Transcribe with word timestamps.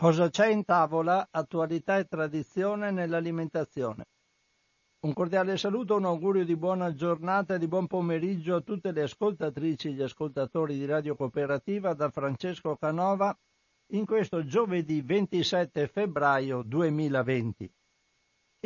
Cosa 0.00 0.30
c'è 0.30 0.46
in 0.46 0.64
tavola? 0.64 1.26
Attualità 1.28 1.98
e 1.98 2.04
tradizione 2.04 2.92
nell'alimentazione. 2.92 4.04
Un 5.00 5.12
cordiale 5.12 5.56
saluto, 5.56 5.96
un 5.96 6.04
augurio 6.04 6.44
di 6.44 6.54
buona 6.54 6.94
giornata 6.94 7.56
e 7.56 7.58
di 7.58 7.66
buon 7.66 7.88
pomeriggio 7.88 8.54
a 8.54 8.60
tutte 8.60 8.92
le 8.92 9.02
ascoltatrici 9.02 9.88
e 9.88 9.92
gli 9.94 10.02
ascoltatori 10.02 10.78
di 10.78 10.84
Radio 10.84 11.16
Cooperativa 11.16 11.94
da 11.94 12.10
Francesco 12.10 12.76
Canova 12.76 13.36
in 13.94 14.06
questo 14.06 14.44
giovedì 14.44 15.02
27 15.02 15.88
febbraio 15.88 16.62
2020. 16.62 17.68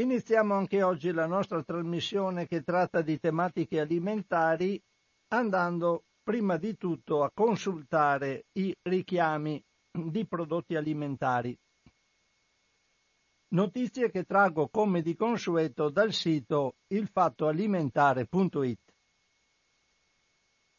Iniziamo 0.01 0.53
anche 0.53 0.83
oggi 0.83 1.13
la 1.13 1.27
nostra 1.27 1.63
trasmissione 1.63 2.47
che 2.47 2.63
tratta 2.63 3.01
di 3.01 3.19
tematiche 3.19 3.81
alimentari 3.81 4.79
andando 5.29 6.05
prima 6.23 6.59
di 6.59 6.77
tutto 6.77 7.23
a 7.23 7.31
consultare 7.33 8.45
i 8.53 8.77
richiami 8.83 9.65
di 9.93 10.27
prodotti 10.27 10.75
alimentari. 10.75 11.57
Notizie 13.49 14.11
che 14.11 14.25
traggo 14.25 14.69
come 14.69 15.03
di 15.03 15.15
consueto 15.15 15.91
dal 15.91 16.13
sito 16.13 16.77
ilfattoalimentare.it. 16.89 18.81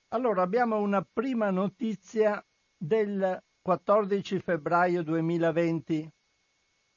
Allora 0.10 0.42
abbiamo 0.42 0.80
una 0.80 1.04
prima 1.04 1.52
notizia 1.52 2.44
del 2.76 3.40
14 3.62 4.40
febbraio 4.40 5.04
2020. 5.04 6.12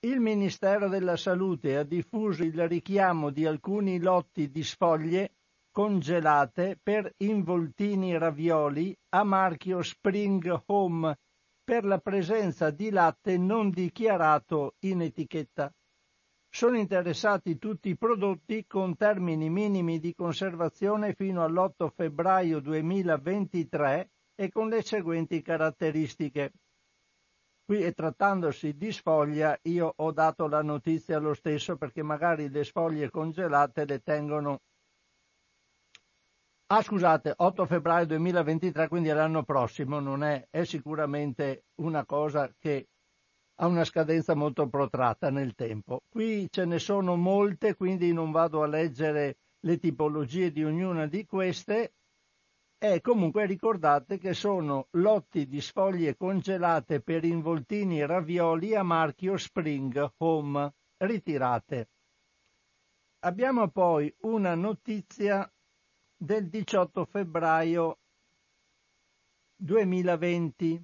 Il 0.00 0.20
Ministero 0.20 0.88
della 0.88 1.16
Salute 1.16 1.77
ha 1.77 1.83
diffuso 1.83 2.42
il 2.42 2.66
richiamo 2.69 3.30
di 3.30 3.44
alcuni 3.44 3.98
lotti 3.98 4.50
di 4.50 4.62
sfoglie 4.62 5.33
congelate 5.70 6.78
per 6.83 7.12
involtini 7.19 8.16
ravioli 8.16 8.96
a 9.10 9.24
marchio 9.24 9.83
Spring 9.83 10.62
Home 10.66 11.19
per 11.66 11.84
la 11.84 11.98
presenza 11.98 12.70
di 12.70 12.91
latte 12.91 13.37
non 13.37 13.70
dichiarato 13.70 14.77
in 14.84 15.02
etichetta. 15.02 15.69
Sono 16.48 16.79
interessati 16.79 17.58
tutti 17.58 17.89
i 17.89 17.97
prodotti 17.97 18.67
con 18.69 18.95
termini 18.97 19.50
minimi 19.50 19.98
di 19.98 20.14
conservazione 20.14 21.12
fino 21.14 21.42
all'8 21.42 21.89
febbraio 21.92 22.61
2023 22.61 24.11
e 24.36 24.48
con 24.48 24.69
le 24.69 24.81
seguenti 24.83 25.42
caratteristiche. 25.42 26.53
Qui 27.64 27.83
e 27.83 27.92
trattandosi 27.95 28.77
di 28.77 28.92
sfoglia 28.92 29.58
io 29.62 29.92
ho 29.97 30.12
dato 30.12 30.47
la 30.47 30.62
notizia 30.62 31.19
lo 31.19 31.34
stesso 31.34 31.77
perché 31.77 32.05
magari 32.05 32.48
le 32.48 32.62
sfoglie 32.62 33.11
congelate 33.11 33.84
le 33.86 33.98
tengono 34.05 34.61
Ah, 36.69 36.83
scusate, 36.83 37.33
8 37.36 37.64
febbraio 37.64 38.06
2023, 38.06 38.89
quindi 38.89 39.09
l'anno 39.11 39.45
prossimo, 39.45 40.00
non 40.00 40.25
è, 40.25 40.48
è 40.50 40.64
sicuramente 40.64 41.67
una 41.77 42.05
cosa 42.05 42.53
che 42.58 42.89
ha 43.61 43.69
una 43.69 43.84
scadenza 43.84 44.34
molto 44.34 44.69
protratta 44.69 45.31
nel 45.31 45.55
tempo. 45.55 46.03
Qui 46.08 46.48
ce 46.50 46.64
ne 46.64 46.81
sono 46.81 47.14
molte, 47.14 47.77
quindi 47.77 48.12
non 48.12 48.33
vado 48.33 48.64
a 48.64 48.67
leggere 48.67 49.36
le 49.61 49.78
tipologie 49.78 50.50
di 50.50 50.64
ognuna 50.64 51.06
di 51.06 51.25
queste. 51.25 51.95
E 52.78 53.01
comunque 53.01 53.47
ricordate 53.47 54.19
che 54.19 54.34
sono 54.34 54.89
lotti 54.92 55.47
di 55.47 55.61
sfoglie 55.61 56.17
congelate 56.17 57.01
per 57.01 57.25
involtini 57.25 58.01
e 58.01 58.06
ravioli 58.06 58.75
a 58.75 58.83
marchio 58.83 59.36
Spring 59.36 60.14
Home 60.17 60.75
ritirate. 60.97 61.91
Abbiamo 63.20 63.69
poi 63.69 64.12
una 64.23 64.56
notizia 64.56 65.48
del 66.19 66.48
18 66.48 67.05
febbraio 67.05 67.98
2020. 69.56 70.83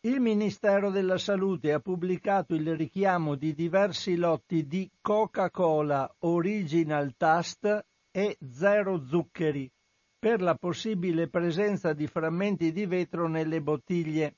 Il 0.00 0.20
Ministero 0.20 0.90
della 0.90 1.16
Salute 1.16 1.72
ha 1.72 1.80
pubblicato 1.80 2.54
il 2.54 2.76
richiamo 2.76 3.36
di 3.36 3.54
diversi 3.54 4.16
lotti 4.16 4.66
di 4.66 4.88
Coca-Cola 5.00 6.14
Original 6.20 7.14
Taste 7.16 7.86
e 8.10 8.36
Zero 8.50 9.04
Zuccheri 9.04 9.70
per 10.18 10.42
la 10.42 10.54
possibile 10.54 11.28
presenza 11.28 11.94
di 11.94 12.06
frammenti 12.06 12.70
di 12.70 12.84
vetro 12.84 13.28
nelle 13.28 13.62
bottiglie. 13.62 14.36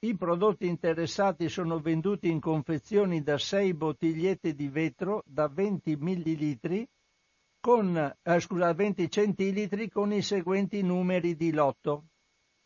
I 0.00 0.16
prodotti 0.16 0.66
interessati 0.66 1.48
sono 1.48 1.78
venduti 1.78 2.28
in 2.28 2.40
confezioni 2.40 3.22
da 3.22 3.38
6 3.38 3.74
bottigliette 3.74 4.52
di 4.52 4.68
vetro 4.68 5.22
da 5.26 5.46
20 5.46 5.96
ml 5.96 6.88
con 7.62 7.96
eh, 7.96 8.40
scusa, 8.40 8.74
20 8.74 9.08
centilitri 9.08 9.88
con 9.88 10.12
i 10.12 10.20
seguenti 10.20 10.82
numeri 10.82 11.36
di 11.36 11.52
lotto 11.52 12.08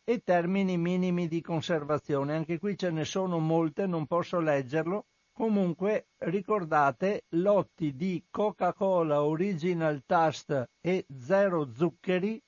e 0.03 0.23
termini 0.23 0.75
minimi 0.75 1.27
di 1.27 1.39
conservazione. 1.39 2.35
Anche 2.35 2.57
qui 2.57 2.75
ce 2.75 2.89
ne 2.89 3.05
sono 3.05 3.37
molte, 3.37 3.85
non 3.85 4.07
posso 4.07 4.39
leggerlo. 4.39 5.05
Comunque 5.31 6.07
ricordate 6.17 7.25
lotti 7.35 7.95
di 7.95 8.25
Coca-Cola 8.27 9.21
Original 9.21 10.01
Taste 10.03 10.71
e 10.81 11.05
zero 11.15 11.71
zuccheri 11.71 12.41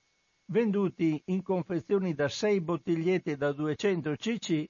venduti 0.46 1.22
in 1.26 1.44
confezioni 1.44 2.16
da 2.16 2.28
6 2.28 2.62
bottigliette 2.62 3.38
da 3.38 3.52
200 3.52 4.16
cc, 4.16 4.66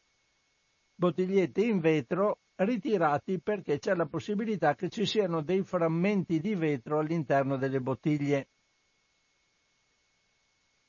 bottigliette 0.95 1.61
in 1.61 1.79
vetro 1.79 2.39
ritirati 2.59 3.39
perché 3.39 3.79
c'è 3.79 3.93
la 3.95 4.05
possibilità 4.05 4.75
che 4.75 4.89
ci 4.89 5.05
siano 5.05 5.41
dei 5.41 5.63
frammenti 5.63 6.39
di 6.39 6.55
vetro 6.55 6.99
all'interno 6.99 7.57
delle 7.57 7.79
bottiglie. 7.79 8.49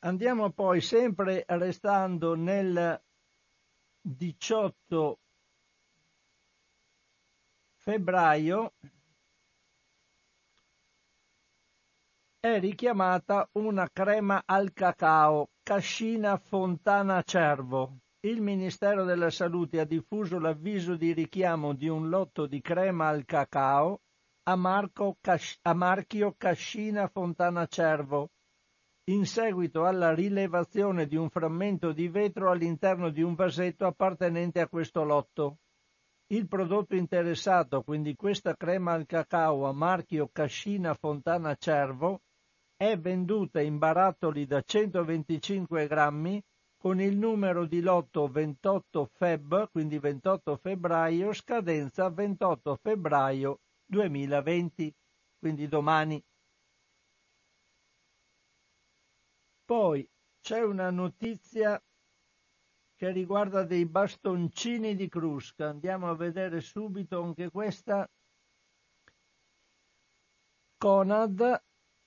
Andiamo 0.01 0.51
poi 0.51 0.81
sempre 0.81 1.45
restando 1.47 2.35
nel 2.35 3.01
18 4.01 5.19
febbraio 7.77 8.73
è 12.41 12.59
richiamata 12.59 13.47
una 13.53 13.91
crema 13.93 14.43
al 14.47 14.73
cacao 14.73 15.51
Cascina 15.63 16.39
Fontana 16.39 17.23
Cervo 17.23 17.99
il 18.23 18.43
Ministero 18.43 19.05
della 19.05 19.31
Salute 19.31 19.81
ha 19.81 19.87
diffuso 19.87 20.39
l'avviso 20.39 20.95
di 20.95 21.15
richiamo 21.15 21.73
di 21.73 21.89
un 21.89 22.11
lotto 22.11 22.45
di 22.45 22.61
crema 22.61 23.09
al 23.09 23.25
cacao 23.25 24.03
a, 24.43 24.57
Marco, 24.57 25.17
a 25.63 25.75
marchio 25.75 26.35
Cascina 26.37 27.09
Fontana 27.09 27.65
Cervo, 27.65 28.29
in 29.05 29.25
seguito 29.25 29.87
alla 29.87 30.13
rilevazione 30.13 31.07
di 31.07 31.17
un 31.17 31.31
frammento 31.31 31.93
di 31.93 32.09
vetro 32.09 32.51
all'interno 32.51 33.09
di 33.09 33.23
un 33.23 33.35
vasetto 33.35 33.87
appartenente 33.87 34.61
a 34.61 34.69
questo 34.69 35.03
lotto. 35.03 35.57
Il 36.27 36.47
prodotto 36.47 36.97
interessato, 36.97 37.83
quindi 37.83 38.15
questa 38.17 38.55
crema 38.55 38.93
al 38.93 39.07
cacao 39.07 39.67
a 39.67 39.73
marchio 39.73 40.29
Cascina 40.31 40.93
Fontana 40.93 41.55
Cervo, 41.55 42.21
è 42.77 42.99
venduta 42.99 43.63
in 43.63 43.79
barattoli 43.79 44.45
da 44.45 44.61
125 44.61 45.87
grammi 45.87 46.43
con 46.81 46.99
il 46.99 47.15
numero 47.15 47.67
di 47.67 47.83
lotto 47.83 48.27
28 48.27 49.11
Feb, 49.13 49.71
quindi 49.71 49.99
28 49.99 50.57
febbraio, 50.57 51.35
scadenza 51.35 52.09
28 52.09 52.79
febbraio 52.81 53.61
2020, 53.85 54.95
quindi 55.39 55.69
domani. 55.69 56.25
Poi 59.63 60.09
c'è 60.41 60.63
una 60.63 60.89
notizia 60.91 61.79
che 62.97 63.11
riguarda 63.11 63.63
dei 63.65 63.85
bastoncini 63.85 64.97
di 64.97 65.07
crusca. 65.07 65.69
Andiamo 65.69 66.09
a 66.09 66.17
vedere 66.17 66.63
subito 66.63 67.23
anche 67.23 67.51
questa. 67.51 68.11
Conad 70.79 71.63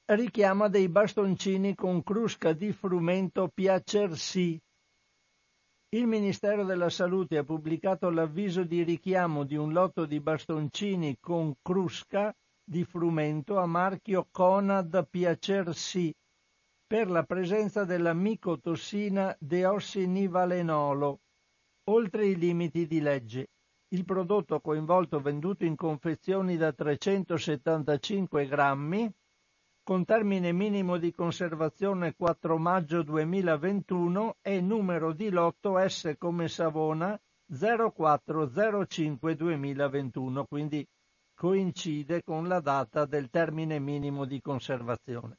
richiama 0.06 0.68
dei 0.68 0.90
bastoncini 0.90 1.76
con 1.76 2.04
crusca 2.04 2.52
di 2.52 2.74
frumento 2.74 3.48
Piacersi. 3.48 4.60
Il 5.90 6.08
Ministero 6.08 6.66
della 6.66 6.90
Salute 6.90 7.38
ha 7.38 7.44
pubblicato 7.46 8.10
l'avviso 8.10 8.64
di 8.64 8.84
richiamo 8.84 9.46
di 9.46 9.56
un 9.56 9.72
lotto 9.72 10.06
di 10.06 10.20
bastoncini 10.20 11.18
con 11.22 11.54
crusca 11.62 12.36
di 12.66 12.84
frumento 12.84 13.58
a 13.60 13.66
marchio 13.66 14.28
Conad 14.30 15.08
Piacersi 15.10 16.14
per 16.86 17.10
la 17.10 17.24
presenza 17.24 17.86
della 17.86 18.14
micotossina 18.14 19.34
deossinivalenolo 19.40 21.20
oltre 21.86 22.26
i 22.28 22.36
limiti 22.36 22.88
di 22.88 23.00
legge. 23.00 23.48
Il 23.94 24.04
prodotto 24.04 24.60
coinvolto 24.60 25.22
venduto 25.22 25.64
in 25.64 25.76
confezioni 25.76 26.58
da 26.58 26.74
375 26.74 28.48
grammi 28.48 29.14
con 29.84 30.06
termine 30.06 30.54
minimo 30.54 30.98
di 30.98 31.12
conservazione 31.12 32.16
4 32.16 32.58
maggio 32.58 33.04
2021 33.04 34.38
e 34.42 34.62
numero 34.62 35.12
di 35.12 35.30
lotto 35.30 35.78
S 35.86 36.16
come 36.18 36.48
Savona 36.48 37.20
0405 37.46 39.36
2021, 39.36 40.46
quindi 40.46 40.88
coincide 41.36 42.24
con 42.24 42.48
la 42.48 42.62
data 42.62 43.06
del 43.06 43.30
termine 43.30 43.80
minimo 43.80 44.24
di 44.24 44.40
conservazione. 44.40 45.38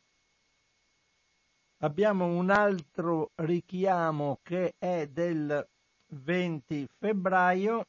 Abbiamo 1.79 2.27
un 2.27 2.51
altro 2.51 3.31
richiamo 3.37 4.41
che 4.43 4.75
è 4.79 5.07
del 5.07 5.67
20 6.09 6.87
febbraio. 6.99 7.87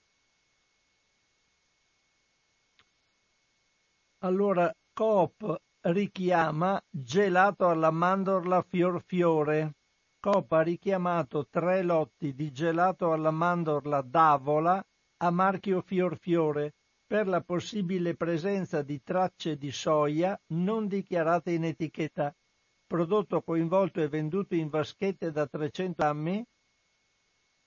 Allora, 4.19 4.74
Coop 4.94 5.62
richiama 5.88 6.82
gelato 6.90 7.68
alla 7.68 7.92
mandorla 7.92 8.64
fior 8.64 9.04
fiore. 9.06 9.76
Coop 10.20 10.52
ha 10.54 10.62
richiamato 10.62 11.48
tre 11.48 11.84
lotti 11.84 12.34
di 12.34 12.52
gelato 12.52 13.12
alla 13.12 13.30
mandorla 13.30 14.02
d'Avola 14.02 14.84
a 15.18 15.30
marchio 15.30 15.82
fior 15.82 16.18
fiore 16.18 16.74
per 17.06 17.28
la 17.28 17.42
possibile 17.42 18.16
presenza 18.16 18.82
di 18.82 19.04
tracce 19.04 19.58
di 19.58 19.72
soia 19.72 20.40
non 20.48 20.88
dichiarate 20.88 21.52
in 21.52 21.66
etichetta. 21.66 22.36
Prodotto 22.88 23.44
coinvolto 23.44 24.02
e 24.02 24.08
venduto 24.08 24.56
in 24.56 24.70
vaschette 24.70 25.32
da 25.32 25.46
300 25.46 25.94
grammi. 25.96 26.44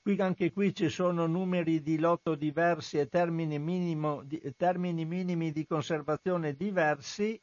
Qui, 0.03 0.21
anche 0.21 0.53
qui 0.53 0.75
ci 0.75 0.89
sono 0.89 1.27
numeri 1.27 1.83
di 1.83 1.99
lotto 1.99 2.35
diversi 2.35 2.99
e 2.99 3.07
termini, 3.07 3.61
minimo, 3.61 4.25
termini 4.57 5.05
minimi 5.05 5.53
di 5.53 5.65
conservazione 5.67 6.55
diversi 6.55 7.41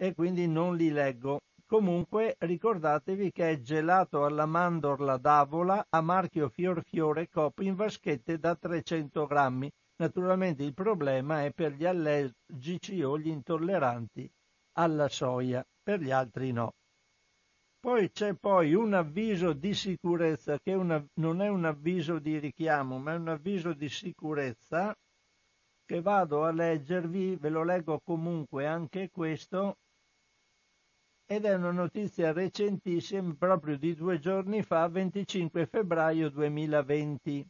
e 0.00 0.14
quindi 0.14 0.48
non 0.48 0.76
li 0.76 0.90
leggo. 0.90 1.40
Comunque 1.66 2.36
ricordatevi 2.38 3.30
che 3.30 3.50
è 3.50 3.60
gelato 3.60 4.24
alla 4.24 4.46
mandorla 4.46 5.18
d'avola 5.18 5.86
a 5.90 6.00
marchio 6.00 6.48
Fior 6.48 6.82
Fiore 6.82 7.28
Cop 7.28 7.60
in 7.60 7.74
vaschette 7.74 8.38
da 8.38 8.56
300 8.56 9.26
grammi. 9.26 9.70
Naturalmente 9.96 10.62
il 10.64 10.72
problema 10.72 11.44
è 11.44 11.52
per 11.52 11.74
gli 11.74 11.84
allergici 11.84 13.02
o 13.02 13.18
gli 13.18 13.28
intolleranti 13.28 14.28
alla 14.78 15.08
soia, 15.08 15.62
per 15.82 16.00
gli 16.00 16.10
altri 16.10 16.50
no. 16.50 16.72
Poi 17.78 18.10
c'è 18.10 18.32
poi 18.34 18.72
un 18.72 18.94
avviso 18.94 19.52
di 19.52 19.74
sicurezza 19.74 20.58
che 20.58 20.72
una, 20.72 21.04
non 21.14 21.42
è 21.42 21.48
un 21.48 21.66
avviso 21.66 22.18
di 22.18 22.38
richiamo, 22.38 22.98
ma 22.98 23.12
è 23.12 23.16
un 23.16 23.28
avviso 23.28 23.74
di 23.74 23.88
sicurezza 23.90 24.96
che 25.84 26.00
vado 26.00 26.44
a 26.44 26.52
leggervi, 26.52 27.36
ve 27.36 27.48
lo 27.48 27.64
leggo 27.64 28.00
comunque 28.02 28.66
anche 28.66 29.10
questo, 29.10 29.76
ed 31.32 31.44
è 31.44 31.54
una 31.54 31.70
notizia 31.70 32.32
recentissima, 32.32 33.36
proprio 33.38 33.78
di 33.78 33.94
due 33.94 34.18
giorni 34.18 34.64
fa, 34.64 34.88
25 34.88 35.66
febbraio 35.66 36.28
2020. 36.28 37.48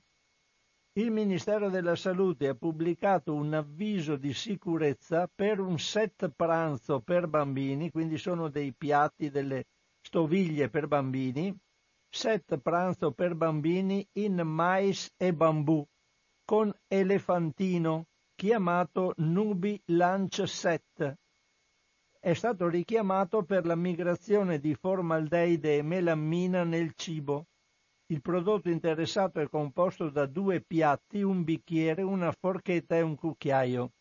Il 0.99 1.11
Ministero 1.11 1.71
della 1.71 1.97
Salute 1.97 2.49
ha 2.49 2.55
pubblicato 2.55 3.32
un 3.32 3.55
avviso 3.55 4.17
di 4.17 4.35
sicurezza 4.35 5.31
per 5.35 5.61
un 5.61 5.79
set 5.79 6.29
pranzo 6.29 7.00
per 7.00 7.27
bambini, 7.27 7.91
quindi 7.91 8.19
sono 8.19 8.50
dei 8.50 8.75
piatti, 8.75 9.31
delle 9.31 9.65
stoviglie 10.03 10.69
per 10.69 10.87
bambini, 10.87 11.56
set 12.06 12.59
pranzo 12.59 13.12
per 13.12 13.35
bambini 13.35 14.06
in 14.19 14.43
mais 14.44 15.11
e 15.17 15.33
bambù, 15.33 15.83
con 16.44 16.71
elefantino, 16.87 18.09
chiamato 18.35 19.15
Nubi 19.17 19.81
Lunch 19.87 20.47
Set. 20.47 21.17
È 22.21 22.35
stato 22.35 22.69
richiamato 22.69 23.43
per 23.43 23.67
la 23.67 23.75
migrazione 23.75 24.61
di 24.61 24.75
formaldeide 24.75 25.79
e 25.79 25.83
melammina 25.83 26.63
nel 26.63 26.93
cibo 26.95 27.47
il 28.11 28.23
prodotto 28.23 28.69
interessato 28.69 29.39
è 29.39 29.49
composto 29.49 30.11
da 30.11 30.27
due 30.27 30.61
piatti, 30.61 31.23
un 31.23 31.45
bicchiere, 31.45 32.03
una 32.03 32.33
forchetta 32.33 32.97
e 32.97 33.03
un 33.03 33.15
cucchiaio. 33.15 33.93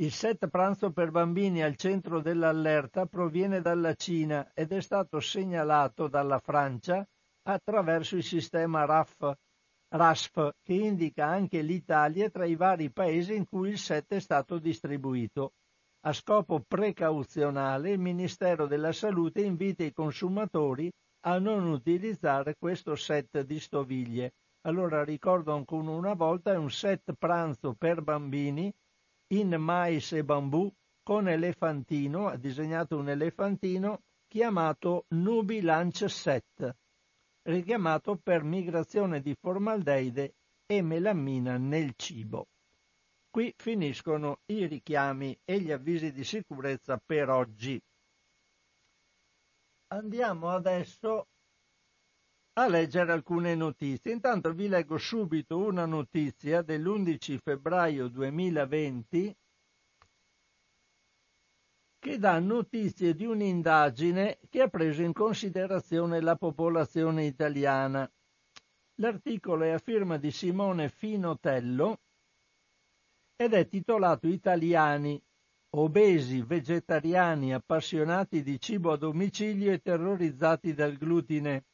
Il 0.00 0.10
set 0.12 0.48
pranzo 0.48 0.90
per 0.90 1.10
bambini 1.10 1.62
al 1.62 1.76
centro 1.76 2.22
dell'allerta 2.22 3.04
proviene 3.04 3.60
dalla 3.60 3.92
Cina 3.92 4.50
ed 4.54 4.72
è 4.72 4.80
stato 4.80 5.20
segnalato 5.20 6.08
dalla 6.08 6.38
Francia 6.38 7.06
attraverso 7.42 8.16
il 8.16 8.24
sistema 8.24 8.86
RAF, 8.86 9.30
RASF 9.88 10.48
che 10.62 10.72
indica 10.72 11.26
anche 11.26 11.60
l'Italia 11.60 12.30
tra 12.30 12.46
i 12.46 12.56
vari 12.56 12.90
paesi 12.90 13.34
in 13.34 13.46
cui 13.46 13.68
il 13.68 13.78
set 13.78 14.14
è 14.14 14.20
stato 14.20 14.58
distribuito. 14.58 15.52
A 16.02 16.14
scopo 16.14 16.60
precauzionale 16.60 17.90
il 17.90 17.98
Ministero 17.98 18.66
della 18.66 18.90
Salute 18.90 19.42
invita 19.42 19.84
i 19.84 19.92
consumatori 19.92 20.90
a 21.26 21.38
non 21.38 21.68
utilizzare 21.68 22.56
questo 22.58 22.94
set 22.94 23.42
di 23.42 23.60
stoviglie. 23.60 24.32
Allora 24.62 25.04
ricordo 25.04 25.52
ancora 25.52 25.90
una 25.90 26.14
volta 26.14 26.52
è 26.52 26.56
un 26.56 26.70
set 26.70 27.12
pranzo 27.18 27.74
per 27.74 28.00
bambini 28.00 28.72
in 29.34 29.56
mais 29.58 30.12
e 30.12 30.24
bambù 30.24 30.72
con 31.02 31.28
elefantino, 31.28 32.28
ha 32.28 32.36
disegnato 32.36 32.96
un 32.96 33.10
elefantino 33.10 34.00
chiamato 34.26 35.04
Nubi 35.08 35.60
Lunch 35.60 36.08
Set, 36.08 36.76
richiamato 37.42 38.16
per 38.16 38.42
migrazione 38.42 39.20
di 39.20 39.34
formaldeide 39.38 40.34
e 40.64 40.80
melammina 40.80 41.58
nel 41.58 41.92
cibo. 41.94 42.46
Qui 43.30 43.54
finiscono 43.56 44.40
i 44.46 44.66
richiami 44.66 45.38
e 45.44 45.60
gli 45.60 45.70
avvisi 45.70 46.10
di 46.10 46.24
sicurezza 46.24 47.00
per 47.04 47.28
oggi. 47.28 47.80
Andiamo 49.92 50.48
adesso 50.50 51.28
a 52.54 52.66
leggere 52.66 53.12
alcune 53.12 53.54
notizie. 53.54 54.10
Intanto 54.12 54.52
vi 54.52 54.66
leggo 54.66 54.98
subito 54.98 55.58
una 55.58 55.86
notizia 55.86 56.62
dell'11 56.62 57.38
febbraio 57.38 58.08
2020 58.08 59.36
che 62.00 62.18
dà 62.18 62.38
notizie 62.40 63.14
di 63.14 63.26
un'indagine 63.26 64.40
che 64.48 64.62
ha 64.62 64.68
preso 64.68 65.02
in 65.02 65.12
considerazione 65.12 66.20
la 66.20 66.34
popolazione 66.34 67.26
italiana. 67.26 68.10
L'articolo 68.96 69.64
è 69.64 69.70
a 69.70 69.78
firma 69.78 70.16
di 70.16 70.32
Simone 70.32 70.88
Finotello 70.88 72.00
ed 73.40 73.54
è 73.54 73.66
titolato 73.66 74.26
Italiani, 74.26 75.18
obesi, 75.76 76.42
vegetariani, 76.42 77.54
appassionati 77.54 78.42
di 78.42 78.60
cibo 78.60 78.92
a 78.92 78.98
domicilio 78.98 79.72
e 79.72 79.78
terrorizzati 79.78 80.74
dal 80.74 80.98
glutine. 80.98 81.64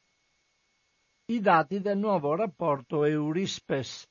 I 1.25 1.41
dati 1.41 1.81
del 1.81 1.99
nuovo 1.99 2.37
rapporto 2.37 3.03
Eurispes. 3.03 4.09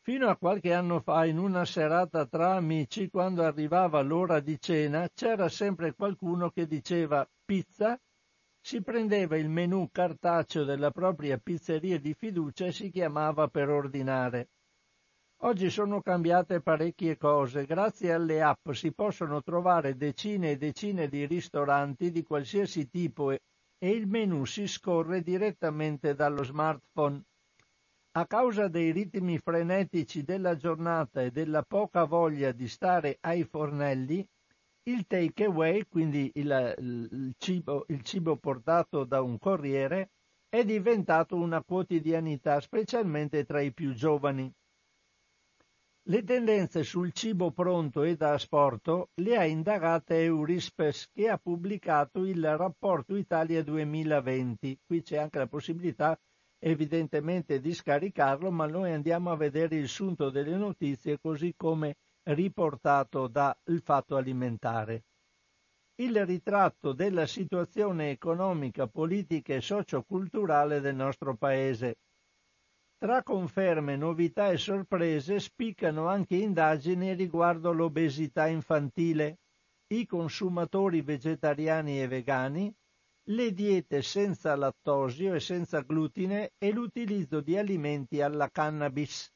Fino 0.00 0.28
a 0.28 0.36
qualche 0.36 0.72
anno 0.72 0.98
fa, 0.98 1.26
in 1.26 1.38
una 1.38 1.64
serata 1.64 2.26
tra 2.26 2.56
amici, 2.56 3.08
quando 3.08 3.44
arrivava 3.44 4.00
l'ora 4.00 4.40
di 4.40 4.58
cena, 4.58 5.08
c'era 5.14 5.48
sempre 5.48 5.94
qualcuno 5.94 6.50
che 6.50 6.66
diceva 6.66 7.24
pizza, 7.44 7.96
si 8.60 8.82
prendeva 8.82 9.36
il 9.36 9.48
menù 9.48 9.90
cartaceo 9.92 10.64
della 10.64 10.90
propria 10.90 11.38
pizzeria 11.38 12.00
di 12.00 12.14
fiducia 12.14 12.66
e 12.66 12.72
si 12.72 12.90
chiamava 12.90 13.46
per 13.46 13.68
ordinare. 13.68 14.48
Oggi 15.44 15.70
sono 15.70 16.00
cambiate 16.00 16.60
parecchie 16.60 17.16
cose. 17.16 17.66
Grazie 17.66 18.12
alle 18.12 18.40
app 18.40 18.70
si 18.70 18.92
possono 18.92 19.42
trovare 19.42 19.96
decine 19.96 20.52
e 20.52 20.56
decine 20.56 21.08
di 21.08 21.26
ristoranti 21.26 22.12
di 22.12 22.22
qualsiasi 22.22 22.88
tipo 22.88 23.32
e, 23.32 23.40
il 23.80 24.06
menu 24.06 24.44
si 24.44 24.68
scorre 24.68 25.20
direttamente 25.20 26.14
dallo 26.14 26.44
smartphone. 26.44 27.20
A 28.12 28.26
causa 28.28 28.68
dei 28.68 28.92
ritmi 28.92 29.36
frenetici 29.38 30.22
della 30.22 30.54
giornata 30.54 31.22
e 31.22 31.32
della 31.32 31.64
poca 31.64 32.04
voglia 32.04 32.52
di 32.52 32.68
stare 32.68 33.16
ai 33.22 33.42
fornelli, 33.42 34.24
il 34.84 35.06
take 35.08 35.46
away, 35.46 35.86
quindi 35.88 36.30
il, 36.34 36.74
il, 36.78 37.34
cibo, 37.36 37.84
il 37.88 38.02
cibo 38.02 38.36
portato 38.36 39.02
da 39.02 39.20
un 39.20 39.38
corriere, 39.38 40.10
è 40.48 40.64
diventato 40.64 41.34
una 41.34 41.64
quotidianità, 41.64 42.60
specialmente 42.60 43.44
tra 43.44 43.60
i 43.60 43.72
più 43.72 43.92
giovani. 43.92 44.48
Le 46.06 46.24
tendenze 46.24 46.82
sul 46.82 47.12
cibo 47.12 47.52
pronto 47.52 48.02
e 48.02 48.16
da 48.16 48.32
asporto 48.32 49.10
le 49.20 49.36
ha 49.36 49.44
indagate 49.44 50.24
Eurispes 50.24 51.08
che 51.12 51.28
ha 51.28 51.38
pubblicato 51.38 52.24
il 52.24 52.56
rapporto 52.56 53.14
Italia 53.14 53.62
2020. 53.62 54.80
Qui 54.84 55.00
c'è 55.02 55.18
anche 55.18 55.38
la 55.38 55.46
possibilità 55.46 56.18
evidentemente 56.58 57.60
di 57.60 57.72
scaricarlo, 57.72 58.50
ma 58.50 58.66
noi 58.66 58.90
andiamo 58.90 59.30
a 59.30 59.36
vedere 59.36 59.76
il 59.76 59.86
sunto 59.86 60.30
delle 60.30 60.56
notizie 60.56 61.20
così 61.20 61.54
come 61.56 61.94
riportato 62.24 63.28
dal 63.28 63.56
Fatto 63.84 64.16
Alimentare. 64.16 65.04
Il 66.00 66.26
ritratto 66.26 66.92
della 66.92 67.26
situazione 67.26 68.10
economica, 68.10 68.88
politica 68.88 69.54
e 69.54 69.60
socioculturale 69.60 70.80
del 70.80 70.96
nostro 70.96 71.36
Paese. 71.36 71.98
Tra 73.02 73.24
conferme, 73.24 73.96
novità 73.96 74.52
e 74.52 74.58
sorprese 74.58 75.40
spiccano 75.40 76.06
anche 76.06 76.36
indagini 76.36 77.14
riguardo 77.14 77.72
l'obesità 77.72 78.46
infantile, 78.46 79.40
i 79.88 80.06
consumatori 80.06 81.02
vegetariani 81.02 82.00
e 82.00 82.06
vegani, 82.06 82.72
le 83.30 83.52
diete 83.52 84.02
senza 84.02 84.54
lattosio 84.54 85.34
e 85.34 85.40
senza 85.40 85.80
glutine 85.80 86.52
e 86.56 86.70
l'utilizzo 86.70 87.40
di 87.40 87.58
alimenti 87.58 88.20
alla 88.20 88.48
cannabis. 88.48 89.28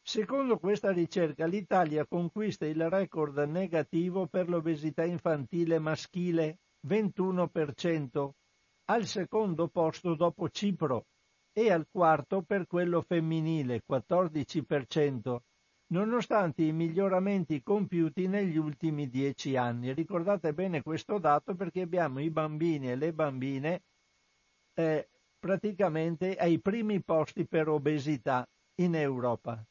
Secondo 0.00 0.58
questa 0.58 0.90
ricerca 0.90 1.44
l'Italia 1.44 2.06
conquista 2.06 2.64
il 2.64 2.88
record 2.88 3.36
negativo 3.40 4.26
per 4.26 4.48
l'obesità 4.48 5.04
infantile 5.04 5.78
maschile, 5.78 6.60
21%, 6.88 8.30
al 8.86 9.04
secondo 9.04 9.68
posto 9.68 10.14
dopo 10.14 10.48
Cipro, 10.48 11.04
e 11.56 11.70
al 11.70 11.86
quarto 11.88 12.42
per 12.42 12.66
quello 12.66 13.00
femminile 13.00 13.82
14%, 13.88 15.36
nonostante 15.92 16.64
i 16.64 16.72
miglioramenti 16.72 17.62
compiuti 17.62 18.26
negli 18.26 18.56
ultimi 18.56 19.08
dieci 19.08 19.56
anni. 19.56 19.92
Ricordate 19.92 20.52
bene 20.52 20.82
questo 20.82 21.18
dato 21.18 21.54
perché 21.54 21.82
abbiamo 21.82 22.20
i 22.20 22.28
bambini 22.28 22.90
e 22.90 22.96
le 22.96 23.12
bambine 23.12 23.82
eh, 24.74 25.08
praticamente 25.38 26.34
ai 26.34 26.58
primi 26.60 27.00
posti 27.02 27.46
per 27.46 27.68
obesità 27.68 28.44
in 28.80 28.96
Europa. 28.96 29.64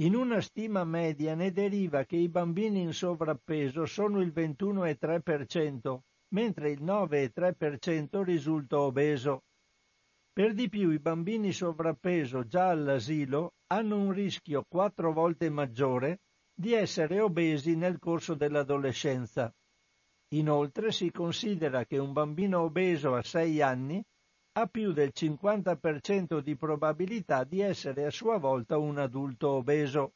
In 0.00 0.14
una 0.14 0.40
stima 0.40 0.84
media 0.84 1.34
ne 1.34 1.50
deriva 1.50 2.04
che 2.04 2.14
i 2.14 2.28
bambini 2.28 2.80
in 2.80 2.92
sovrappeso 2.92 3.84
sono 3.84 4.20
il 4.20 4.28
21,3%, 4.32 5.98
mentre 6.28 6.70
il 6.70 6.84
9,3% 6.84 8.22
risulta 8.22 8.78
obeso. 8.78 9.42
Per 10.38 10.54
di 10.54 10.68
più 10.68 10.92
i 10.92 11.00
bambini 11.00 11.50
sovrappeso 11.50 12.46
già 12.46 12.68
all'asilo 12.68 13.54
hanno 13.72 13.98
un 13.98 14.12
rischio 14.12 14.64
quattro 14.68 15.12
volte 15.12 15.50
maggiore 15.50 16.20
di 16.54 16.74
essere 16.74 17.18
obesi 17.18 17.74
nel 17.74 17.98
corso 17.98 18.34
dell'adolescenza. 18.34 19.52
Inoltre 20.34 20.92
si 20.92 21.10
considera 21.10 21.84
che 21.86 21.98
un 21.98 22.12
bambino 22.12 22.60
obeso 22.60 23.16
a 23.16 23.22
6 23.24 23.60
anni 23.62 24.00
ha 24.52 24.66
più 24.68 24.92
del 24.92 25.10
50% 25.12 26.38
di 26.38 26.54
probabilità 26.54 27.42
di 27.42 27.58
essere 27.58 28.04
a 28.04 28.10
sua 28.10 28.38
volta 28.38 28.78
un 28.78 28.96
adulto 28.96 29.48
obeso. 29.48 30.12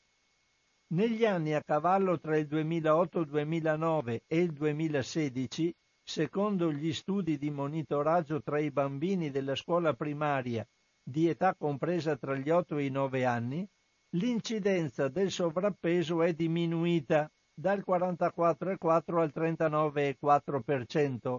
Negli 0.93 1.25
anni 1.25 1.53
a 1.53 1.65
cavallo 1.65 2.21
tra 2.21 2.37
il 2.37 2.47
2008-2009 2.47 4.21
e 4.29 4.39
il 4.39 4.53
2016, 4.53 5.75
secondo 6.05 6.73
gli 6.73 6.93
studi 6.93 7.39
di 7.39 7.51
monitoraggio 7.51 8.43
tra 8.43 8.59
i 8.59 8.71
bambini 8.71 9.31
della 9.31 9.55
scuola 9.55 9.95
primaria 9.95 10.67
di 11.03 11.29
età 11.29 11.55
compresa 11.55 12.17
tra 12.17 12.37
gli 12.37 12.51
8 12.51 12.77
e 12.77 12.85
i 12.85 12.91
9 12.91 13.25
anni, 13.25 13.67
l'incidenza 14.11 15.09
del 15.09 15.31
sovrappeso 15.31 16.23
è 16.23 16.35
diminuita 16.35 17.31
dal 17.55 17.83
44,4 17.87 19.19
al 19.19 19.33
39,4%, 19.35 21.39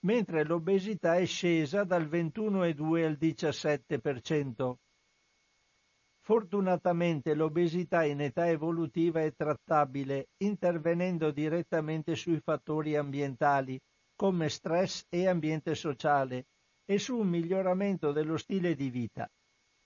mentre 0.00 0.44
l'obesità 0.44 1.16
è 1.16 1.26
scesa 1.26 1.84
dal 1.84 2.06
21,2 2.06 3.04
al 3.04 3.16
17%. 3.18 4.74
Fortunatamente 6.20 7.34
l'obesità 7.34 8.04
in 8.04 8.20
età 8.20 8.48
evolutiva 8.48 9.22
è 9.22 9.32
trattabile 9.34 10.28
intervenendo 10.38 11.30
direttamente 11.30 12.14
sui 12.14 12.38
fattori 12.40 12.96
ambientali 12.96 13.80
come 14.18 14.48
stress 14.48 15.06
e 15.08 15.28
ambiente 15.28 15.76
sociale 15.76 16.46
e 16.84 16.98
su 16.98 17.18
un 17.18 17.28
miglioramento 17.28 18.10
dello 18.10 18.36
stile 18.36 18.74
di 18.74 18.90
vita. 18.90 19.30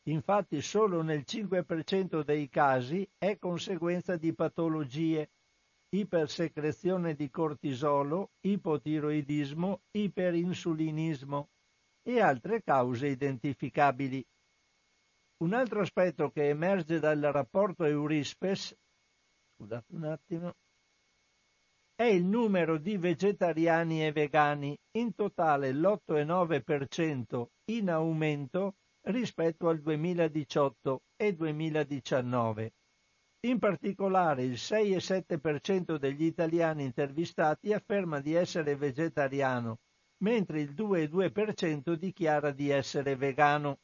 Infatti 0.09 0.62
solo 0.62 1.03
nel 1.03 1.25
5% 1.27 2.23
dei 2.23 2.49
casi 2.49 3.07
è 3.19 3.37
conseguenza 3.39 4.17
di 4.17 4.33
patologie 4.33 5.29
ipersecrezione 5.91 7.15
di 7.15 7.29
cortisolo, 7.29 8.31
ipotiroidismo, 8.41 9.83
iperinsulinismo 9.91 11.51
e 12.03 12.21
altre 12.21 12.62
cause 12.62 13.09
identificabili. 13.09 14.25
Un 15.43 15.53
altro 15.53 15.83
aspetto 15.83 16.31
che 16.31 16.49
emerge 16.49 16.99
dal 17.01 17.21
rapporto 17.21 17.85
Eurispes 17.85 18.75
scusate 19.55 19.95
un 19.95 20.05
attimo, 20.05 20.57
è 21.95 22.05
il 22.05 22.25
numero 22.25 22.79
di 22.79 22.97
vegetariani 22.97 24.05
e 24.05 24.13
vegani, 24.13 24.77
in 24.99 25.15
totale 25.15 25.73
l'8,9% 25.73 27.47
in 27.71 27.91
aumento 27.91 28.75
rispetto 29.03 29.69
al 29.69 29.81
2018 29.81 31.03
e 31.17 31.35
2019. 31.35 32.73
In 33.45 33.59
particolare 33.59 34.45
il 34.45 34.53
6,7% 34.53 35.97
degli 35.97 36.25
italiani 36.25 36.85
intervistati 36.85 37.73
afferma 37.73 38.21
di 38.21 38.35
essere 38.35 38.77
vegetariano, 38.77 39.79
mentre 40.23 40.61
il 40.61 40.73
2,2% 40.73 41.95
dichiara 41.95 42.53
di 42.53 42.71
essere 42.71 43.17
vegano. 43.17 43.79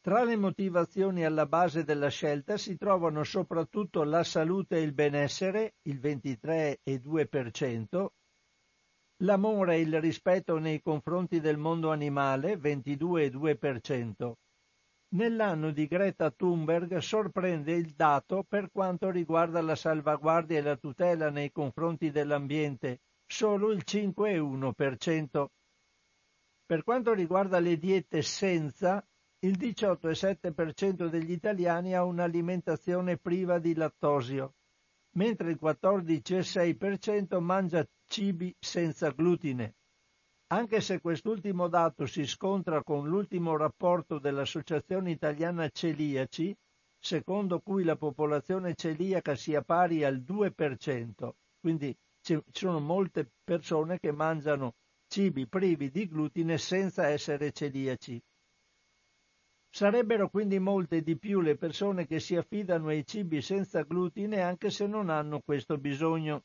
Tra 0.00 0.24
le 0.24 0.36
motivazioni 0.36 1.24
alla 1.24 1.46
base 1.46 1.84
della 1.84 2.08
scelta 2.08 2.56
si 2.56 2.76
trovano 2.76 3.22
soprattutto 3.22 4.02
la 4.02 4.24
salute 4.24 4.76
e 4.76 4.80
il 4.80 4.92
benessere, 4.92 5.74
il 5.82 6.00
23,2%, 6.00 8.06
l'amore 9.22 9.74
e 9.74 9.80
il 9.80 10.00
rispetto 10.00 10.58
nei 10.58 10.80
confronti 10.80 11.40
del 11.40 11.58
mondo 11.58 11.90
animale, 11.90 12.56
22,2%, 12.56 14.32
Nell'anno 15.12 15.72
di 15.72 15.88
Greta 15.88 16.30
Thunberg 16.30 16.98
sorprende 16.98 17.72
il 17.72 17.94
dato 17.94 18.44
per 18.48 18.70
quanto 18.70 19.10
riguarda 19.10 19.60
la 19.60 19.74
salvaguardia 19.74 20.58
e 20.58 20.62
la 20.62 20.76
tutela 20.76 21.30
nei 21.30 21.50
confronti 21.50 22.12
dell'ambiente, 22.12 23.00
solo 23.26 23.72
il 23.72 23.82
5,1%. 23.84 25.46
Per 26.64 26.84
quanto 26.84 27.12
riguarda 27.12 27.58
le 27.58 27.76
diete 27.76 28.22
senza, 28.22 29.04
il 29.42 29.56
18,7% 29.56 31.08
degli 31.08 31.32
italiani 31.32 31.94
ha 31.94 32.04
un'alimentazione 32.04 33.16
priva 33.16 33.58
di 33.58 33.74
lattosio, 33.74 34.54
mentre 35.12 35.50
il 35.50 35.58
14,6% 35.60 37.40
mangia 37.40 37.86
cibi 38.06 38.54
senza 38.58 39.10
glutine. 39.10 39.76
Anche 40.48 40.80
se 40.80 41.00
quest'ultimo 41.00 41.68
dato 41.68 42.04
si 42.06 42.26
scontra 42.26 42.82
con 42.82 43.08
l'ultimo 43.08 43.56
rapporto 43.56 44.18
dell'Associazione 44.18 45.12
Italiana 45.12 45.70
Celiaci, 45.70 46.54
secondo 46.98 47.60
cui 47.60 47.82
la 47.82 47.96
popolazione 47.96 48.74
celiaca 48.74 49.36
sia 49.36 49.62
pari 49.62 50.04
al 50.04 50.18
2%, 50.18 51.30
quindi 51.58 51.96
ci 52.20 52.38
sono 52.52 52.78
molte 52.78 53.30
persone 53.42 53.98
che 53.98 54.12
mangiano 54.12 54.74
cibi 55.06 55.46
privi 55.46 55.90
di 55.90 56.06
glutine 56.06 56.58
senza 56.58 57.06
essere 57.08 57.52
celiaci. 57.52 58.20
Sarebbero 59.72 60.28
quindi 60.28 60.58
molte 60.58 61.00
di 61.00 61.16
più 61.16 61.40
le 61.40 61.56
persone 61.56 62.04
che 62.04 62.18
si 62.18 62.34
affidano 62.34 62.88
ai 62.88 63.06
cibi 63.06 63.40
senza 63.40 63.82
glutine 63.82 64.40
anche 64.40 64.68
se 64.68 64.86
non 64.86 65.08
hanno 65.08 65.40
questo 65.40 65.78
bisogno. 65.78 66.42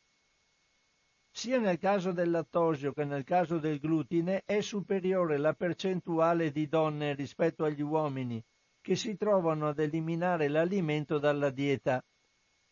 Sia 1.32 1.60
nel 1.60 1.79
caso 1.79 2.12
del 2.12 2.29
lattosio 2.29 2.94
che 2.94 3.03
nel 3.03 3.24
caso 3.24 3.58
del 3.58 3.79
glutine 3.79 4.44
è 4.46 4.62
superiore 4.62 5.38
la 5.38 5.53
percentuale 5.53 6.51
di 6.51 6.67
donne 6.67 7.15
rispetto 7.15 7.63
agli 7.63 7.82
uomini 7.82 8.41
che 8.79 8.96
si 8.96 9.17
trovano 9.17 9.70
ad 9.70 9.79
eliminare 9.79 10.48
l'alimento 10.48 11.17
dalla 11.17 11.50
dieta. 11.50 12.05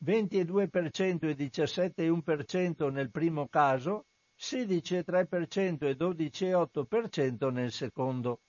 22% 0.05 1.27
e 1.27 1.35
17,1% 1.35 2.91
nel 2.91 3.09
primo 3.09 3.47
caso, 3.47 4.05
16,3% 4.39 5.87
e 5.87 5.95
12,8% 5.95 7.51
nel 7.51 7.71
secondo. 7.71 8.41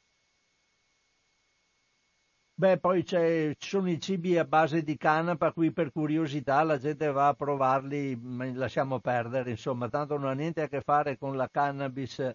Beh, 2.56 2.78
poi 2.78 3.04
ci 3.04 3.16
sono 3.58 3.90
i 3.90 4.00
cibi 4.00 4.38
a 4.38 4.44
base 4.44 4.82
di 4.84 4.96
canapa, 4.96 5.52
qui 5.52 5.72
per 5.72 5.90
curiosità 5.90 6.62
la 6.62 6.78
gente 6.78 7.10
va 7.10 7.26
a 7.28 7.34
provarli, 7.34 8.14
ma 8.16 8.44
lasciamo 8.52 9.00
perdere, 9.00 9.50
insomma, 9.50 9.88
tanto 9.88 10.16
non 10.16 10.28
ha 10.28 10.32
niente 10.34 10.62
a 10.62 10.68
che 10.68 10.80
fare 10.80 11.18
con 11.18 11.36
la 11.36 11.48
cannabis, 11.50 12.30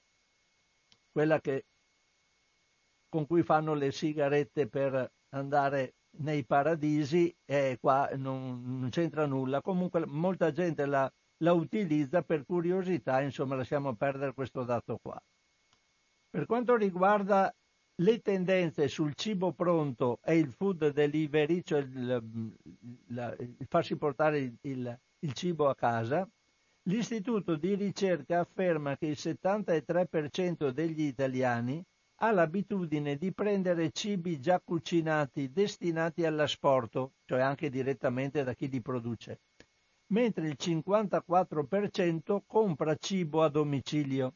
quella 1.10 1.40
che, 1.40 1.66
con 3.08 3.26
cui 3.28 3.44
fanno 3.44 3.74
le 3.74 3.92
sigarette 3.94 4.68
per 4.68 5.10
andare 5.30 5.94
nei 6.18 6.44
paradisi, 6.46 7.34
e 7.46 7.78
qua 7.80 8.10
non, 8.18 8.80
non 8.80 8.90
c'entra 8.90 9.26
nulla. 9.26 9.62
Comunque 9.62 10.06
molta 10.06 10.52
gente 10.52 10.86
la, 10.86 11.10
la 11.38 11.54
utilizza 11.54 12.24
per 12.24 12.46
curiosità, 12.46 13.22
insomma, 13.22 13.56
lasciamo 13.56 13.96
perdere 13.96 14.34
questo 14.34 14.64
dato 14.66 14.98
qua. 15.02 15.18
Per 16.30 16.46
quanto 16.46 16.76
riguarda 16.76 17.54
le 18.00 18.22
tendenze 18.22 18.88
sul 18.88 19.14
cibo 19.14 19.52
pronto 19.52 20.20
e 20.24 20.38
il 20.38 20.52
food 20.52 20.92
delivery, 20.92 21.62
cioè 21.64 21.82
il, 21.82 22.54
la, 23.08 23.36
il 23.38 23.66
farsi 23.68 23.98
portare 23.98 24.40
il, 24.40 24.58
il, 24.62 25.00
il 25.20 25.34
cibo 25.34 25.68
a 25.68 25.76
casa, 25.76 26.28
l'istituto 26.84 27.56
di 27.56 27.76
ricerca 27.76 28.40
afferma 28.40 28.98
che 28.98 29.08
il 29.08 29.18
73% 29.20 30.70
degli 30.70 31.02
italiani 31.02 31.84
ha 32.22 32.32
l'abitudine 32.32 33.18
di 33.18 33.34
prendere 33.34 33.92
cibi 33.92 34.40
già 34.40 34.60
cucinati 34.62 35.52
destinati 35.52 36.26
all'asporto, 36.26 37.14
cioè 37.26 37.42
anche 37.42 37.70
direttamente 37.70 38.44
da 38.44 38.54
chi 38.54 38.70
li 38.70 38.82
produce, 38.82 39.42
mentre 40.08 40.48
il 40.48 40.56
54% 40.58 42.42
compra 42.46 42.96
cibo 42.96 43.44
a 43.44 43.50
domicilio. 43.50 44.36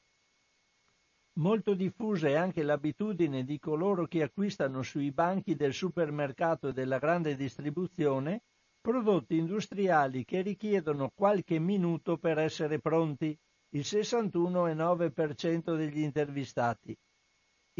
Molto 1.35 1.73
diffusa 1.73 2.27
è 2.27 2.33
anche 2.33 2.61
l'abitudine 2.61 3.43
di 3.43 3.57
coloro 3.57 4.05
che 4.05 4.21
acquistano 4.21 4.83
sui 4.83 5.11
banchi 5.11 5.55
del 5.55 5.73
supermercato 5.73 6.67
e 6.67 6.73
della 6.73 6.99
grande 6.99 7.35
distribuzione 7.35 8.43
prodotti 8.79 9.37
industriali 9.37 10.25
che 10.25 10.41
richiedono 10.41 11.09
qualche 11.15 11.57
minuto 11.57 12.17
per 12.17 12.37
essere 12.37 12.79
pronti, 12.79 13.35
il 13.69 13.81
61,9% 13.81 15.75
degli 15.75 16.01
intervistati. 16.01 16.93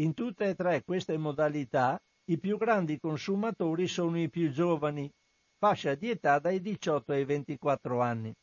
In 0.00 0.14
tutte 0.14 0.48
e 0.48 0.54
tre 0.54 0.82
queste 0.82 1.18
modalità 1.18 2.02
i 2.30 2.38
più 2.38 2.56
grandi 2.56 2.98
consumatori 2.98 3.86
sono 3.86 4.18
i 4.18 4.30
più 4.30 4.50
giovani, 4.50 5.12
fascia 5.58 5.94
di 5.94 6.08
età 6.08 6.38
dai 6.38 6.60
18 6.60 7.12
ai 7.12 7.24
24 7.24 8.00
anni. 8.00 8.34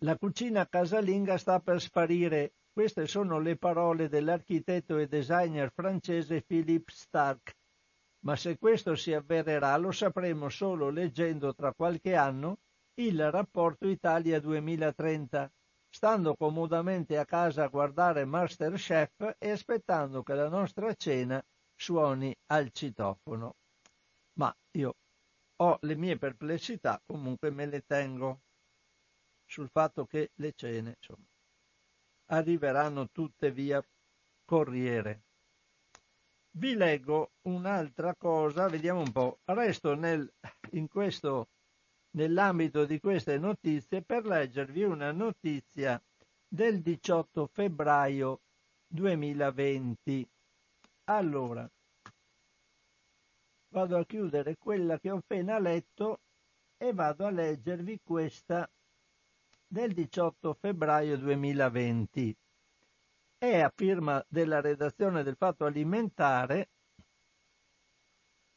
La 0.00 0.18
cucina 0.18 0.66
casalinga 0.66 1.38
sta 1.38 1.60
per 1.60 1.80
sparire. 1.80 2.52
Queste 2.76 3.06
sono 3.06 3.38
le 3.38 3.56
parole 3.56 4.06
dell'architetto 4.06 4.98
e 4.98 5.06
designer 5.06 5.72
francese 5.72 6.42
Philippe 6.42 6.92
Stark. 6.92 7.56
Ma 8.26 8.36
se 8.36 8.58
questo 8.58 8.94
si 8.94 9.14
avvererà 9.14 9.74
lo 9.78 9.92
sapremo 9.92 10.50
solo 10.50 10.90
leggendo 10.90 11.54
tra 11.54 11.72
qualche 11.72 12.14
anno 12.14 12.58
il 12.96 13.30
rapporto 13.30 13.88
Italia 13.88 14.38
2030, 14.40 15.50
stando 15.88 16.34
comodamente 16.34 17.16
a 17.16 17.24
casa 17.24 17.64
a 17.64 17.68
guardare 17.68 18.26
Masterchef 18.26 19.36
e 19.38 19.50
aspettando 19.50 20.22
che 20.22 20.34
la 20.34 20.50
nostra 20.50 20.92
cena 20.92 21.42
suoni 21.74 22.36
al 22.48 22.70
citofono. 22.72 23.54
Ma 24.34 24.54
io 24.72 24.96
ho 25.62 25.78
le 25.80 25.96
mie 25.96 26.18
perplessità, 26.18 27.00
comunque 27.06 27.48
me 27.48 27.64
le 27.64 27.86
tengo 27.86 28.40
sul 29.46 29.70
fatto 29.70 30.04
che 30.04 30.32
le 30.34 30.52
cene 30.54 30.96
insomma, 30.98 31.24
arriveranno 32.26 33.08
tutte 33.10 33.50
via 33.50 33.84
corriere. 34.44 35.22
Vi 36.56 36.74
leggo 36.74 37.32
un'altra 37.42 38.14
cosa, 38.14 38.68
vediamo 38.68 39.00
un 39.00 39.12
po'. 39.12 39.40
Resto 39.44 39.94
nel, 39.94 40.32
questo, 40.88 41.48
nell'ambito 42.12 42.86
di 42.86 42.98
queste 42.98 43.38
notizie 43.38 44.02
per 44.02 44.24
leggervi 44.24 44.82
una 44.84 45.12
notizia 45.12 46.02
del 46.48 46.80
18 46.80 47.46
febbraio 47.46 48.40
2020. 48.86 50.26
Allora, 51.04 51.70
vado 53.68 53.98
a 53.98 54.06
chiudere 54.06 54.56
quella 54.56 54.98
che 54.98 55.10
ho 55.10 55.18
appena 55.18 55.58
letto 55.58 56.20
e 56.78 56.92
vado 56.92 57.26
a 57.26 57.30
leggervi 57.30 58.00
questa 58.02 58.68
del 59.68 59.92
18 59.92 60.54
febbraio 60.54 61.18
2020. 61.18 62.36
È 63.36 63.60
a 63.60 63.72
firma 63.74 64.24
della 64.28 64.60
redazione 64.60 65.24
del 65.24 65.34
Fatto 65.36 65.64
Alimentare 65.64 66.68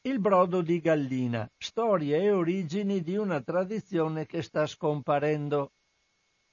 il 0.02 0.20
brodo 0.20 0.62
di 0.62 0.80
gallina, 0.80 1.50
storie 1.58 2.22
e 2.22 2.30
origini 2.30 3.02
di 3.02 3.16
una 3.16 3.42
tradizione 3.42 4.24
che 4.24 4.40
sta 4.40 4.66
scomparendo. 4.66 5.72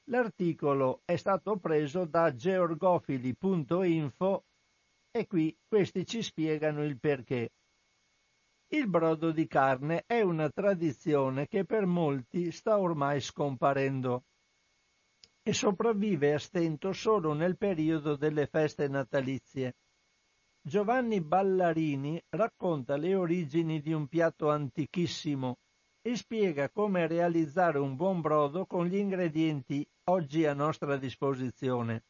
L'articolo 0.09 1.01
è 1.05 1.17
stato 1.17 1.57
preso 1.57 2.05
da 2.05 2.33
georgofili.info 2.33 4.45
e 5.11 5.27
qui 5.27 5.55
questi 5.67 6.03
ci 6.05 6.23
spiegano 6.23 6.83
il 6.83 6.99
perché. 6.99 7.51
Il 8.69 8.89
brodo 8.89 9.31
di 9.31 9.47
carne 9.47 10.03
è 10.05 10.19
una 10.21 10.49
tradizione 10.49 11.47
che 11.47 11.63
per 11.63 11.85
molti 11.85 12.51
sta 12.51 12.79
ormai 12.79 13.21
scomparendo 13.21 14.23
e 15.47 15.53
sopravvive 15.53 16.33
a 16.33 16.39
stento 16.39 16.91
solo 16.91 17.31
nel 17.31 17.57
periodo 17.57 18.17
delle 18.17 18.47
feste 18.47 18.89
natalizie. 18.89 19.77
Giovanni 20.61 21.21
Ballarini 21.21 22.21
racconta 22.31 22.97
le 22.97 23.15
origini 23.15 23.79
di 23.79 23.93
un 23.93 24.07
piatto 24.07 24.49
antichissimo 24.49 25.59
e 26.01 26.17
spiega 26.17 26.69
come 26.69 27.07
realizzare 27.07 27.79
un 27.79 27.95
buon 27.95 28.19
brodo 28.19 28.65
con 28.65 28.87
gli 28.87 28.97
ingredienti 28.97 29.87
oggi 30.09 30.45
a 30.45 30.53
nostra 30.53 30.97
disposizione. 30.97 32.03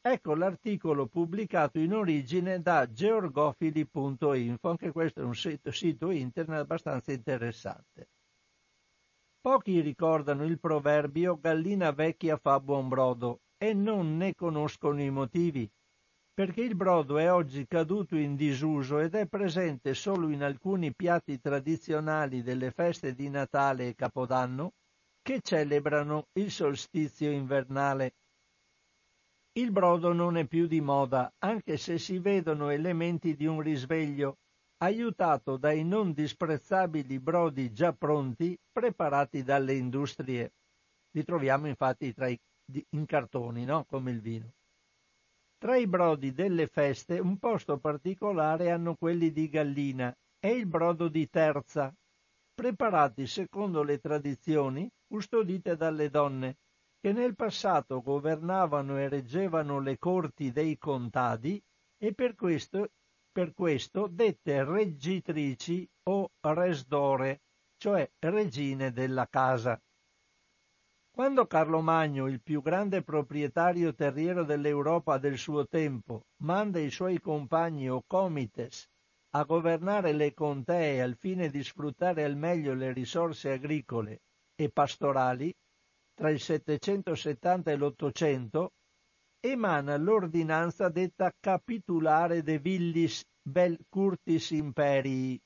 Ecco 0.00 0.36
l'articolo 0.36 1.08
pubblicato 1.08 1.80
in 1.80 1.92
origine 1.92 2.62
da 2.62 2.88
georgofili.info, 2.88 4.68
anche 4.68 4.92
questo 4.92 5.22
è 5.22 5.24
un 5.24 5.34
sito, 5.34 5.72
sito 5.72 6.12
internet 6.12 6.60
abbastanza 6.60 7.10
interessante. 7.10 8.10
Pochi 9.46 9.78
ricordano 9.78 10.44
il 10.44 10.58
proverbio 10.58 11.38
gallina 11.38 11.92
vecchia 11.92 12.36
fa 12.36 12.58
buon 12.58 12.88
brodo 12.88 13.42
e 13.56 13.74
non 13.74 14.16
ne 14.16 14.34
conoscono 14.34 15.00
i 15.00 15.08
motivi, 15.08 15.70
perché 16.34 16.62
il 16.62 16.74
brodo 16.74 17.16
è 17.16 17.30
oggi 17.30 17.64
caduto 17.64 18.16
in 18.16 18.34
disuso 18.34 18.98
ed 18.98 19.14
è 19.14 19.28
presente 19.28 19.94
solo 19.94 20.30
in 20.30 20.42
alcuni 20.42 20.92
piatti 20.92 21.38
tradizionali 21.38 22.42
delle 22.42 22.72
feste 22.72 23.14
di 23.14 23.28
Natale 23.28 23.86
e 23.86 23.94
Capodanno 23.94 24.72
che 25.22 25.38
celebrano 25.40 26.26
il 26.40 26.50
solstizio 26.50 27.30
invernale. 27.30 28.14
Il 29.52 29.70
brodo 29.70 30.12
non 30.12 30.36
è 30.38 30.44
più 30.48 30.66
di 30.66 30.80
moda, 30.80 31.32
anche 31.38 31.76
se 31.76 31.98
si 31.98 32.18
vedono 32.18 32.70
elementi 32.70 33.36
di 33.36 33.46
un 33.46 33.60
risveglio 33.60 34.38
aiutato 34.78 35.56
dai 35.56 35.84
non 35.84 36.12
disprezzabili 36.12 37.18
brodi 37.18 37.72
già 37.72 37.92
pronti 37.92 38.58
preparati 38.70 39.42
dalle 39.42 39.74
industrie. 39.74 40.52
Li 41.12 41.24
troviamo 41.24 41.66
infatti 41.66 42.14
i, 42.14 42.86
in 42.90 43.06
cartoni, 43.06 43.64
no? 43.64 43.84
come 43.84 44.10
il 44.10 44.20
vino. 44.20 44.52
Tra 45.58 45.76
i 45.76 45.86
brodi 45.86 46.32
delle 46.32 46.66
feste 46.66 47.18
un 47.18 47.38
posto 47.38 47.78
particolare 47.78 48.70
hanno 48.70 48.94
quelli 48.94 49.32
di 49.32 49.48
gallina 49.48 50.14
e 50.38 50.50
il 50.50 50.66
brodo 50.66 51.08
di 51.08 51.28
terza, 51.30 51.94
preparati 52.54 53.26
secondo 53.26 53.82
le 53.82 53.98
tradizioni 53.98 54.90
custodite 55.06 55.76
dalle 55.76 56.10
donne, 56.10 56.58
che 57.00 57.12
nel 57.12 57.34
passato 57.34 58.02
governavano 58.02 58.98
e 58.98 59.08
reggevano 59.08 59.80
le 59.80 59.98
corti 59.98 60.52
dei 60.52 60.76
contadi 60.76 61.62
e 61.98 62.12
per 62.12 62.34
questo 62.34 62.90
per 63.36 63.52
questo 63.52 64.06
dette 64.06 64.64
reggitrici 64.64 65.86
o 66.04 66.30
resdore, 66.40 67.42
cioè 67.76 68.10
regine 68.20 68.92
della 68.92 69.28
casa. 69.28 69.78
Quando 71.10 71.46
Carlo 71.46 71.82
Magno, 71.82 72.28
il 72.28 72.40
più 72.40 72.62
grande 72.62 73.02
proprietario 73.02 73.92
terriero 73.92 74.42
dell'Europa 74.42 75.18
del 75.18 75.36
suo 75.36 75.66
tempo, 75.66 76.22
manda 76.44 76.78
i 76.78 76.88
suoi 76.90 77.20
compagni 77.20 77.90
o 77.90 78.02
comites 78.06 78.88
a 79.34 79.44
governare 79.44 80.12
le 80.12 80.32
contee 80.32 81.02
al 81.02 81.18
fine 81.18 81.50
di 81.50 81.62
sfruttare 81.62 82.24
al 82.24 82.36
meglio 82.38 82.72
le 82.72 82.94
risorse 82.94 83.52
agricole 83.52 84.22
e 84.54 84.70
pastorali, 84.70 85.54
tra 86.14 86.30
il 86.30 86.40
770 86.40 87.70
e 87.70 87.76
l'800, 87.76 88.66
emana 89.40 89.96
l'ordinanza 89.96 90.88
detta 90.88 91.32
capitulare 91.38 92.42
de 92.42 92.58
villis 92.58 93.24
bel 93.42 93.78
curtis 93.88 94.50
imperii 94.50 95.40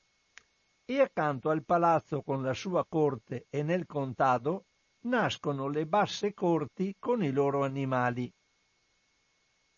e 0.85 0.99
accanto 0.99 1.49
al 1.49 1.63
palazzo 1.63 2.21
con 2.21 2.41
la 2.41 2.53
sua 2.53 2.85
corte 2.85 3.45
e 3.49 3.63
nel 3.63 3.85
contado 3.85 4.65
nascono 5.05 5.67
le 5.67 5.85
basse 5.85 6.33
corti 6.33 6.95
con 6.99 7.23
i 7.23 7.31
loro 7.31 7.63
animali. 7.63 8.31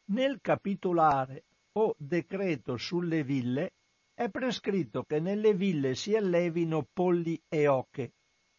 Nel 0.06 0.40
capitolare 0.42 1.46
o 1.74 1.96
decreto 1.98 2.78
sulle 2.78 3.24
ville 3.24 3.74
è 4.14 4.30
prescritto 4.30 5.04
che 5.04 5.20
nelle 5.20 5.54
ville 5.54 5.96
si 5.96 6.16
allevino 6.16 6.88
polli 6.92 7.42
e 7.48 7.68
oche, 7.68 8.14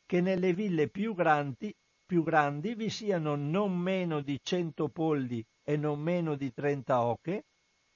che 0.06 0.20
nelle 0.20 0.52
ville 0.52 0.88
più 0.88 1.14
grandi, 1.14 1.74
più 2.04 2.22
grandi 2.22 2.74
vi 2.74 2.90
siano 2.90 3.34
non 3.34 3.76
meno 3.76 4.20
di 4.20 4.38
cento 4.42 4.88
polli 4.88 5.44
e 5.62 5.76
non 5.76 6.00
meno 6.00 6.34
di 6.36 6.52
trenta 6.52 7.02
oche, 7.02 7.46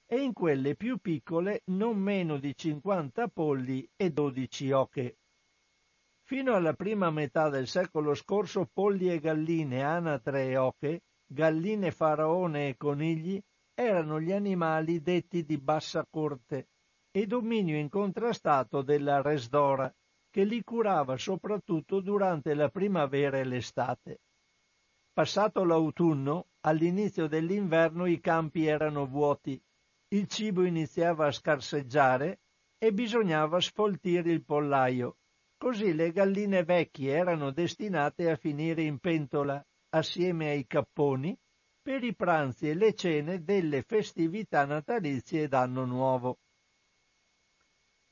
e 0.05 0.21
in 0.21 0.33
quelle 0.33 0.75
più 0.75 0.97
piccole 0.97 1.61
non 1.65 1.97
meno 1.97 2.37
di 2.37 2.55
50 2.55 3.27
polli 3.27 3.87
e 3.95 4.11
12 4.11 4.71
oche. 4.71 5.17
Fino 6.23 6.53
alla 6.53 6.73
prima 6.73 7.11
metà 7.11 7.49
del 7.49 7.67
secolo 7.67 8.15
scorso 8.15 8.67
polli 8.71 9.11
e 9.11 9.19
galline, 9.19 9.83
anatre 9.83 10.47
e 10.47 10.57
oche, 10.57 11.01
galline 11.25 11.91
faraone 11.91 12.69
e 12.69 12.77
conigli 12.77 13.39
erano 13.75 14.19
gli 14.19 14.31
animali 14.31 15.01
detti 15.01 15.45
di 15.45 15.57
bassa 15.57 16.05
corte 16.09 16.69
e 17.11 17.25
dominio 17.25 17.77
incontrastato 17.77 18.81
della 18.81 19.21
resdora, 19.21 19.91
che 20.29 20.43
li 20.43 20.63
curava 20.63 21.17
soprattutto 21.17 21.99
durante 22.01 22.53
la 22.53 22.69
primavera 22.69 23.37
e 23.39 23.43
l'estate. 23.43 24.21
Passato 25.11 25.63
l'autunno, 25.63 26.47
all'inizio 26.61 27.27
dell'inverno 27.27 28.05
i 28.05 28.19
campi 28.19 28.65
erano 28.65 29.05
vuoti, 29.05 29.61
il 30.11 30.27
cibo 30.27 30.63
iniziava 30.63 31.27
a 31.27 31.31
scarseggiare 31.31 32.39
e 32.77 32.93
bisognava 32.93 33.59
sfoltire 33.59 34.31
il 34.31 34.43
pollaio. 34.43 35.17
Così 35.57 35.93
le 35.93 36.11
galline 36.11 36.63
vecchie 36.63 37.11
erano 37.13 37.51
destinate 37.51 38.29
a 38.29 38.37
finire 38.37 38.81
in 38.83 38.99
pentola, 38.99 39.63
assieme 39.89 40.49
ai 40.49 40.65
capponi, 40.65 41.37
per 41.81 42.03
i 42.03 42.15
pranzi 42.15 42.69
e 42.69 42.75
le 42.75 42.93
cene 42.93 43.43
delle 43.43 43.81
festività 43.81 44.65
natalizie 44.65 45.47
d'anno 45.47 45.85
nuovo. 45.85 46.39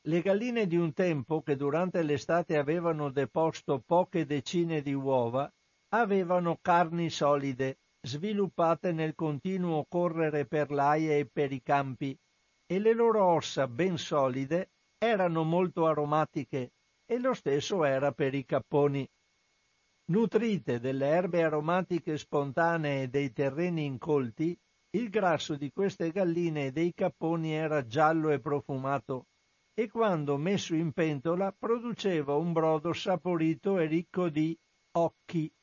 Le 0.08 0.22
galline 0.22 0.68
di 0.68 0.78
un 0.78 0.94
tempo, 0.94 1.42
che 1.42 1.58
durante 1.58 2.02
l'estate 2.02 2.56
avevano 2.56 3.10
deposto 3.10 3.84
poche 3.86 4.26
decine 4.26 4.82
di 4.82 4.94
uova, 4.94 5.54
avevano 5.90 6.60
carni 6.62 7.10
solide, 7.10 7.80
sviluppate 8.00 8.94
nel 8.94 9.16
continuo 9.16 9.86
correre 9.86 10.46
per 10.46 10.72
l'aia 10.72 11.18
e 11.18 11.26
per 11.26 11.52
i 11.52 11.62
campi, 11.62 12.18
e 12.66 12.80
le 12.80 12.94
loro 12.94 13.22
ossa 13.22 13.68
ben 13.68 13.98
solide 13.98 14.70
erano 14.98 15.44
molto 15.44 15.86
aromatiche 15.86 16.72
e 17.06 17.20
lo 17.20 17.34
stesso 17.34 17.84
era 17.84 18.14
per 18.14 18.34
i 18.34 18.46
capponi. 18.46 19.06
Nutrite 20.06 20.80
delle 20.80 21.08
erbe 21.08 21.44
aromatiche 21.44 22.18
spontanee 22.18 23.10
dei 23.10 23.34
terreni 23.34 23.84
incolti, 23.84 24.58
il 24.92 25.10
grasso 25.10 25.58
di 25.58 25.70
queste 25.74 26.12
galline 26.12 26.68
e 26.68 26.72
dei 26.72 26.94
capponi 26.94 27.52
era 27.52 27.86
giallo 27.86 28.30
e 28.30 28.40
profumato 28.40 29.26
e 29.80 29.90
quando 29.90 30.38
messo 30.38 30.74
in 30.74 30.92
pentola 30.92 31.52
produceva 31.52 32.34
un 32.34 32.52
brodo 32.52 32.94
saporito 32.94 33.78
e 33.78 33.86
ricco 33.86 34.28
di 34.28 34.58
occhi, 34.94 35.54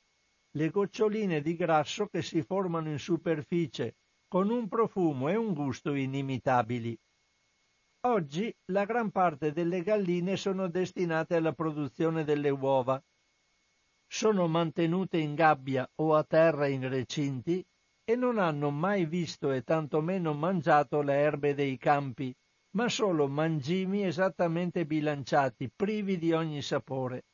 le 0.52 0.70
goccioline 0.70 1.40
di 1.40 1.56
grasso 1.56 2.06
che 2.06 2.22
si 2.22 2.40
formano 2.42 2.90
in 2.90 3.00
superficie 3.00 3.96
con 4.28 4.50
un 4.50 4.68
profumo 4.68 5.28
e 5.30 5.34
un 5.34 5.52
gusto 5.52 5.94
inimitabili. 5.94 6.96
Oggi 8.06 8.54
la 8.66 8.84
gran 8.84 9.10
parte 9.10 9.50
delle 9.50 9.82
galline 9.82 10.36
sono 10.36 10.68
destinate 10.68 11.34
alla 11.34 11.52
produzione 11.52 12.22
delle 12.22 12.50
uova. 12.50 13.02
Sono 14.06 14.46
mantenute 14.46 15.18
in 15.18 15.34
gabbia 15.34 15.90
o 15.96 16.14
a 16.14 16.22
terra 16.22 16.68
in 16.68 16.88
recinti 16.88 17.66
e 18.04 18.14
non 18.14 18.38
hanno 18.38 18.70
mai 18.70 19.06
visto 19.06 19.50
e 19.50 19.62
tantomeno 19.62 20.34
mangiato 20.34 21.02
le 21.02 21.14
erbe 21.14 21.54
dei 21.54 21.76
campi, 21.78 22.32
ma 22.74 22.88
solo 22.88 23.28
mangimi 23.28 24.04
esattamente 24.04 24.84
bilanciati, 24.84 25.70
privi 25.74 26.18
di 26.18 26.32
ogni 26.32 26.60
sapore. 26.60 27.24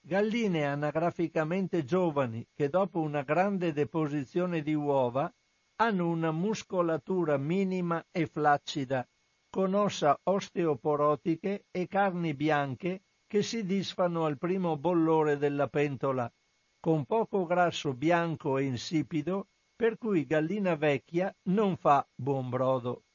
Galline 0.00 0.64
anagraficamente 0.64 1.84
giovani 1.84 2.46
che 2.52 2.68
dopo 2.68 3.00
una 3.00 3.22
grande 3.22 3.72
deposizione 3.72 4.62
di 4.62 4.74
uova 4.74 5.32
hanno 5.76 6.08
una 6.08 6.30
muscolatura 6.30 7.36
minima 7.36 8.04
e 8.10 8.26
flaccida, 8.26 9.06
con 9.48 9.74
ossa 9.74 10.18
osteoporotiche 10.22 11.66
e 11.70 11.86
carni 11.86 12.34
bianche 12.34 13.02
che 13.26 13.42
si 13.42 13.64
disfano 13.64 14.24
al 14.24 14.38
primo 14.38 14.76
bollore 14.76 15.36
della 15.36 15.68
pentola, 15.68 16.32
con 16.80 17.04
poco 17.04 17.46
grasso 17.46 17.94
bianco 17.94 18.58
e 18.58 18.64
insipido, 18.64 19.48
per 19.74 19.98
cui 19.98 20.24
gallina 20.24 20.76
vecchia 20.76 21.34
non 21.48 21.76
fa 21.76 22.06
buon 22.14 22.48
brodo. 22.48 23.05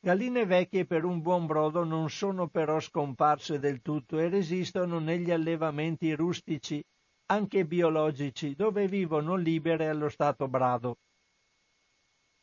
Galline 0.00 0.46
vecchie 0.46 0.86
per 0.86 1.04
un 1.04 1.20
buon 1.20 1.46
brodo 1.46 1.82
non 1.82 2.08
sono 2.08 2.48
però 2.48 2.78
scomparse 2.78 3.58
del 3.58 3.82
tutto 3.82 4.18
e 4.18 4.28
resistono 4.28 5.00
negli 5.00 5.32
allevamenti 5.32 6.14
rustici, 6.14 6.80
anche 7.26 7.66
biologici, 7.66 8.54
dove 8.54 8.86
vivono 8.86 9.34
libere 9.34 9.88
allo 9.88 10.08
stato 10.08 10.46
brado. 10.46 10.98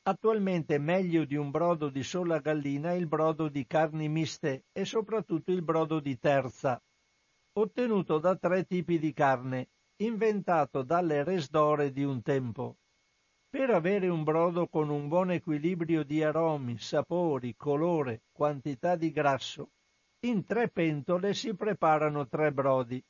Attualmente 0.04 0.78
meglio 0.80 1.24
di 1.24 1.36
un 1.36 1.50
brodo 1.50 1.90
di 1.90 2.04
sola 2.04 2.40
gallina 2.40 2.92
è 2.92 2.96
il 2.96 3.08
brodo 3.08 3.48
di 3.48 3.66
carni 3.66 4.10
miste 4.10 4.66
e 4.74 4.84
soprattutto 4.84 5.52
il 5.52 5.64
brodo 5.64 6.02
di 6.02 6.20
terza, 6.20 6.80
ottenuto 7.54 8.20
da 8.20 8.36
tre 8.36 8.66
tipi 8.66 9.00
di 9.00 9.14
carne, 9.14 9.70
inventato 10.04 10.84
dalle 10.84 11.24
resdore 11.24 11.92
di 11.94 12.04
un 12.04 12.22
tempo. 12.22 12.76
Per 13.56 13.70
avere 13.70 14.10
un 14.10 14.26
brodo 14.26 14.68
con 14.68 14.90
un 14.90 15.08
buon 15.08 15.32
equilibrio 15.32 16.04
di 16.04 16.22
aromi, 16.22 16.78
sapori, 16.78 17.56
colore, 17.56 18.24
quantità 18.34 18.98
di 18.98 19.12
grasso, 19.12 19.70
in 20.26 20.44
tre 20.44 20.68
pentole 20.68 21.34
si 21.34 21.56
preparano 21.56 22.28
tre 22.28 22.52
brodi. 22.52 23.02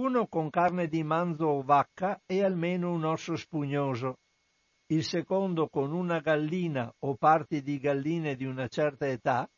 Uno 0.00 0.26
con 0.26 0.50
carne 0.50 0.88
di 0.88 1.04
manzo 1.04 1.46
o 1.46 1.62
vacca 1.62 2.20
e 2.26 2.42
almeno 2.42 2.90
un 2.92 3.04
osso 3.04 3.36
spugnoso. 3.36 4.16
Il 4.86 5.04
secondo 5.04 5.68
con 5.68 5.92
una 5.92 6.18
gallina 6.18 6.92
o 6.98 7.14
parti 7.14 7.62
di 7.62 7.78
galline 7.78 8.34
di 8.34 8.44
una 8.44 8.66
certa 8.66 9.06
età. 9.06 9.48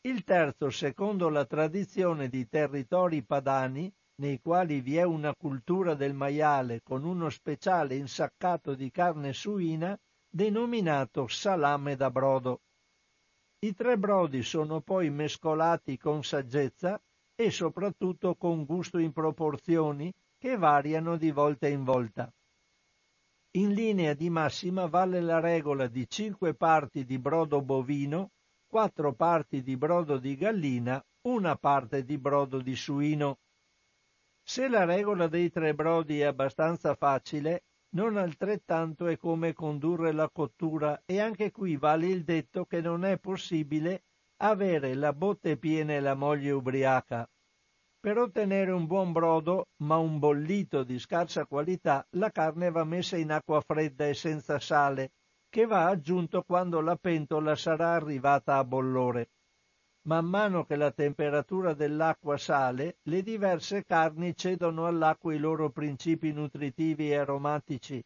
Il 0.00 0.24
terzo 0.24 0.70
secondo 0.70 1.28
la 1.28 1.44
tradizione 1.44 2.30
di 2.30 2.48
territori 2.48 3.22
padani 3.22 3.92
nei 4.16 4.40
quali 4.40 4.80
vi 4.80 4.96
è 4.96 5.02
una 5.02 5.34
cultura 5.34 5.94
del 5.94 6.14
maiale 6.14 6.80
con 6.82 7.04
uno 7.04 7.30
speciale 7.30 7.96
insaccato 7.96 8.74
di 8.74 8.90
carne 8.90 9.32
suina 9.32 9.98
denominato 10.28 11.26
salame 11.28 11.96
da 11.96 12.10
brodo. 12.10 12.60
I 13.60 13.74
tre 13.74 13.96
brodi 13.96 14.42
sono 14.42 14.80
poi 14.80 15.10
mescolati 15.10 15.96
con 15.96 16.24
saggezza 16.24 17.00
e 17.34 17.50
soprattutto 17.50 18.34
con 18.34 18.64
gusto 18.64 18.98
in 18.98 19.12
proporzioni 19.12 20.12
che 20.38 20.56
variano 20.56 21.16
di 21.16 21.30
volta 21.30 21.68
in 21.68 21.84
volta. 21.84 22.32
In 23.54 23.74
linea 23.74 24.14
di 24.14 24.30
massima 24.30 24.86
vale 24.86 25.20
la 25.20 25.38
regola 25.38 25.86
di 25.86 26.08
cinque 26.08 26.54
parti 26.54 27.04
di 27.04 27.18
brodo 27.18 27.60
bovino, 27.60 28.30
quattro 28.66 29.12
parti 29.12 29.62
di 29.62 29.76
brodo 29.76 30.16
di 30.16 30.34
gallina, 30.36 31.04
una 31.28 31.56
parte 31.56 32.04
di 32.04 32.16
brodo 32.16 32.60
di 32.62 32.74
suino. 32.74 33.40
Se 34.44 34.68
la 34.68 34.84
regola 34.84 35.28
dei 35.28 35.50
tre 35.50 35.74
brodi 35.74 36.20
è 36.20 36.24
abbastanza 36.24 36.94
facile, 36.94 37.62
non 37.94 38.16
altrettanto 38.16 39.06
è 39.06 39.16
come 39.16 39.52
condurre 39.52 40.12
la 40.12 40.28
cottura 40.30 41.02
e 41.04 41.20
anche 41.20 41.50
qui 41.50 41.76
vale 41.76 42.06
il 42.06 42.24
detto 42.24 42.64
che 42.64 42.80
non 42.80 43.04
è 43.04 43.18
possibile 43.18 44.04
avere 44.38 44.94
la 44.94 45.12
botte 45.12 45.56
piena 45.56 45.92
e 45.92 46.00
la 46.00 46.14
moglie 46.14 46.50
ubriaca. 46.50 47.28
Per 48.00 48.18
ottenere 48.18 48.72
un 48.72 48.86
buon 48.86 49.12
brodo, 49.12 49.68
ma 49.84 49.96
un 49.96 50.18
bollito 50.18 50.82
di 50.82 50.98
scarsa 50.98 51.46
qualità, 51.46 52.04
la 52.16 52.30
carne 52.30 52.70
va 52.70 52.82
messa 52.82 53.16
in 53.16 53.30
acqua 53.30 53.60
fredda 53.60 54.08
e 54.08 54.14
senza 54.14 54.58
sale, 54.58 55.12
che 55.48 55.66
va 55.66 55.86
aggiunto 55.86 56.42
quando 56.42 56.80
la 56.80 56.96
pentola 56.96 57.54
sarà 57.54 57.92
arrivata 57.92 58.56
a 58.56 58.64
bollore. 58.64 59.28
Man 60.04 60.26
mano 60.26 60.64
che 60.64 60.74
la 60.74 60.90
temperatura 60.90 61.74
dell'acqua 61.74 62.36
sale, 62.36 62.96
le 63.02 63.22
diverse 63.22 63.84
carni 63.84 64.34
cedono 64.36 64.86
all'acqua 64.86 65.32
i 65.32 65.38
loro 65.38 65.70
principi 65.70 66.32
nutritivi 66.32 67.12
e 67.12 67.18
aromatici. 67.18 68.02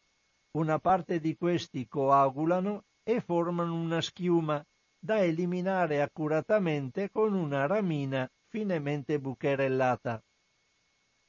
Una 0.58 0.78
parte 0.78 1.20
di 1.20 1.34
questi 1.36 1.88
coagulano 1.88 2.84
e 3.02 3.22
formano 3.22 3.74
una 3.74 4.02
schiuma 4.02 4.62
da 4.98 5.22
eliminare 5.22 6.02
accuratamente 6.02 7.10
con 7.10 7.32
una 7.32 7.64
ramina 7.66 8.30
finemente 8.48 9.18
bucherellata. 9.18 10.22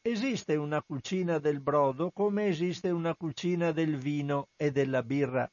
Esiste 0.02 0.56
una 0.56 0.82
cucina 0.84 1.38
del 1.40 1.62
brodo 1.62 2.12
come 2.12 2.48
esiste 2.48 2.90
una 2.90 3.16
cucina 3.16 3.72
del 3.72 3.96
vino 3.98 4.50
e 4.58 4.72
della 4.72 5.02
birra. 5.02 5.50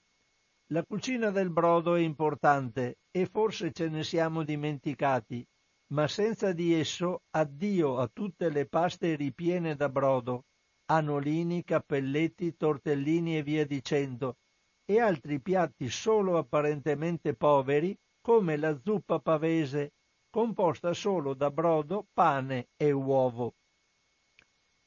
La 0.68 0.82
cucina 0.82 1.30
del 1.30 1.50
brodo 1.50 1.94
è 1.94 2.00
importante 2.00 3.00
e 3.10 3.26
forse 3.26 3.70
ce 3.72 3.88
ne 3.90 4.02
siamo 4.02 4.44
dimenticati, 4.44 5.46
ma 5.92 6.08
senza 6.08 6.52
di 6.52 6.72
esso 6.72 7.24
addio 7.30 7.98
a 7.98 8.08
tutte 8.08 8.48
le 8.48 8.66
paste 8.66 9.14
ripiene 9.14 9.76
da 9.76 9.90
brodo, 9.90 10.44
anolini, 10.86 11.64
cappelletti, 11.64 12.56
tortellini 12.56 13.36
e 13.36 13.42
via 13.42 13.66
dicendo, 13.66 14.38
e 14.86 15.00
altri 15.00 15.38
piatti 15.40 15.90
solo 15.90 16.38
apparentemente 16.38 17.34
poveri 17.34 17.94
come 18.22 18.56
la 18.56 18.74
zuppa 18.82 19.18
pavese, 19.20 19.92
composta 20.30 20.94
solo 20.94 21.34
da 21.34 21.50
brodo, 21.50 22.06
pane 22.14 22.68
e 22.76 22.90
uovo. 22.90 23.54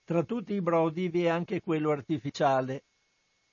Tra 0.04 0.24
tutti 0.24 0.54
i 0.54 0.62
brodi 0.62 1.08
vi 1.10 1.26
è 1.26 1.28
anche 1.28 1.62
quello 1.62 1.92
artificiale, 1.92 2.86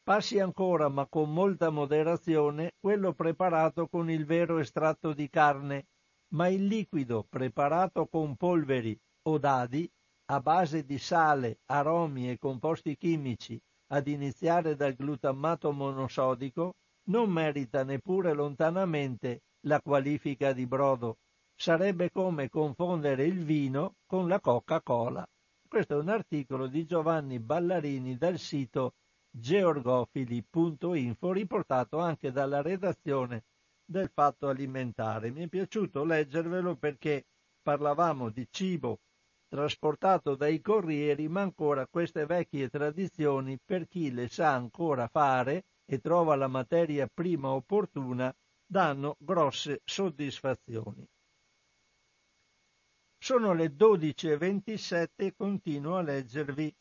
Passi 0.05 0.39
ancora, 0.39 0.91
ma 0.91 1.07
con 1.07 1.33
molta 1.33 1.71
moderazione, 1.71 2.73
quello 2.79 3.15
preparato 3.15 3.89
con 3.89 4.11
il 4.11 4.27
vero 4.27 4.59
estratto 4.59 5.15
di 5.15 5.31
carne, 5.31 5.87
ma 6.35 6.47
il 6.49 6.67
liquido 6.67 7.25
preparato 7.27 8.07
con 8.07 8.37
polveri 8.37 8.95
o 9.23 9.39
dadi, 9.39 9.91
a 10.27 10.41
base 10.41 10.85
di 10.85 10.99
sale, 10.99 11.61
aromi 11.71 12.31
e 12.31 12.37
composti 12.37 12.99
chimici, 12.99 13.59
ad 13.93 14.07
iniziare 14.07 14.77
dal 14.77 14.93
glutammato 14.93 15.73
monosodico, 15.73 16.75
non 17.05 17.31
merita 17.31 17.83
neppure 17.83 18.35
lontanamente 18.35 19.45
la 19.61 19.81
qualifica 19.81 20.53
di 20.53 20.67
brodo. 20.67 21.17
Sarebbe 21.55 22.11
come 22.11 22.51
confondere 22.51 23.25
il 23.25 23.43
vino 23.43 23.95
con 24.05 24.29
la 24.29 24.39
Coca-Cola. 24.39 25.27
Questo 25.67 25.95
è 25.95 25.99
un 25.99 26.11
articolo 26.11 26.67
di 26.67 26.85
Giovanni 26.85 27.41
Ballarini 27.41 28.19
dal 28.19 28.37
sito 28.37 28.93
georgofili.info 29.37 31.33
riportato 31.33 31.99
anche 31.99 32.31
dalla 32.31 32.63
redazione 32.63 33.45
del 33.85 34.09
Fatto 34.09 34.49
Alimentare. 34.49 35.33
Mi 35.33 35.43
è 35.43 35.49
piaciuto 35.49 36.05
leggervelo 36.05 36.77
perché 36.77 37.27
parlavamo 37.61 38.31
di 38.31 38.47
cibo 38.49 39.01
trasportato 39.49 40.37
dai 40.37 40.61
corrieri, 40.61 41.29
ma 41.29 41.41
ancora 41.43 41.87
queste 41.87 42.27
vecchie 42.27 42.69
tradizioni 42.69 43.59
per 43.63 43.87
chi 43.87 44.13
le 44.13 44.29
sa 44.29 44.53
ancora 44.55 45.09
fare 45.09 45.65
e 45.85 46.01
trova 46.01 46.35
la 46.37 46.49
materia 46.49 47.09
prima 47.13 47.51
opportuna 47.51 48.35
danno 48.65 49.17
grosse 49.19 49.83
soddisfazioni. 49.85 51.07
Sono 53.19 53.53
le 53.53 53.67
12.27 53.67 55.09
e 55.17 55.35
continuo 55.35 55.97
a 55.97 56.03
leggervi 56.03 56.75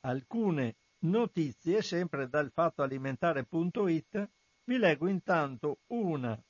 alcune 0.00 0.76
notizie, 1.08 1.82
sempre 1.82 2.28
dal 2.28 2.50
fattoalimentare.it, 2.50 4.30
vi 4.64 4.78
leggo 4.78 5.08
intanto 5.08 5.78
una 5.88 6.40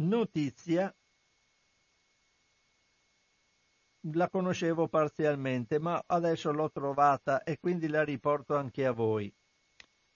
notizia 0.00 0.94
la 4.10 4.28
conoscevo 4.28 4.88
parzialmente, 4.88 5.78
ma 5.78 6.02
adesso 6.06 6.50
l'ho 6.50 6.70
trovata 6.70 7.44
e 7.44 7.58
quindi 7.58 7.86
la 7.86 8.02
riporto 8.02 8.56
anche 8.56 8.84
a 8.84 8.92
voi. 8.92 9.32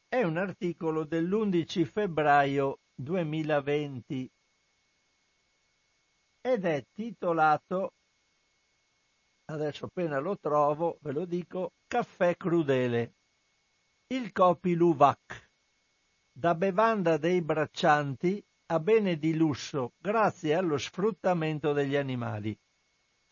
È 0.08 0.22
un 0.22 0.36
articolo 0.36 1.04
dell'11 1.04 1.84
febbraio 1.84 2.80
2020 2.94 4.30
ed 6.40 6.64
è 6.64 6.84
titolato, 6.92 7.94
adesso 9.46 9.86
appena 9.86 10.18
lo 10.18 10.38
trovo, 10.38 10.98
ve 11.00 11.12
lo 11.12 11.24
dico, 11.24 11.72
Caffè 11.86 12.36
crudele. 12.36 13.15
Il 14.08 14.30
Copi 14.30 14.76
Luvac. 14.76 15.50
Da 16.30 16.54
bevanda 16.54 17.16
dei 17.16 17.42
braccianti 17.42 18.40
a 18.66 18.78
bene 18.78 19.16
di 19.16 19.34
lusso 19.34 19.94
grazie 19.98 20.54
allo 20.54 20.78
sfruttamento 20.78 21.72
degli 21.72 21.96
animali. 21.96 22.56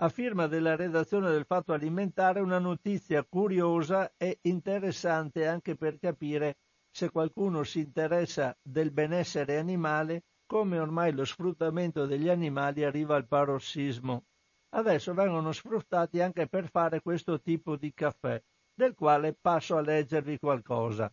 A 0.02 0.08
firma 0.08 0.48
della 0.48 0.74
redazione 0.74 1.30
del 1.30 1.44
Fatto 1.44 1.72
Alimentare 1.72 2.40
una 2.40 2.58
notizia 2.58 3.22
curiosa 3.22 4.14
e 4.16 4.40
interessante 4.42 5.46
anche 5.46 5.76
per 5.76 5.96
capire 6.00 6.56
se 6.90 7.08
qualcuno 7.08 7.62
si 7.62 7.78
interessa 7.78 8.58
del 8.60 8.90
benessere 8.90 9.58
animale 9.58 10.24
come 10.44 10.80
ormai 10.80 11.12
lo 11.12 11.24
sfruttamento 11.24 12.04
degli 12.04 12.28
animali 12.28 12.82
arriva 12.82 13.14
al 13.14 13.28
parossismo. 13.28 14.24
Adesso 14.70 15.14
vengono 15.14 15.52
sfruttati 15.52 16.20
anche 16.20 16.48
per 16.48 16.68
fare 16.68 17.00
questo 17.00 17.40
tipo 17.40 17.76
di 17.76 17.94
caffè, 17.94 18.42
del 18.74 18.94
quale 18.94 19.34
passo 19.34 19.76
a 19.76 19.80
leggervi 19.80 20.38
qualcosa. 20.38 21.12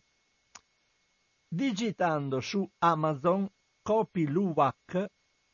Digitando 1.48 2.40
su 2.40 2.68
Amazon 2.78 3.48
Copy 3.82 4.26
Luwak 4.26 5.06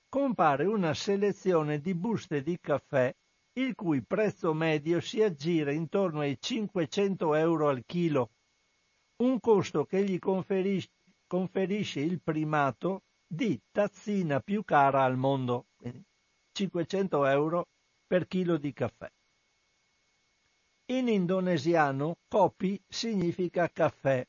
compare 0.08 0.64
una 0.64 0.94
selezione 0.94 1.80
di 1.80 1.94
buste 1.94 2.42
di 2.42 2.58
caffè 2.58 3.14
il 3.54 3.74
cui 3.74 4.02
prezzo 4.02 4.54
medio 4.54 5.00
si 5.00 5.22
aggira 5.22 5.72
intorno 5.72 6.20
ai 6.20 6.38
500 6.40 7.34
euro 7.34 7.68
al 7.68 7.82
chilo, 7.84 8.30
un 9.22 9.40
costo 9.40 9.84
che 9.84 10.04
gli 10.04 10.18
conferisce, 10.18 10.90
conferisce 11.26 12.00
il 12.00 12.20
primato 12.22 13.02
di 13.26 13.60
tazzina 13.70 14.40
più 14.40 14.62
cara 14.62 15.02
al 15.02 15.16
mondo, 15.16 15.66
500 16.52 17.26
euro 17.26 17.66
per 18.06 18.28
chilo 18.28 18.56
di 18.58 18.72
caffè. 18.72 19.10
In 20.90 21.06
indonesiano 21.06 22.16
kopi 22.28 22.82
significa 22.88 23.68
caffè, 23.68 24.26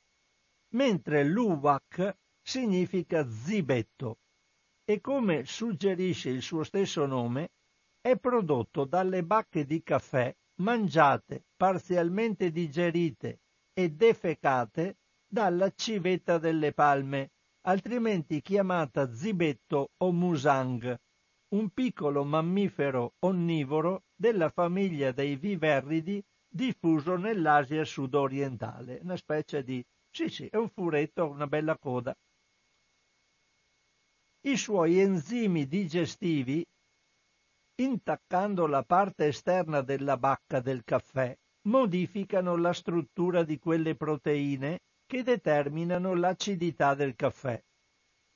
mentre 0.73 1.23
luwak 1.23 2.17
significa 2.41 3.25
zibetto. 3.29 4.17
E 4.83 4.99
come 4.99 5.45
suggerisce 5.45 6.29
il 6.29 6.41
suo 6.41 6.63
stesso 6.63 7.05
nome 7.05 7.51
è 8.01 8.17
prodotto 8.17 8.83
dalle 8.83 9.23
bacche 9.23 9.63
di 9.65 9.81
caffè 9.81 10.35
mangiate, 10.55 11.45
parzialmente 11.55 12.51
digerite 12.51 13.39
e 13.73 13.91
defecate 13.91 14.97
dalla 15.25 15.71
civetta 15.73 16.37
delle 16.39 16.73
palme 16.73 17.31
altrimenti 17.61 18.41
chiamata 18.41 19.13
zibetto 19.13 19.91
o 19.95 20.11
musang, 20.11 20.99
un 21.53 21.69
piccolo 21.69 22.25
mammifero 22.25 23.13
onnivoro 23.19 24.03
della 24.13 24.49
famiglia 24.49 25.13
dei 25.13 25.37
viverridi 25.37 26.21
diffuso 26.49 27.15
nell'Asia 27.15 27.85
sudorientale, 27.85 28.99
una 29.03 29.15
specie 29.15 29.63
di... 29.63 29.85
sì 30.09 30.29
sì, 30.29 30.47
è 30.47 30.57
un 30.57 30.69
furetto, 30.69 31.29
una 31.29 31.47
bella 31.47 31.77
coda. 31.77 32.15
I 34.41 34.57
suoi 34.57 34.99
enzimi 34.99 35.67
digestivi, 35.67 36.65
intaccando 37.75 38.67
la 38.67 38.83
parte 38.83 39.27
esterna 39.27 39.81
della 39.81 40.17
bacca 40.17 40.59
del 40.59 40.83
caffè, 40.83 41.37
modificano 41.63 42.55
la 42.55 42.73
struttura 42.73 43.43
di 43.43 43.59
quelle 43.59 43.95
proteine 43.95 44.79
che 45.05 45.23
determinano 45.23 46.13
l'acidità 46.15 46.95
del 46.95 47.15
caffè. 47.15 47.61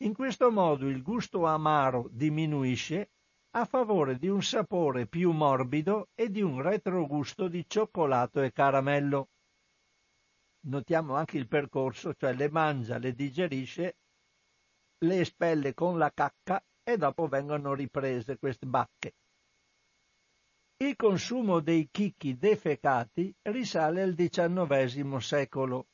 In 0.04 0.14
questo 0.14 0.52
modo 0.52 0.88
il 0.88 1.02
gusto 1.02 1.46
amaro 1.46 2.10
diminuisce 2.12 3.13
a 3.56 3.66
favore 3.66 4.18
di 4.18 4.28
un 4.28 4.42
sapore 4.42 5.06
più 5.06 5.32
morbido 5.32 6.10
e 6.16 6.30
di 6.30 6.42
un 6.42 6.62
retrogusto 6.62 7.48
di 7.48 7.64
cioccolato 7.68 8.42
e 8.42 8.52
caramello. 8.52 9.30
Notiamo 10.66 11.16
anche 11.16 11.38
il 11.38 11.48
percorso, 11.48 12.16
cioè 12.16 12.34
le 12.34 12.50
mangia, 12.50 12.98
le 12.98 13.14
digerisce, 13.14 13.98
le 15.00 15.20
espelle 15.20 15.74
con 15.74 15.98
la 15.98 16.12
cacca 16.12 16.64
e 16.82 16.98
dopo 16.98 17.28
vengono 17.28 17.74
riprese 17.74 18.40
queste 18.40 18.66
bacche. 18.66 19.14
Il 20.78 20.96
consumo 20.96 21.60
dei 21.60 21.90
chicchi 21.92 22.38
defecati 22.38 23.34
risale 23.44 24.02
al 24.02 24.16
XIX 24.16 25.16
secolo 25.18 25.88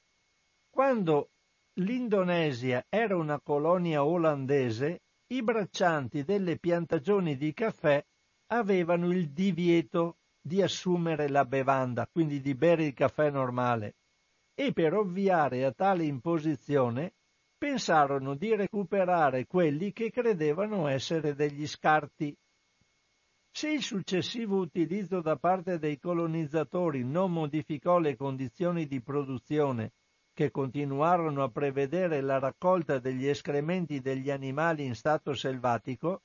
quando 0.69 1.32
l'Indonesia 1.80 2.86
era 2.88 3.17
una 3.17 3.39
colonia 3.41 4.06
olandese, 4.06 5.02
i 5.32 5.44
braccianti 5.44 6.24
delle 6.24 6.58
piantagioni 6.58 7.38
di 7.38 7.54
caffè 7.54 8.04
avevano 8.48 9.12
il 9.12 9.30
divieto 9.30 10.18
di 10.42 10.62
assumere 10.62 11.30
la 11.30 11.46
bevanda, 11.46 12.08
quindi 12.12 12.42
di 12.42 12.56
bere 12.56 12.86
il 12.86 12.94
caffè 12.94 13.30
normale, 13.30 13.98
e 14.56 14.74
per 14.74 14.96
ovviare 14.96 15.65
a 15.65 15.72
tale 15.72 16.06
imposizione 16.06 17.13
pensarono 17.58 18.36
di 18.36 18.56
recuperare 18.56 19.46
quelli 19.46 19.92
che 19.92 20.10
credevano 20.10 20.88
essere 20.88 21.36
degli 21.36 21.68
scarti. 21.68 22.36
Se 23.52 23.70
il 23.70 23.84
successivo 23.84 24.58
utilizzo 24.58 25.22
da 25.22 25.36
parte 25.36 25.78
dei 25.78 26.00
colonizzatori 26.00 27.04
non 27.04 27.32
modificò 27.32 28.00
le 28.00 28.15
condizioni 28.15 28.88
di 28.88 29.02
produzione 29.02 29.92
che 30.39 30.52
continuarono 30.52 31.43
a 31.43 31.49
prevedere 31.49 32.21
la 32.21 32.39
raccolta 32.39 32.97
degli 32.97 33.28
escrementi 33.28 33.99
degli 33.99 34.32
animali 34.32 34.86
in 34.86 34.95
stato 34.95 35.34
selvatico, 35.34 36.21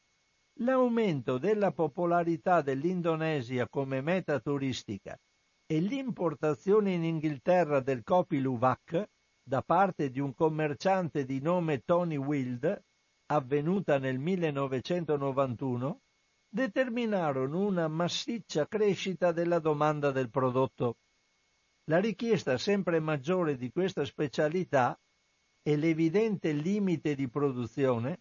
l'aumento 0.60 1.36
della 1.36 1.72
popolarità 1.72 2.62
dell'Indonesia 2.62 3.68
come 3.68 4.02
meta 4.02 4.38
turistica 4.38 5.18
e 5.66 5.80
l'importazione 5.80 6.92
in 6.92 7.02
Inghilterra 7.02 7.80
del 7.80 8.04
Kopi 8.04 8.38
Luwak 8.38 9.04
da 9.42 9.62
parte 9.62 10.10
di 10.10 10.20
un 10.20 10.32
commerciante 10.32 11.24
di 11.24 11.40
nome 11.40 11.80
Tony 11.84 12.14
Wild, 12.14 12.84
avvenuta 13.32 13.98
nel 13.98 14.20
1991, 14.20 16.00
determinarono 16.48 17.66
una 17.66 17.88
massiccia 17.88 18.68
crescita 18.68 19.32
della 19.32 19.58
domanda 19.58 20.12
del 20.12 20.30
prodotto. 20.30 20.98
La 21.88 22.00
richiesta 22.00 22.56
sempre 22.56 22.98
maggiore 22.98 23.56
di 23.56 23.70
questa 23.70 24.06
specialità 24.06 24.98
e 25.62 25.76
l'evidente 25.76 26.52
limite 26.52 27.14
di 27.14 27.28
produzione 27.28 28.20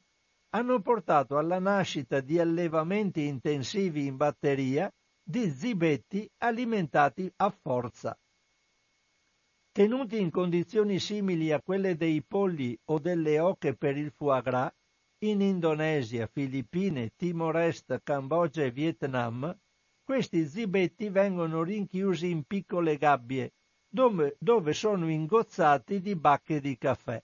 hanno 0.49 0.81
portato 0.81 1.37
alla 1.37 1.59
nascita 1.59 2.19
di 2.19 2.39
allevamenti 2.39 3.25
intensivi 3.25 4.05
in 4.05 4.17
batteria 4.17 4.93
di 5.23 5.49
zibetti 5.49 6.29
alimentati 6.39 7.31
a 7.37 7.49
forza. 7.49 8.17
Tenuti 9.71 10.19
in 10.19 10.29
condizioni 10.29 10.99
simili 10.99 11.53
a 11.53 11.61
quelle 11.61 11.95
dei 11.95 12.21
polli 12.21 12.77
o 12.85 12.99
delle 12.99 13.39
oche 13.39 13.75
per 13.75 13.97
il 13.97 14.11
foie 14.11 14.41
gras, 14.41 14.73
in 15.19 15.39
Indonesia, 15.39 16.27
Filippine, 16.27 17.13
Timor-Est, 17.15 18.01
Cambogia 18.03 18.63
e 18.63 18.71
Vietnam, 18.71 19.57
questi 20.03 20.45
zibetti 20.45 21.07
vengono 21.09 21.63
rinchiusi 21.63 22.29
in 22.29 22.43
piccole 22.43 22.97
gabbie, 22.97 23.53
dove, 23.87 24.35
dove 24.37 24.73
sono 24.73 25.09
ingozzati 25.09 26.01
di 26.01 26.15
bacche 26.15 26.59
di 26.59 26.77
caffè. 26.77 27.23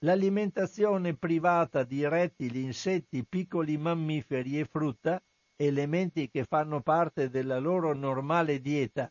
L'alimentazione 0.00 1.16
privata 1.16 1.84
di 1.84 2.06
rettili, 2.06 2.62
insetti, 2.62 3.24
piccoli 3.26 3.78
mammiferi 3.78 4.58
e 4.58 4.66
frutta, 4.66 5.22
elementi 5.56 6.28
che 6.28 6.44
fanno 6.44 6.82
parte 6.82 7.30
della 7.30 7.58
loro 7.58 7.94
normale 7.94 8.60
dieta, 8.60 9.10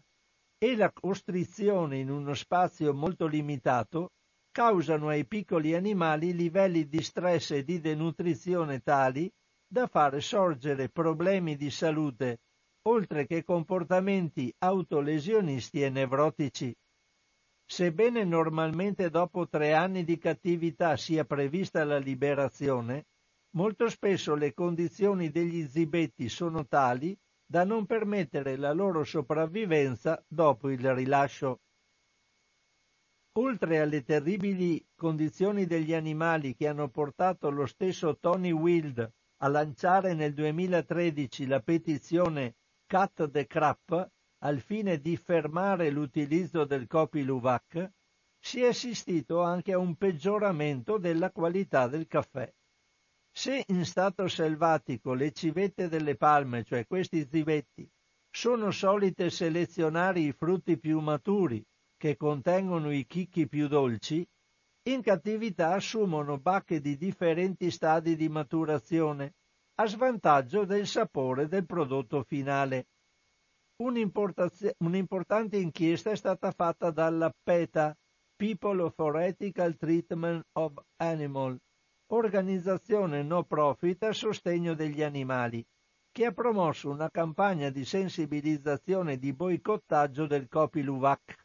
e 0.57 0.75
la 0.75 0.91
costrizione 0.91 1.97
in 1.97 2.09
uno 2.09 2.33
spazio 2.33 2.93
molto 2.93 3.25
limitato 3.25 4.11
causano 4.51 5.07
ai 5.07 5.25
piccoli 5.25 5.73
animali 5.73 6.35
livelli 6.35 6.87
di 6.87 7.01
stress 7.01 7.51
e 7.51 7.63
di 7.63 7.79
denutrizione 7.79 8.81
tali 8.81 9.31
da 9.65 9.87
fare 9.87 10.21
sorgere 10.21 10.89
problemi 10.89 11.55
di 11.55 11.69
salute 11.69 12.39
oltre 12.89 13.27
che 13.27 13.43
comportamenti 13.43 14.53
autolesionisti 14.57 15.83
e 15.83 15.89
nevrotici. 15.89 16.75
Sebbene 17.63 18.23
normalmente 18.23 19.11
dopo 19.11 19.47
tre 19.47 19.73
anni 19.73 20.03
di 20.03 20.17
cattività 20.17 20.97
sia 20.97 21.23
prevista 21.23 21.83
la 21.83 21.99
liberazione, 21.99 23.05
molto 23.51 23.89
spesso 23.89 24.33
le 24.33 24.55
condizioni 24.55 25.29
degli 25.29 25.67
zibetti 25.67 26.29
sono 26.29 26.65
tali 26.65 27.15
da 27.45 27.63
non 27.63 27.85
permettere 27.85 28.57
la 28.57 28.73
loro 28.73 29.03
sopravvivenza 29.03 30.23
dopo 30.27 30.69
il 30.69 30.93
rilascio. 30.93 31.61
Oltre 33.33 33.79
alle 33.79 34.03
terribili 34.03 34.83
condizioni 34.95 35.67
degli 35.67 35.93
animali 35.93 36.55
che 36.55 36.67
hanno 36.67 36.89
portato 36.89 37.51
lo 37.51 37.67
stesso 37.67 38.17
Tony 38.17 38.51
Wild 38.51 39.13
a 39.41 39.47
lanciare 39.47 40.15
nel 40.15 40.33
2013 40.33 41.45
la 41.45 41.59
petizione 41.59 42.55
cut 42.89 43.29
the 43.29 43.45
crap 43.45 44.09
al 44.39 44.59
fine 44.61 44.99
di 44.99 45.15
fermare 45.15 45.91
l'utilizzo 45.91 46.65
del 46.65 46.87
Copi 46.87 47.23
Luwak, 47.23 47.91
si 48.39 48.63
è 48.63 48.67
assistito 48.67 49.43
anche 49.43 49.73
a 49.73 49.77
un 49.77 49.95
peggioramento 49.95 50.97
della 50.97 51.31
qualità 51.31 51.87
del 51.87 52.07
caffè. 52.07 52.51
Se 53.31 53.63
in 53.67 53.85
stato 53.85 54.27
selvatico 54.27 55.13
le 55.13 55.31
civette 55.31 55.87
delle 55.87 56.15
palme, 56.15 56.63
cioè 56.63 56.87
questi 56.87 57.27
zivetti, 57.29 57.87
sono 58.31 58.71
solite 58.71 59.29
selezionare 59.29 60.21
i 60.21 60.31
frutti 60.31 60.79
più 60.79 60.99
maturi 60.99 61.63
che 61.95 62.17
contengono 62.17 62.91
i 62.91 63.05
chicchi 63.05 63.47
più 63.47 63.67
dolci, 63.67 64.27
in 64.89 65.03
cattività 65.03 65.73
assumono 65.73 66.39
bacche 66.39 66.81
di 66.81 66.97
differenti 66.97 67.69
stadi 67.69 68.15
di 68.15 68.29
maturazione, 68.29 69.35
a 69.79 69.87
svantaggio 69.87 70.65
del 70.65 70.85
sapore 70.85 71.47
del 71.47 71.65
prodotto 71.65 72.23
finale. 72.23 72.87
Un'importante 73.81 75.55
inchiesta 75.55 76.11
è 76.11 76.17
stata 76.17 76.51
fatta 76.51 76.91
dalla 76.91 77.33
PETA, 77.41 77.95
People 78.35 78.91
for 78.91 79.21
Ethical 79.21 79.77
Treatment 79.77 80.45
of 80.57 80.73
Animal, 80.97 81.57
organizzazione 82.07 83.23
no 83.23 83.45
profit 83.45 84.03
a 84.03 84.11
sostegno 84.11 84.73
degli 84.73 85.01
animali, 85.01 85.65
che 86.11 86.25
ha 86.25 86.33
promosso 86.33 86.89
una 86.89 87.09
campagna 87.09 87.69
di 87.69 87.85
sensibilizzazione 87.85 89.17
di 89.17 89.31
boicottaggio 89.31 90.27
del 90.27 90.49
Copi 90.49 90.81
Luwak. 90.81 91.35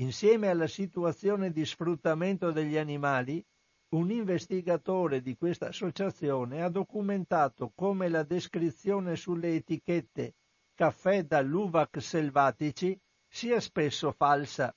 Insieme 0.00 0.48
alla 0.48 0.66
situazione 0.66 1.52
di 1.52 1.64
sfruttamento 1.64 2.50
degli 2.50 2.76
animali, 2.76 3.44
un 3.90 4.10
investigatore 4.10 5.22
di 5.22 5.34
questa 5.34 5.68
associazione 5.68 6.62
ha 6.62 6.68
documentato 6.68 7.72
come 7.74 8.08
la 8.08 8.22
descrizione 8.22 9.16
sulle 9.16 9.54
etichette 9.54 10.34
caffè 10.74 11.24
dall'uvac 11.24 12.00
selvatici 12.00 12.98
sia 13.26 13.60
spesso 13.60 14.12
falsa. 14.12 14.74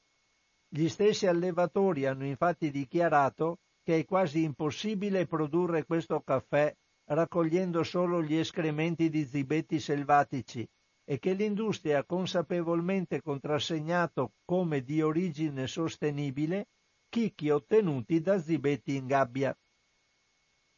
Gli 0.70 0.88
stessi 0.88 1.28
allevatori 1.28 2.06
hanno 2.06 2.26
infatti 2.26 2.72
dichiarato 2.72 3.60
che 3.84 4.00
è 4.00 4.06
quasi 4.06 4.44
impossibile 4.44 5.26
produrre 5.26 5.86
questo 5.86 6.22
caffè 6.22 6.74
raccogliendo 7.06 7.84
solo 7.84 8.24
gli 8.24 8.36
escrementi 8.36 9.10
di 9.10 9.26
zibetti 9.26 9.80
selvatici 9.80 10.66
e 11.04 11.20
che 11.20 11.34
l'industria 11.34 12.00
ha 12.00 12.06
consapevolmente 12.06 13.22
contrassegnato 13.22 14.32
come 14.46 14.82
di 14.82 15.02
origine 15.02 15.68
sostenibile 15.68 16.68
chicchi 17.12 17.50
ottenuti 17.50 18.22
da 18.22 18.40
zibetti 18.40 18.96
in 18.96 19.06
gabbia. 19.06 19.54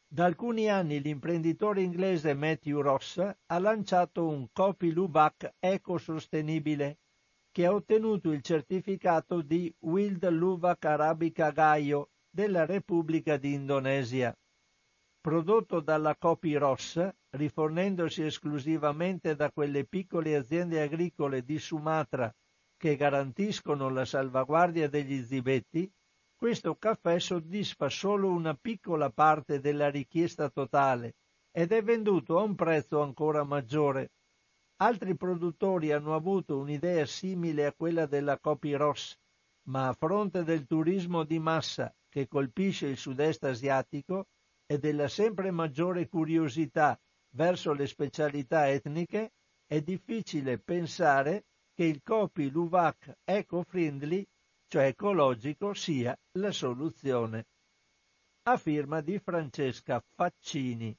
Da 0.04 0.24
alcuni 0.24 0.68
anni 0.68 1.00
l'imprenditore 1.00 1.80
inglese 1.80 2.34
Matthew 2.34 2.80
Ross 2.80 3.18
ha 3.18 3.58
lanciato 3.60 4.26
un 4.26 4.48
Copy 4.52 4.90
Luwak 4.90 5.54
ecosostenibile 5.60 6.98
che 7.52 7.66
ha 7.66 7.72
ottenuto 7.72 8.32
il 8.32 8.42
certificato 8.42 9.42
di 9.42 9.72
Wild 9.82 10.28
Luwak 10.28 10.84
Arabica 10.86 11.52
Gaio 11.52 12.10
della 12.28 12.66
Repubblica 12.66 13.36
di 13.36 13.52
Indonesia. 13.52 14.36
Prodotto 15.20 15.78
dalla 15.78 16.16
Copi 16.16 16.56
Ross, 16.56 17.00
rifornendosi 17.30 18.24
esclusivamente 18.24 19.36
da 19.36 19.52
quelle 19.52 19.84
piccole 19.84 20.34
aziende 20.34 20.82
agricole 20.82 21.44
di 21.44 21.60
Sumatra 21.60 22.34
che 22.76 22.96
garantiscono 22.96 23.88
la 23.88 24.04
salvaguardia 24.04 24.88
degli 24.88 25.22
zibetti, 25.22 25.88
questo 26.44 26.76
caffè 26.76 27.18
soddisfa 27.18 27.88
solo 27.88 28.28
una 28.28 28.52
piccola 28.52 29.08
parte 29.08 29.60
della 29.60 29.88
richiesta 29.88 30.50
totale 30.50 31.14
ed 31.50 31.72
è 31.72 31.82
venduto 31.82 32.38
a 32.38 32.42
un 32.42 32.54
prezzo 32.54 33.00
ancora 33.00 33.44
maggiore. 33.44 34.10
Altri 34.82 35.16
produttori 35.16 35.90
hanno 35.90 36.14
avuto 36.14 36.58
un'idea 36.58 37.06
simile 37.06 37.64
a 37.64 37.72
quella 37.72 38.04
della 38.04 38.38
Copi 38.38 38.74
Ross, 38.74 39.16
ma 39.70 39.88
a 39.88 39.94
fronte 39.94 40.44
del 40.44 40.66
turismo 40.66 41.24
di 41.24 41.38
massa 41.38 41.90
che 42.10 42.28
colpisce 42.28 42.88
il 42.88 42.98
sud-est 42.98 43.42
asiatico 43.44 44.26
e 44.66 44.78
della 44.78 45.08
sempre 45.08 45.50
maggiore 45.50 46.08
curiosità 46.08 47.00
verso 47.30 47.72
le 47.72 47.86
specialità 47.86 48.68
etniche, 48.68 49.32
è 49.64 49.80
difficile 49.80 50.58
pensare 50.58 51.46
che 51.72 51.84
il 51.84 52.02
Copi 52.02 52.50
Luwak 52.50 53.20
eco-friendly, 53.24 54.26
cioè 54.66 54.86
ecologico, 54.86 55.74
sia 55.74 56.16
la 56.38 56.50
soluzione. 56.50 57.46
A 58.46 58.56
firma 58.56 59.00
di 59.00 59.18
Francesca 59.18 60.02
Faccini. 60.14 60.96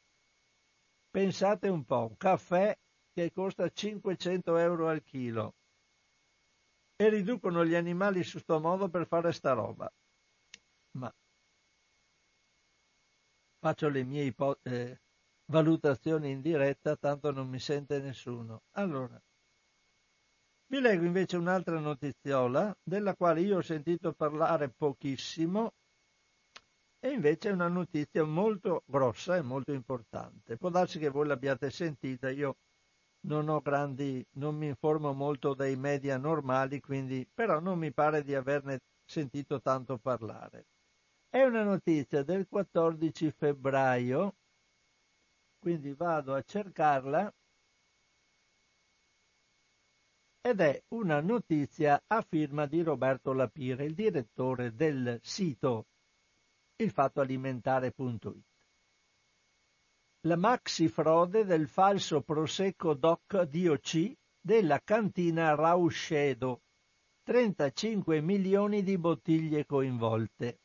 Pensate 1.09 1.69
un 1.69 1.85
po', 1.85 2.07
un 2.09 2.17
caffè 2.17 2.77
che 3.13 3.31
costa 3.31 3.69
500 3.69 4.57
euro 4.57 4.89
al 4.89 5.03
chilo 5.03 5.55
e 6.97 7.09
riducono 7.09 7.65
gli 7.65 7.75
animali 7.75 8.23
su 8.23 8.39
sto 8.39 8.59
modo 8.59 8.89
per 8.89 9.05
fare 9.07 9.31
sta 9.31 9.53
roba 9.53 9.91
ma 10.97 11.13
faccio 13.59 13.89
le 13.89 14.03
mie 14.03 14.23
ipo- 14.23 14.59
eh, 14.63 15.01
valutazioni 15.51 16.31
in 16.31 16.41
diretta, 16.41 16.95
tanto 16.95 17.31
non 17.31 17.47
mi 17.49 17.59
sente 17.59 17.99
nessuno. 17.99 18.63
Allora, 18.73 19.19
vi 20.67 20.79
leggo 20.79 21.05
invece 21.05 21.37
un'altra 21.37 21.79
notiziola 21.79 22.75
della 22.83 23.15
quale 23.15 23.41
io 23.41 23.57
ho 23.57 23.61
sentito 23.61 24.13
parlare 24.13 24.69
pochissimo 24.69 25.73
e 26.99 27.09
invece 27.11 27.49
è 27.49 27.53
una 27.53 27.67
notizia 27.67 28.23
molto 28.23 28.81
grossa 28.85 29.35
e 29.35 29.41
molto 29.41 29.71
importante. 29.71 30.57
Può 30.57 30.69
darsi 30.69 30.97
che 30.97 31.09
voi 31.09 31.27
l'abbiate 31.27 31.69
sentita, 31.69 32.29
io 32.29 32.57
non 33.27 33.47
ho 33.47 33.59
grandi, 33.61 34.25
non 34.33 34.55
mi 34.55 34.67
informo 34.67 35.13
molto 35.13 35.53
dai 35.53 35.75
media 35.75 36.17
normali, 36.17 36.79
quindi 36.79 37.27
però 37.31 37.59
non 37.59 37.77
mi 37.77 37.91
pare 37.91 38.23
di 38.23 38.33
averne 38.33 38.79
sentito 39.05 39.61
tanto 39.61 39.99
parlare. 39.99 40.65
È 41.29 41.43
una 41.43 41.63
notizia 41.63 42.23
del 42.23 42.47
14 42.47 43.31
febbraio, 43.31 44.35
quindi 45.59 45.93
vado 45.93 46.33
a 46.33 46.41
cercarla, 46.41 47.31
ed 50.45 50.61
è 50.61 50.79
una 50.89 51.21
notizia 51.21 52.03
a 52.05 52.21
firma 52.21 52.67
di 52.67 52.83
Roberto 52.83 53.33
Lapire, 53.33 53.85
il 53.85 53.95
direttore 53.95 54.75
del 54.75 55.19
sito 55.23 55.87
ilfattoalimentare.it. 56.75 58.43
La 60.27 60.35
maxi 60.35 60.87
frode 60.87 61.45
del 61.45 61.67
falso 61.67 62.21
prosecco 62.21 62.93
DOC 62.93 63.41
DOC 63.41 64.13
della 64.39 64.79
cantina 64.83 65.55
Rauscedo, 65.55 66.61
35 67.23 68.21
milioni 68.21 68.83
di 68.83 68.99
bottiglie 68.99 69.65
coinvolte. 69.65 70.59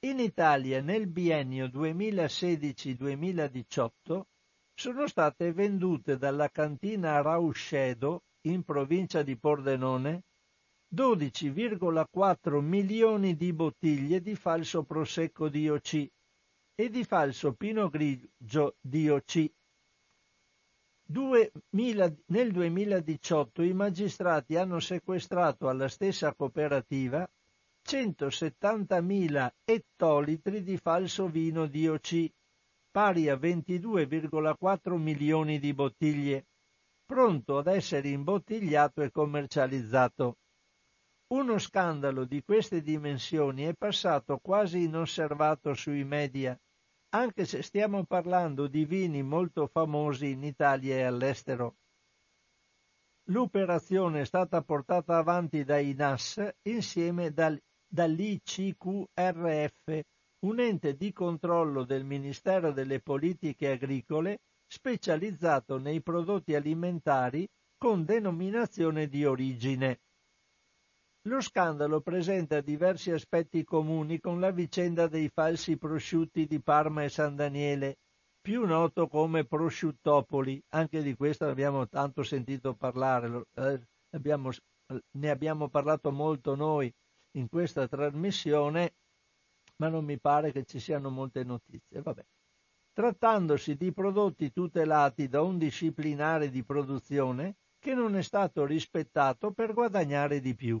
In 0.00 0.18
Italia 0.18 0.82
nel 0.82 1.06
biennio 1.06 1.68
2016-2018 1.68 4.24
sono 4.74 5.06
state 5.06 5.52
vendute 5.52 6.18
dalla 6.18 6.48
cantina 6.48 7.22
Rauscedo, 7.22 8.24
in 8.42 8.64
provincia 8.64 9.22
di 9.22 9.36
Pordenone, 9.36 10.24
12,4 10.94 12.60
milioni 12.60 13.36
di 13.36 13.52
bottiglie 13.52 14.20
di 14.20 14.34
falso 14.34 14.84
prosecco 14.84 15.48
DOC 15.48 16.08
e 16.74 16.90
di 16.90 17.04
falso 17.04 17.54
Pino 17.54 17.88
Grigio 17.88 18.76
DOC. 18.80 19.52
2000, 21.06 22.14
nel 22.26 22.52
2018 22.52 23.62
i 23.62 23.72
magistrati 23.72 24.56
hanno 24.56 24.80
sequestrato 24.80 25.68
alla 25.68 25.88
stessa 25.88 26.34
cooperativa 26.34 27.28
170.000 27.86 29.50
ettolitri 29.64 30.62
di 30.62 30.76
falso 30.78 31.28
vino 31.28 31.66
DOC, 31.66 32.30
pari 32.94 33.28
a 33.28 33.34
22,4 33.34 34.96
milioni 34.98 35.58
di 35.58 35.74
bottiglie, 35.74 36.46
pronto 37.04 37.58
ad 37.58 37.66
essere 37.66 38.10
imbottigliato 38.10 39.02
e 39.02 39.10
commercializzato. 39.10 40.38
Uno 41.32 41.58
scandalo 41.58 42.24
di 42.24 42.44
queste 42.44 42.82
dimensioni 42.82 43.64
è 43.64 43.74
passato 43.74 44.38
quasi 44.38 44.84
inosservato 44.84 45.74
sui 45.74 46.04
media, 46.04 46.56
anche 47.16 47.46
se 47.46 47.62
stiamo 47.62 48.04
parlando 48.04 48.68
di 48.68 48.84
vini 48.84 49.24
molto 49.24 49.66
famosi 49.66 50.30
in 50.30 50.44
Italia 50.44 50.94
e 50.94 51.02
all'estero. 51.02 51.78
L'operazione 53.30 54.20
è 54.20 54.24
stata 54.24 54.62
portata 54.62 55.16
avanti 55.16 55.64
dai 55.64 55.94
NAS 55.94 56.48
insieme 56.62 57.32
dal 57.32 57.60
dall'ICQRF, 57.88 60.04
un 60.44 60.60
ente 60.60 60.94
di 60.94 61.12
controllo 61.12 61.84
del 61.84 62.04
Ministero 62.04 62.70
delle 62.70 63.00
Politiche 63.00 63.70
Agricole 63.70 64.40
specializzato 64.66 65.78
nei 65.78 66.02
prodotti 66.02 66.54
alimentari 66.54 67.48
con 67.78 68.04
denominazione 68.04 69.08
di 69.08 69.24
origine. 69.24 70.00
Lo 71.28 71.40
scandalo 71.40 72.02
presenta 72.02 72.60
diversi 72.60 73.10
aspetti 73.10 73.64
comuni 73.64 74.20
con 74.20 74.40
la 74.40 74.50
vicenda 74.50 75.06
dei 75.06 75.30
falsi 75.32 75.78
prosciutti 75.78 76.46
di 76.46 76.60
Parma 76.60 77.04
e 77.04 77.08
San 77.08 77.34
Daniele, 77.36 77.96
più 78.42 78.66
noto 78.66 79.08
come 79.08 79.46
prosciuttopoli, 79.46 80.62
anche 80.74 81.02
di 81.02 81.14
questo 81.14 81.46
abbiamo 81.46 81.88
tanto 81.88 82.22
sentito 82.22 82.74
parlare, 82.74 83.46
eh, 83.54 83.80
abbiamo, 84.10 84.50
ne 85.12 85.30
abbiamo 85.30 85.70
parlato 85.70 86.12
molto 86.12 86.54
noi 86.54 86.92
in 87.36 87.48
questa 87.48 87.88
trasmissione, 87.88 88.92
ma 89.76 89.88
non 89.88 90.04
mi 90.04 90.18
pare 90.18 90.52
che 90.52 90.64
ci 90.64 90.78
siano 90.78 91.10
molte 91.10 91.44
notizie. 91.44 92.00
Vabbè. 92.00 92.24
Trattandosi 92.92 93.74
di 93.76 93.92
prodotti 93.92 94.52
tutelati 94.52 95.28
da 95.28 95.42
un 95.42 95.58
disciplinare 95.58 96.48
di 96.48 96.62
produzione 96.62 97.56
che 97.80 97.92
non 97.92 98.16
è 98.16 98.22
stato 98.22 98.64
rispettato 98.64 99.50
per 99.52 99.74
guadagnare 99.74 100.40
di 100.40 100.54
più. 100.54 100.80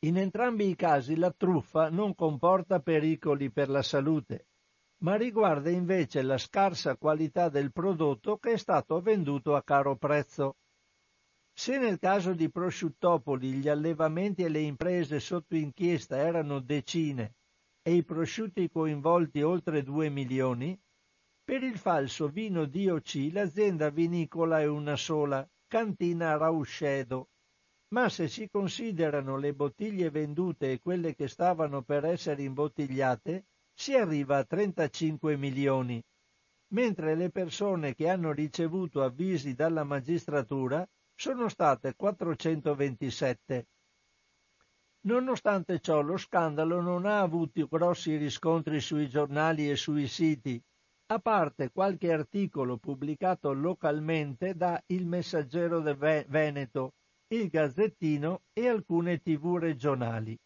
In 0.00 0.18
entrambi 0.18 0.68
i 0.68 0.76
casi 0.76 1.16
la 1.16 1.32
truffa 1.32 1.88
non 1.88 2.14
comporta 2.14 2.80
pericoli 2.80 3.50
per 3.50 3.68
la 3.68 3.82
salute, 3.82 4.46
ma 4.98 5.16
riguarda 5.16 5.70
invece 5.70 6.22
la 6.22 6.38
scarsa 6.38 6.96
qualità 6.96 7.48
del 7.48 7.72
prodotto 7.72 8.36
che 8.36 8.52
è 8.52 8.56
stato 8.58 9.00
venduto 9.00 9.56
a 9.56 9.62
caro 9.62 9.96
prezzo. 9.96 10.56
Se 11.52 11.78
nel 11.78 11.98
caso 11.98 12.34
di 12.34 12.50
Prosciuttopoli 12.50 13.54
gli 13.54 13.68
allevamenti 13.68 14.44
e 14.44 14.48
le 14.48 14.60
imprese 14.60 15.18
sotto 15.18 15.56
inchiesta 15.56 16.18
erano 16.18 16.60
decine 16.60 17.37
e 17.88 17.94
i 17.94 18.04
prosciutti 18.04 18.68
coinvolti 18.68 19.40
oltre 19.40 19.82
2 19.82 20.10
milioni, 20.10 20.78
per 21.42 21.62
il 21.62 21.78
falso 21.78 22.28
vino 22.28 22.66
DOC 22.66 23.30
l'azienda 23.32 23.88
vinicola 23.88 24.60
è 24.60 24.66
una 24.66 24.94
sola, 24.94 25.48
Cantina 25.66 26.36
Rauscedo, 26.36 27.30
ma 27.94 28.10
se 28.10 28.28
si 28.28 28.46
considerano 28.50 29.38
le 29.38 29.54
bottiglie 29.54 30.10
vendute 30.10 30.72
e 30.72 30.80
quelle 30.80 31.14
che 31.14 31.28
stavano 31.28 31.80
per 31.80 32.04
essere 32.04 32.42
imbottigliate, 32.42 33.46
si 33.72 33.94
arriva 33.94 34.36
a 34.36 34.44
35 34.44 35.38
milioni, 35.38 36.04
mentre 36.74 37.14
le 37.14 37.30
persone 37.30 37.94
che 37.94 38.10
hanno 38.10 38.32
ricevuto 38.32 39.02
avvisi 39.02 39.54
dalla 39.54 39.84
magistratura 39.84 40.86
sono 41.14 41.48
state 41.48 41.94
427. 41.96 43.66
Nonostante 45.08 45.80
ciò 45.80 46.02
lo 46.02 46.18
scandalo 46.18 46.82
non 46.82 47.06
ha 47.06 47.20
avuto 47.20 47.66
grossi 47.66 48.18
riscontri 48.18 48.78
sui 48.78 49.08
giornali 49.08 49.70
e 49.70 49.74
sui 49.74 50.06
siti, 50.06 50.62
a 51.06 51.18
parte 51.18 51.70
qualche 51.70 52.12
articolo 52.12 52.76
pubblicato 52.76 53.54
localmente 53.54 54.54
da 54.54 54.78
Il 54.88 55.06
Messaggero 55.06 55.80
del 55.80 55.96
Veneto, 55.96 56.92
il 57.28 57.48
Gazzettino 57.48 58.42
e 58.52 58.68
alcune 58.68 59.22
tv 59.22 59.56
regionali. 59.56 60.38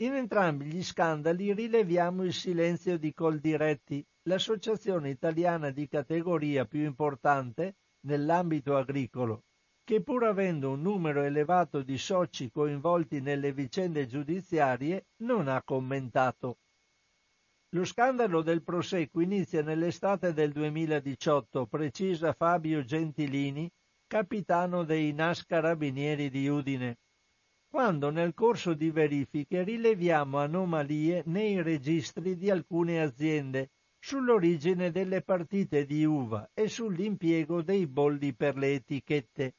In 0.00 0.14
entrambi 0.14 0.64
gli 0.64 0.82
scandali 0.82 1.52
rileviamo 1.52 2.24
il 2.24 2.32
silenzio 2.32 2.96
di 2.96 3.12
Coldiretti, 3.12 4.02
l'associazione 4.22 5.10
italiana 5.10 5.68
di 5.68 5.86
categoria 5.86 6.64
più 6.64 6.82
importante 6.82 7.74
nell'ambito 8.06 8.74
agricolo, 8.74 9.42
che 9.86 10.02
pur 10.02 10.24
avendo 10.24 10.72
un 10.72 10.82
numero 10.82 11.22
elevato 11.22 11.80
di 11.80 11.96
soci 11.96 12.50
coinvolti 12.50 13.20
nelle 13.20 13.52
vicende 13.52 14.08
giudiziarie 14.08 15.06
non 15.18 15.46
ha 15.46 15.62
commentato. 15.62 16.58
Lo 17.68 17.84
scandalo 17.84 18.42
del 18.42 18.64
Proseco 18.64 19.20
inizia 19.20 19.62
nell'estate 19.62 20.32
del 20.32 20.50
2018, 20.50 21.66
precisa 21.66 22.32
Fabio 22.32 22.82
Gentilini, 22.82 23.70
capitano 24.08 24.82
dei 24.82 25.12
NAS 25.12 25.46
Carabinieri 25.46 26.30
di 26.30 26.48
Udine, 26.48 26.98
quando 27.68 28.10
nel 28.10 28.34
corso 28.34 28.74
di 28.74 28.90
verifiche 28.90 29.62
rileviamo 29.62 30.38
anomalie 30.38 31.22
nei 31.26 31.62
registri 31.62 32.36
di 32.36 32.50
alcune 32.50 33.00
aziende 33.00 33.70
sull'origine 34.00 34.90
delle 34.90 35.22
partite 35.22 35.86
di 35.86 36.04
uva 36.04 36.50
e 36.52 36.66
sull'impiego 36.66 37.62
dei 37.62 37.86
bolli 37.86 38.34
per 38.34 38.56
le 38.56 38.74
etichette. 38.74 39.54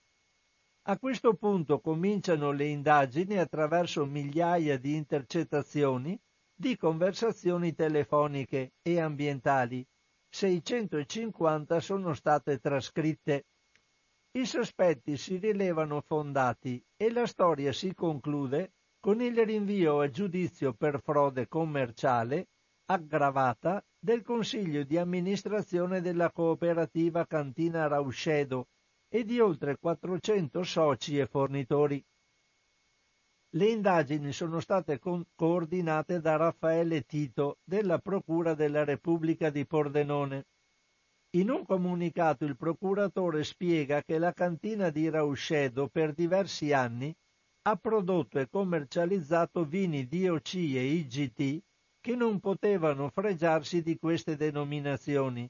A 0.89 0.97
questo 0.97 1.33
punto 1.33 1.81
cominciano 1.81 2.51
le 2.51 2.67
indagini 2.67 3.37
attraverso 3.37 4.05
migliaia 4.05 4.77
di 4.79 4.95
intercettazioni 4.95 6.17
di 6.55 6.77
conversazioni 6.77 7.75
telefoniche 7.75 8.71
e 8.81 9.01
ambientali. 9.01 9.85
650 10.29 11.81
sono 11.81 12.13
state 12.13 12.59
trascritte. 12.59 13.47
I 14.31 14.45
sospetti 14.45 15.17
si 15.17 15.35
rilevano 15.35 15.99
fondati 15.99 16.81
e 16.95 17.11
la 17.11 17.27
storia 17.27 17.73
si 17.73 17.93
conclude 17.93 18.71
con 19.01 19.21
il 19.21 19.35
rinvio 19.45 19.99
a 19.99 20.09
giudizio 20.09 20.71
per 20.71 21.01
frode 21.01 21.49
commerciale 21.49 22.47
aggravata 22.85 23.83
del 23.99 24.21
Consiglio 24.21 24.85
di 24.85 24.97
amministrazione 24.97 25.99
della 25.99 26.31
cooperativa 26.31 27.27
Cantina 27.27 27.87
Rauscedo 27.87 28.69
e 29.09 29.23
di 29.23 29.39
oltre 29.39 29.77
400 29.77 30.63
soci 30.63 31.17
e 31.17 31.25
fornitori. 31.25 32.03
Le 33.51 33.65
indagini 33.65 34.33
sono 34.33 34.59
state 34.59 34.99
co- 34.99 35.25
coordinate 35.35 36.19
da 36.19 36.35
Raffaele 36.35 37.05
Tito 37.05 37.59
della 37.63 37.99
Procura 37.99 38.53
della 38.53 38.83
Repubblica 38.83 39.49
di 39.49 39.65
Pordenone. 39.65 40.47
In 41.37 41.49
un 41.49 41.65
comunicato 41.65 42.45
il 42.45 42.57
procuratore 42.57 43.43
spiega 43.43 44.01
che 44.01 44.17
la 44.17 44.33
cantina 44.33 44.89
di 44.89 45.09
Rauscedo 45.09 45.87
per 45.87 46.13
diversi 46.13 46.73
anni 46.73 47.15
ha 47.63 47.75
prodotto 47.75 48.39
e 48.39 48.49
commercializzato 48.49 49.65
vini 49.65 50.07
DOC 50.07 50.53
e 50.55 50.85
IGT 50.85 51.63
che 51.99 52.15
non 52.15 52.39
potevano 52.39 53.09
fregiarsi 53.09 53.81
di 53.81 53.97
queste 53.97 54.37
denominazioni, 54.37 55.49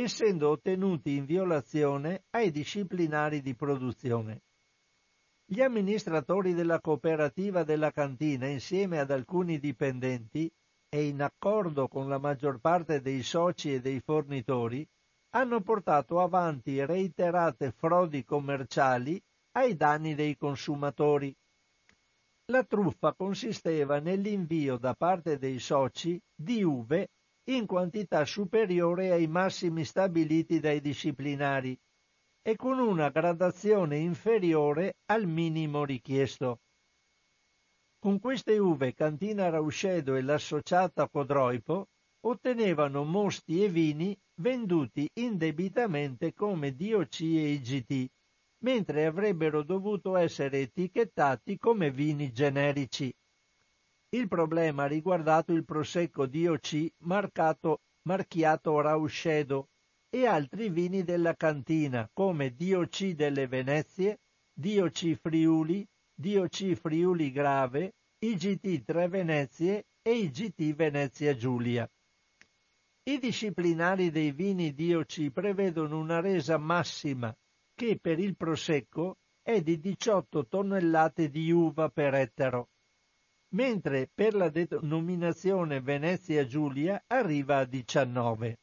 essendo 0.00 0.50
ottenuti 0.50 1.16
in 1.16 1.24
violazione 1.24 2.22
ai 2.30 2.52
disciplinari 2.52 3.40
di 3.40 3.54
produzione. 3.54 4.42
Gli 5.44 5.60
amministratori 5.60 6.54
della 6.54 6.80
cooperativa 6.80 7.64
della 7.64 7.90
cantina, 7.90 8.46
insieme 8.46 9.00
ad 9.00 9.10
alcuni 9.10 9.58
dipendenti 9.58 10.48
e 10.88 11.06
in 11.06 11.20
accordo 11.20 11.88
con 11.88 12.08
la 12.08 12.18
maggior 12.18 12.60
parte 12.60 13.00
dei 13.00 13.22
soci 13.22 13.74
e 13.74 13.80
dei 13.80 14.00
fornitori, 14.00 14.86
hanno 15.30 15.60
portato 15.62 16.20
avanti 16.20 16.84
reiterate 16.84 17.72
frodi 17.72 18.24
commerciali 18.24 19.20
ai 19.56 19.74
danni 19.74 20.14
dei 20.14 20.36
consumatori. 20.36 21.34
La 22.52 22.62
truffa 22.62 23.14
consisteva 23.14 23.98
nell'invio 23.98 24.76
da 24.76 24.94
parte 24.94 25.38
dei 25.38 25.58
soci 25.58 26.20
di 26.34 26.62
uve 26.62 27.08
in 27.48 27.66
quantità 27.66 28.24
superiore 28.24 29.10
ai 29.10 29.26
massimi 29.26 29.84
stabiliti 29.84 30.60
dai 30.60 30.80
disciplinari 30.80 31.78
e 32.42 32.56
con 32.56 32.78
una 32.78 33.08
gradazione 33.08 33.98
inferiore 33.98 34.96
al 35.06 35.26
minimo 35.26 35.84
richiesto. 35.84 36.60
Con 37.98 38.20
queste 38.20 38.58
uve 38.58 38.94
Cantina 38.94 39.48
Rauscedo 39.48 40.14
e 40.14 40.22
l'associata 40.22 41.08
Codroipo 41.08 41.88
ottenevano 42.20 43.04
mosti 43.04 43.64
e 43.64 43.68
vini 43.68 44.16
venduti 44.40 45.08
indebitamente 45.14 46.32
come 46.32 46.74
DOC 46.74 47.20
e 47.20 47.52
IGT, 47.52 48.10
mentre 48.64 49.06
avrebbero 49.06 49.62
dovuto 49.62 50.16
essere 50.16 50.60
etichettati 50.60 51.58
come 51.58 51.90
vini 51.90 52.30
generici. 52.30 53.12
Il 54.10 54.26
problema 54.26 54.84
ha 54.84 54.86
riguardato 54.86 55.52
il 55.52 55.66
prosecco 55.66 56.26
DOC 56.26 56.92
marcato, 57.00 57.82
marchiato 58.06 58.80
Rauscedo 58.80 59.68
e 60.08 60.24
altri 60.24 60.70
vini 60.70 61.04
della 61.04 61.34
cantina 61.34 62.08
come 62.14 62.54
DOC 62.54 63.10
delle 63.10 63.46
Venezie, 63.46 64.20
DOC 64.54 65.12
Friuli, 65.20 65.86
DOC 66.14 66.72
Friuli 66.72 67.30
Grave, 67.30 67.92
IGT 68.20 68.84
Tre 68.84 69.08
Venezie 69.08 69.84
e 70.00 70.12
IGT 70.12 70.74
Venezia 70.74 71.36
Giulia. 71.36 71.86
I 73.02 73.18
disciplinari 73.18 74.10
dei 74.10 74.32
vini 74.32 74.74
DOC 74.74 75.30
prevedono 75.30 75.98
una 75.98 76.20
resa 76.20 76.56
massima 76.56 77.34
che 77.74 77.98
per 78.00 78.18
il 78.18 78.36
prosecco 78.36 79.18
è 79.42 79.60
di 79.60 79.78
18 79.78 80.46
tonnellate 80.46 81.28
di 81.28 81.50
uva 81.50 81.90
per 81.90 82.14
ettaro, 82.14 82.68
mentre 83.50 84.10
per 84.12 84.34
la 84.34 84.50
denominazione 84.50 85.80
Venezia 85.80 86.44
Giulia 86.44 87.02
arriva 87.06 87.58
a 87.58 87.64
19. 87.64 88.58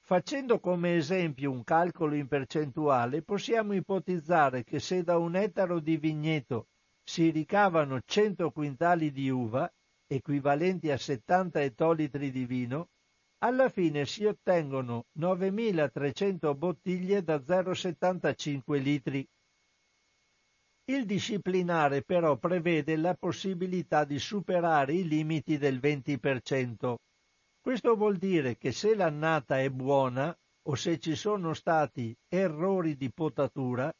Facendo 0.00 0.60
come 0.60 0.96
esempio 0.96 1.50
un 1.50 1.62
calcolo 1.62 2.14
in 2.14 2.26
percentuale, 2.26 3.22
possiamo 3.22 3.72
ipotizzare 3.72 4.64
che 4.64 4.80
se 4.80 5.02
da 5.02 5.16
un 5.18 5.36
ettaro 5.36 5.78
di 5.78 5.96
vigneto 5.96 6.68
si 7.02 7.30
ricavano 7.30 8.00
100 8.04 8.50
quintali 8.50 9.10
di 9.10 9.28
uva, 9.30 9.70
equivalenti 10.06 10.90
a 10.90 10.96
70 10.96 11.62
ettolitri 11.62 12.30
di 12.30 12.44
vino, 12.44 12.88
alla 13.38 13.68
fine 13.68 14.06
si 14.06 14.24
ottengono 14.24 15.06
9.300 15.18 16.56
bottiglie 16.56 17.22
da 17.22 17.36
0,75 17.36 18.80
litri. 18.80 19.26
Il 20.86 21.06
disciplinare 21.06 22.02
però 22.02 22.36
prevede 22.36 22.96
la 22.96 23.14
possibilità 23.14 24.04
di 24.04 24.18
superare 24.18 24.94
i 24.94 25.06
limiti 25.06 25.56
del 25.56 25.78
20%. 25.78 26.96
Questo 27.60 27.94
vuol 27.94 28.16
dire 28.16 28.56
che 28.56 28.72
se 28.72 28.96
l'annata 28.96 29.60
è 29.60 29.70
buona 29.70 30.36
o 30.64 30.74
se 30.74 30.98
ci 30.98 31.14
sono 31.14 31.54
stati 31.54 32.12
errori 32.28 32.96
di 32.96 33.12
potatura, 33.12 33.92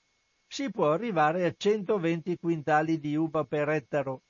si 0.45 0.73
può 0.73 0.91
arrivare 0.91 1.45
a 1.45 1.55
120 1.57 2.37
quintali 2.37 2.99
di 2.99 3.15
uva 3.15 3.45
per 3.45 3.69
ettaro, 3.69 4.23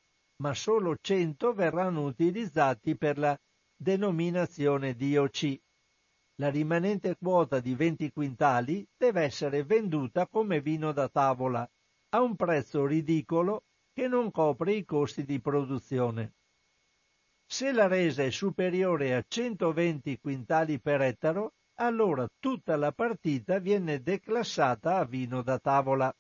ma 0.43 0.53
solo 0.53 0.97
100 1.01 1.55
verranno 1.55 2.05
utilizzati 2.05 2.97
per 2.99 3.17
la 3.17 3.37
denominazione 3.75 4.95
DOC. 4.95 5.59
La 6.35 6.51
rimanente 6.51 7.17
quota 7.17 7.61
di 7.61 7.75
20 7.75 8.13
quintali 8.13 8.87
deve 8.95 9.23
essere 9.23 9.65
venduta 9.65 10.27
come 10.29 10.61
vino 10.61 10.93
da 10.93 11.09
tavola, 11.09 11.67
a 12.15 12.21
un 12.21 12.37
prezzo 12.37 12.85
ridicolo 12.85 13.65
che 13.93 14.07
non 14.07 14.31
copre 14.31 14.75
i 14.75 14.85
costi 14.85 15.25
di 15.25 15.41
produzione. 15.41 16.35
Se 17.47 17.73
la 17.73 17.87
resa 17.87 18.23
è 18.23 18.31
superiore 18.31 19.15
a 19.15 19.25
120 19.27 20.19
quintali 20.19 20.79
per 20.81 21.01
ettaro, 21.03 21.55
allora 21.81 22.27
tutta 22.39 22.77
la 22.77 22.93
partita 22.93 23.59
viene 23.59 24.03
declassata 24.03 24.97
a 24.97 25.05
vino 25.05 25.43
da 25.43 25.59
tavola. 25.59 26.15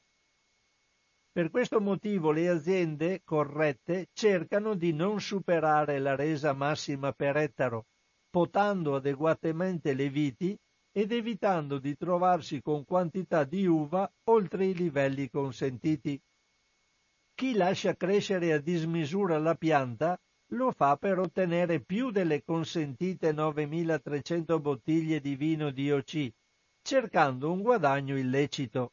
Per 1.30 1.51
questo 1.51 1.80
motivo 1.80 2.30
le 2.30 2.49
aziende 2.49 3.22
corrette 3.24 4.09
cercano 4.12 4.74
di 4.74 4.93
non 4.93 5.20
superare 5.20 5.99
la 5.99 6.14
resa 6.14 6.53
massima 6.53 7.12
per 7.12 7.36
ettaro, 7.36 7.86
potando 8.28 8.97
adeguatamente 8.97 9.95
le 9.95 10.09
viti 10.11 10.59
ed 10.93 11.11
evitando 11.11 11.78
di 11.78 11.97
trovarsi 11.97 12.61
con 12.61 12.84
quantità 12.84 13.45
di 13.45 13.66
uva 13.66 14.11
oltre 14.24 14.66
i 14.66 14.74
livelli 14.74 15.30
consentiti. 15.30 16.20
Chi 17.34 17.55
lascia 17.55 17.97
crescere 17.97 18.53
a 18.53 18.59
dismisura 18.59 19.38
la 19.38 19.55
pianta 19.55 20.20
lo 20.53 20.70
fa 20.70 20.97
per 20.97 21.18
ottenere 21.18 21.80
più 21.80 22.11
delle 22.11 22.45
consentite 22.45 23.32
9300 23.32 24.61
bottiglie 24.61 25.18
di 25.20 25.34
vino 25.34 25.70
DOC, 25.70 26.30
cercando 26.82 27.51
un 27.51 27.62
guadagno 27.62 28.18
illecito. 28.18 28.93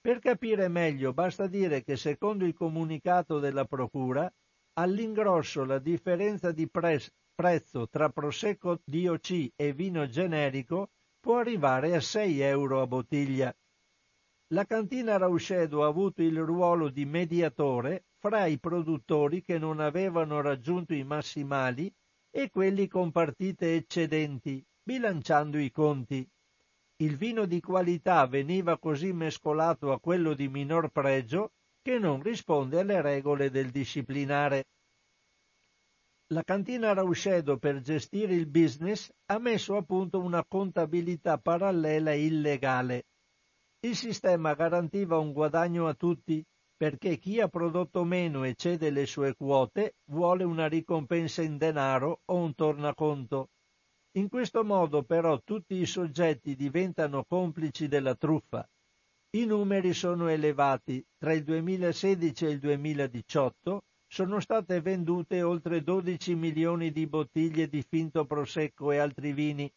Per 0.00 0.18
capire 0.20 0.68
meglio 0.68 1.12
basta 1.12 1.46
dire 1.46 1.82
che 1.84 1.96
secondo 1.96 2.46
il 2.46 2.54
comunicato 2.54 3.38
della 3.38 3.66
Procura, 3.66 4.32
all'ingrosso 4.78 5.66
la 5.66 5.78
differenza 5.78 6.50
di 6.50 6.66
pre- 6.66 7.12
prezzo 7.34 7.86
tra 7.86 8.08
Prosecco 8.08 8.80
DOC 8.82 9.52
e 9.54 9.72
vino 9.74 10.08
generico 10.08 10.88
può 11.20 11.38
arrivare 11.38 11.94
a 11.94 12.00
6 12.00 12.40
euro 12.40 12.80
a 12.80 12.86
bottiglia. 12.86 13.54
La 14.52 14.64
cantina 14.64 15.18
Rauscedo 15.18 15.84
ha 15.84 15.86
avuto 15.86 16.22
il 16.22 16.40
ruolo 16.40 16.88
di 16.88 17.04
mediatore 17.04 18.06
fra 18.18 18.46
i 18.46 18.58
produttori 18.58 19.42
che 19.42 19.58
non 19.58 19.80
avevano 19.80 20.40
raggiunto 20.40 20.94
i 20.94 21.04
massimali 21.04 21.92
e 22.30 22.50
quelli 22.50 22.88
con 22.88 23.12
partite 23.12 23.74
eccedenti, 23.74 24.64
bilanciando 24.82 25.58
i 25.58 25.70
conti. 25.70 26.28
Il 26.96 27.16
vino 27.16 27.46
di 27.46 27.60
qualità 27.60 28.26
veniva 28.26 28.78
così 28.78 29.12
mescolato 29.12 29.92
a 29.92 30.00
quello 30.00 30.34
di 30.34 30.48
minor 30.48 30.88
pregio 30.88 31.52
che 31.82 31.98
non 31.98 32.22
risponde 32.22 32.80
alle 32.80 33.00
regole 33.00 33.50
del 33.50 33.70
disciplinare. 33.70 34.66
La 36.32 36.44
cantina 36.44 36.92
Rauscedo 36.92 37.58
per 37.58 37.80
gestire 37.80 38.34
il 38.34 38.46
business 38.46 39.10
ha 39.26 39.40
messo 39.40 39.74
a 39.74 39.82
punto 39.82 40.20
una 40.20 40.44
contabilità 40.44 41.38
parallela 41.38 42.12
illegale. 42.12 43.06
Il 43.80 43.96
sistema 43.96 44.54
garantiva 44.54 45.18
un 45.18 45.32
guadagno 45.32 45.88
a 45.88 45.94
tutti, 45.94 46.40
perché 46.76 47.18
chi 47.18 47.40
ha 47.40 47.48
prodotto 47.48 48.04
meno 48.04 48.44
e 48.44 48.54
cede 48.54 48.90
le 48.90 49.06
sue 49.06 49.34
quote 49.34 49.96
vuole 50.12 50.44
una 50.44 50.68
ricompensa 50.68 51.42
in 51.42 51.58
denaro 51.58 52.20
o 52.26 52.36
un 52.36 52.54
tornaconto. 52.54 53.48
In 54.12 54.28
questo 54.28 54.62
modo 54.62 55.02
però 55.02 55.40
tutti 55.42 55.74
i 55.74 55.86
soggetti 55.86 56.54
diventano 56.54 57.24
complici 57.24 57.88
della 57.88 58.14
truffa. 58.14 58.64
I 59.30 59.46
numeri 59.46 59.92
sono 59.94 60.28
elevati. 60.28 61.04
Tra 61.18 61.32
il 61.32 61.42
2016 61.42 62.46
e 62.46 62.50
il 62.50 62.60
2018 62.60 63.82
sono 64.12 64.40
state 64.40 64.80
vendute 64.80 65.40
oltre 65.42 65.84
12 65.84 66.34
milioni 66.34 66.90
di 66.90 67.06
bottiglie 67.06 67.68
di 67.68 67.84
finto 67.88 68.24
prosecco 68.26 68.90
e 68.90 68.98
altri 68.98 69.32
vini, 69.32 69.72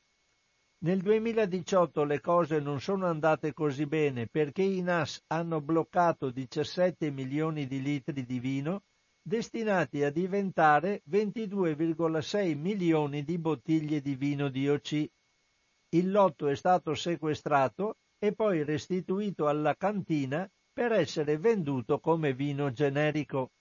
nel 0.83 1.01
2018 1.01 2.03
le 2.03 2.19
cose 2.19 2.59
non 2.59 2.81
sono 2.81 3.05
andate 3.05 3.53
così 3.53 3.85
bene 3.85 4.27
perché 4.27 4.63
i 4.63 4.81
NAS 4.81 5.21
hanno 5.27 5.61
bloccato 5.61 6.31
17 6.31 7.11
milioni 7.11 7.67
di 7.67 7.79
litri 7.81 8.25
di 8.25 8.39
vino 8.39 8.81
destinati 9.21 10.03
a 10.03 10.09
diventare 10.09 11.03
22,6 11.09 12.57
milioni 12.57 13.23
di 13.23 13.37
bottiglie 13.37 14.01
di 14.01 14.15
vino 14.15 14.49
di 14.49 14.67
OC. 14.67 15.09
Il 15.89 16.11
lotto 16.11 16.47
è 16.47 16.55
stato 16.55 16.95
sequestrato 16.95 17.99
e 18.17 18.33
poi 18.33 18.63
restituito 18.63 19.47
alla 19.47 19.75
cantina 19.75 20.49
per 20.73 20.91
essere 20.91 21.37
venduto 21.37 21.99
come 21.99 22.33
vino 22.33 22.71
generico. 22.71 23.51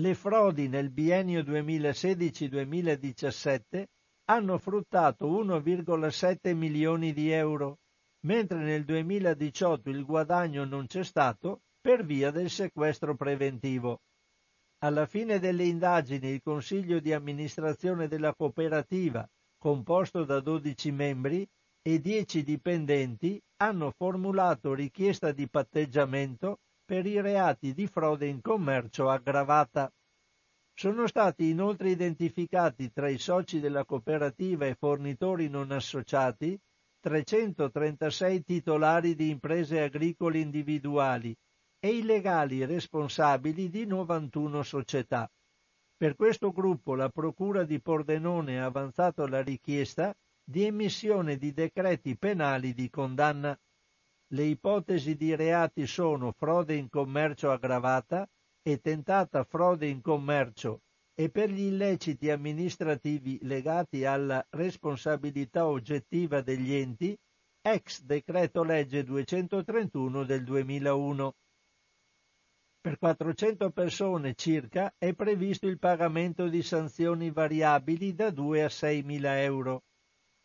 Le 0.00 0.14
frodi 0.14 0.66
nel 0.66 0.90
biennio 0.90 1.42
2016-2017 1.42 3.84
hanno 4.24 4.58
fruttato 4.58 5.28
1,7 5.28 6.52
milioni 6.52 7.12
di 7.12 7.30
euro, 7.30 7.78
mentre 8.26 8.58
nel 8.58 8.84
2018 8.84 9.90
il 9.90 10.04
guadagno 10.04 10.64
non 10.64 10.86
c'è 10.86 11.04
stato 11.04 11.60
per 11.80 12.04
via 12.04 12.32
del 12.32 12.50
sequestro 12.50 13.14
preventivo. 13.14 14.00
Alla 14.78 15.06
fine 15.06 15.38
delle 15.38 15.62
indagini 15.62 16.30
il 16.30 16.42
consiglio 16.42 16.98
di 16.98 17.12
amministrazione 17.12 18.08
della 18.08 18.34
cooperativa, 18.34 19.24
composto 19.56 20.24
da 20.24 20.40
12 20.40 20.90
membri 20.90 21.48
e 21.80 22.00
10 22.00 22.42
dipendenti, 22.42 23.40
hanno 23.58 23.92
formulato 23.92 24.74
richiesta 24.74 25.30
di 25.30 25.48
patteggiamento 25.48 26.58
per 26.84 27.06
i 27.06 27.20
reati 27.20 27.72
di 27.72 27.86
frode 27.86 28.26
in 28.26 28.40
commercio 28.40 29.08
aggravata. 29.08 29.90
Sono 30.76 31.06
stati 31.06 31.48
inoltre 31.48 31.90
identificati 31.90 32.92
tra 32.92 33.08
i 33.08 33.18
soci 33.18 33.60
della 33.60 33.84
cooperativa 33.84 34.66
e 34.66 34.74
fornitori 34.74 35.48
non 35.48 35.70
associati 35.70 36.60
336 37.00 38.42
titolari 38.42 39.14
di 39.14 39.30
imprese 39.30 39.80
agricole 39.80 40.38
individuali 40.38 41.36
e 41.78 41.96
i 41.96 42.02
legali 42.02 42.64
responsabili 42.64 43.68
di 43.68 43.86
91 43.86 44.62
società. 44.62 45.30
Per 45.96 46.16
questo 46.16 46.50
gruppo 46.50 46.94
la 46.94 47.08
Procura 47.08 47.64
di 47.64 47.80
Pordenone 47.80 48.60
ha 48.60 48.64
avanzato 48.64 49.26
la 49.26 49.42
richiesta 49.42 50.14
di 50.42 50.64
emissione 50.64 51.36
di 51.36 51.52
decreti 51.52 52.16
penali 52.16 52.74
di 52.74 52.90
condanna. 52.90 53.58
Le 54.34 54.42
ipotesi 54.42 55.14
di 55.14 55.36
reati 55.36 55.86
sono 55.86 56.32
frode 56.32 56.74
in 56.74 56.88
commercio 56.88 57.52
aggravata, 57.52 58.28
e 58.66 58.80
tentata 58.80 59.44
frode 59.44 59.86
in 59.86 60.00
commercio 60.00 60.80
e 61.14 61.30
per 61.30 61.50
gli 61.50 61.66
illeciti 61.66 62.30
amministrativi 62.30 63.38
legati 63.42 64.04
alla 64.04 64.44
responsabilità 64.50 65.68
oggettiva 65.68 66.40
degli 66.40 66.74
enti, 66.74 67.16
ex 67.60 68.02
decreto 68.02 68.64
legge 68.64 69.04
231 69.04 70.24
del 70.24 70.42
2001. 70.42 71.34
Per 72.80 72.98
400 72.98 73.70
persone 73.70 74.34
circa 74.34 74.92
è 74.98 75.14
previsto 75.14 75.68
il 75.68 75.78
pagamento 75.78 76.48
di 76.48 76.62
sanzioni 76.62 77.30
variabili 77.30 78.12
da 78.14 78.30
2 78.30 78.64
a 78.64 78.68
6 78.68 79.02
mila 79.02 79.40
euro. 79.40 79.84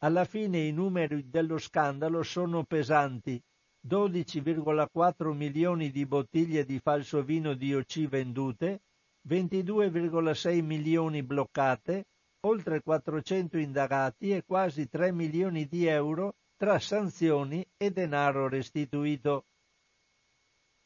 Alla 0.03 0.25
fine 0.25 0.59
i 0.59 0.71
numeri 0.71 1.27
dello 1.27 1.57
scandalo 1.57 2.21
sono 2.21 2.63
pesanti 2.65 3.41
12,4 3.87 5.31
milioni 5.33 5.89
di 5.89 6.05
bottiglie 6.05 6.65
di 6.65 6.79
falso 6.79 7.23
vino 7.23 7.53
DOC 7.53 8.07
vendute, 8.07 8.81
22,6 9.27 10.63
milioni 10.63 11.23
bloccate, 11.23 12.05
oltre 12.41 12.81
400 12.81 13.57
indagati 13.57 14.31
e 14.31 14.43
quasi 14.45 14.87
3 14.87 15.11
milioni 15.11 15.65
di 15.65 15.85
euro 15.85 16.35
tra 16.55 16.79
sanzioni 16.79 17.65
e 17.77 17.91
denaro 17.91 18.49
restituito. 18.49 19.45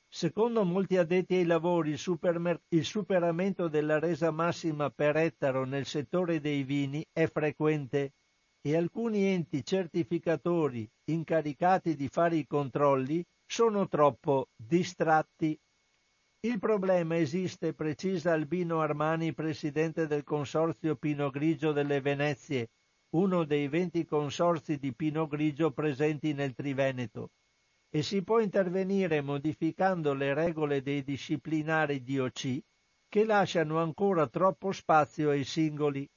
Secondo 0.08 0.64
molti 0.64 0.98
addetti 0.98 1.34
ai 1.34 1.46
lavori, 1.46 1.90
il, 1.90 2.86
superamento 2.86 3.68
della 3.68 3.98
resa 3.98 4.30
massima 4.30 4.92
per 4.92 5.18
ettaro 5.18 5.66
nel 5.66 5.88
settore 5.88 6.40
dei 6.40 6.64
vini 6.64 7.04
è 7.12 7.26
frequente 7.26 8.14
e 8.62 8.78
alcuni 8.78 9.26
enti 9.26 9.66
certificatori 9.66 10.88
incaricati 11.06 11.96
di 11.96 12.08
fare 12.08 12.38
i 12.38 12.48
controlli 12.48 13.26
sono 13.46 13.88
troppo 13.88 14.50
distratti. 14.56 15.60
Il 16.40 16.60
problema 16.60 17.18
esiste, 17.18 17.74
precisa 17.74 18.34
Albino 18.34 18.82
Armani, 18.82 19.34
presidente 19.34 20.08
del 20.08 20.24
consorzio 20.24 20.96
Pino 20.96 21.30
Grigio 21.30 21.72
delle 21.72 22.02
Venezie, 22.02 22.70
uno 23.16 23.44
dei 23.44 23.68
20 23.68 24.06
consorzi 24.06 24.78
di 24.78 24.94
Pino 24.94 25.28
Grigio 25.28 25.72
presenti 25.72 26.34
nel 26.34 26.54
Triveneto, 26.54 27.32
e 27.90 28.02
si 28.02 28.24
può 28.24 28.40
intervenire 28.40 29.22
modificando 29.22 30.14
le 30.14 30.34
regole 30.34 30.82
dei 30.82 31.04
disciplinari 31.04 32.02
DOC 32.02 32.60
che 33.08 33.26
lasciano 33.26 33.80
ancora 33.80 34.28
troppo 34.28 34.72
spazio 34.72 35.30
ai 35.30 35.44
singoli 35.44 36.10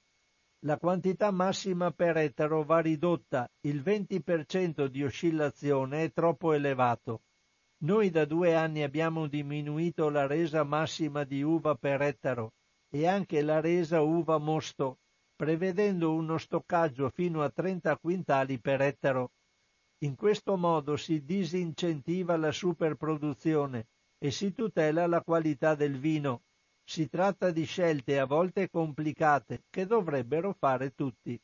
La 0.61 0.79
quantità 0.79 1.31
massima 1.31 1.91
per 1.91 2.17
ettaro 2.17 2.65
va 2.65 2.81
ridotta, 2.81 3.49
il 3.61 3.83
20% 3.83 4.87
di 4.87 5.05
oscillazione 5.05 6.05
è 6.05 6.13
troppo 6.13 6.55
elevato. 6.55 7.23
Noi 7.85 8.09
da 8.09 8.25
due 8.25 8.55
anni 8.55 8.83
abbiamo 8.83 9.27
diminuito 9.27 10.09
la 10.09 10.27
resa 10.27 10.65
massima 10.65 11.25
di 11.25 11.43
uva 11.43 11.75
per 11.75 12.01
ettaro 12.01 12.55
e 12.89 13.07
anche 13.07 13.43
la 13.43 13.61
resa 13.61 14.01
uva 14.01 14.39
mosto, 14.39 15.01
prevedendo 15.37 16.15
uno 16.15 16.39
stoccaggio 16.39 17.11
fino 17.11 17.43
a 17.43 17.51
30 17.51 17.99
quintali 17.99 18.59
per 18.59 18.81
ettaro. 18.81 19.33
In 19.99 20.15
questo 20.15 20.57
modo 20.57 20.97
si 20.97 21.23
disincentiva 21.23 22.37
la 22.39 22.51
superproduzione 22.51 23.89
e 24.19 24.31
si 24.31 24.55
tutela 24.55 25.07
la 25.07 25.23
qualità 25.23 25.75
del 25.75 25.99
vino. 25.99 26.45
Si 26.89 27.09
tratta 27.09 27.51
di 27.51 27.65
scelte 27.65 28.17
a 28.17 28.27
volte 28.27 28.71
complicate 28.71 29.65
che 29.71 29.87
dovrebbero 29.87 30.53
fare 30.53 30.95
tutti. 30.95 31.37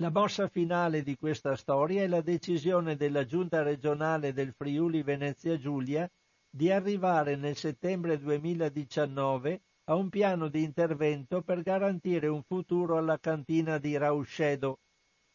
La 0.00 0.10
mossa 0.10 0.48
finale 0.48 1.04
di 1.04 1.16
questa 1.16 1.54
storia 1.54 2.02
è 2.02 2.08
la 2.08 2.20
decisione 2.20 2.96
della 2.96 3.24
Giunta 3.24 3.62
regionale 3.62 4.32
del 4.32 4.54
Friuli 4.54 5.04
Venezia 5.04 5.56
Giulia 5.56 6.10
di 6.50 6.72
arrivare 6.72 7.36
nel 7.36 7.54
settembre 7.54 8.18
2019 8.18 9.60
a 9.84 9.94
un 9.94 10.08
piano 10.08 10.48
di 10.48 10.64
intervento 10.64 11.42
per 11.42 11.62
garantire 11.62 12.26
un 12.26 12.42
futuro 12.42 12.96
alla 12.96 13.20
cantina 13.20 13.78
di 13.78 13.96
Rauscedo. 13.96 14.80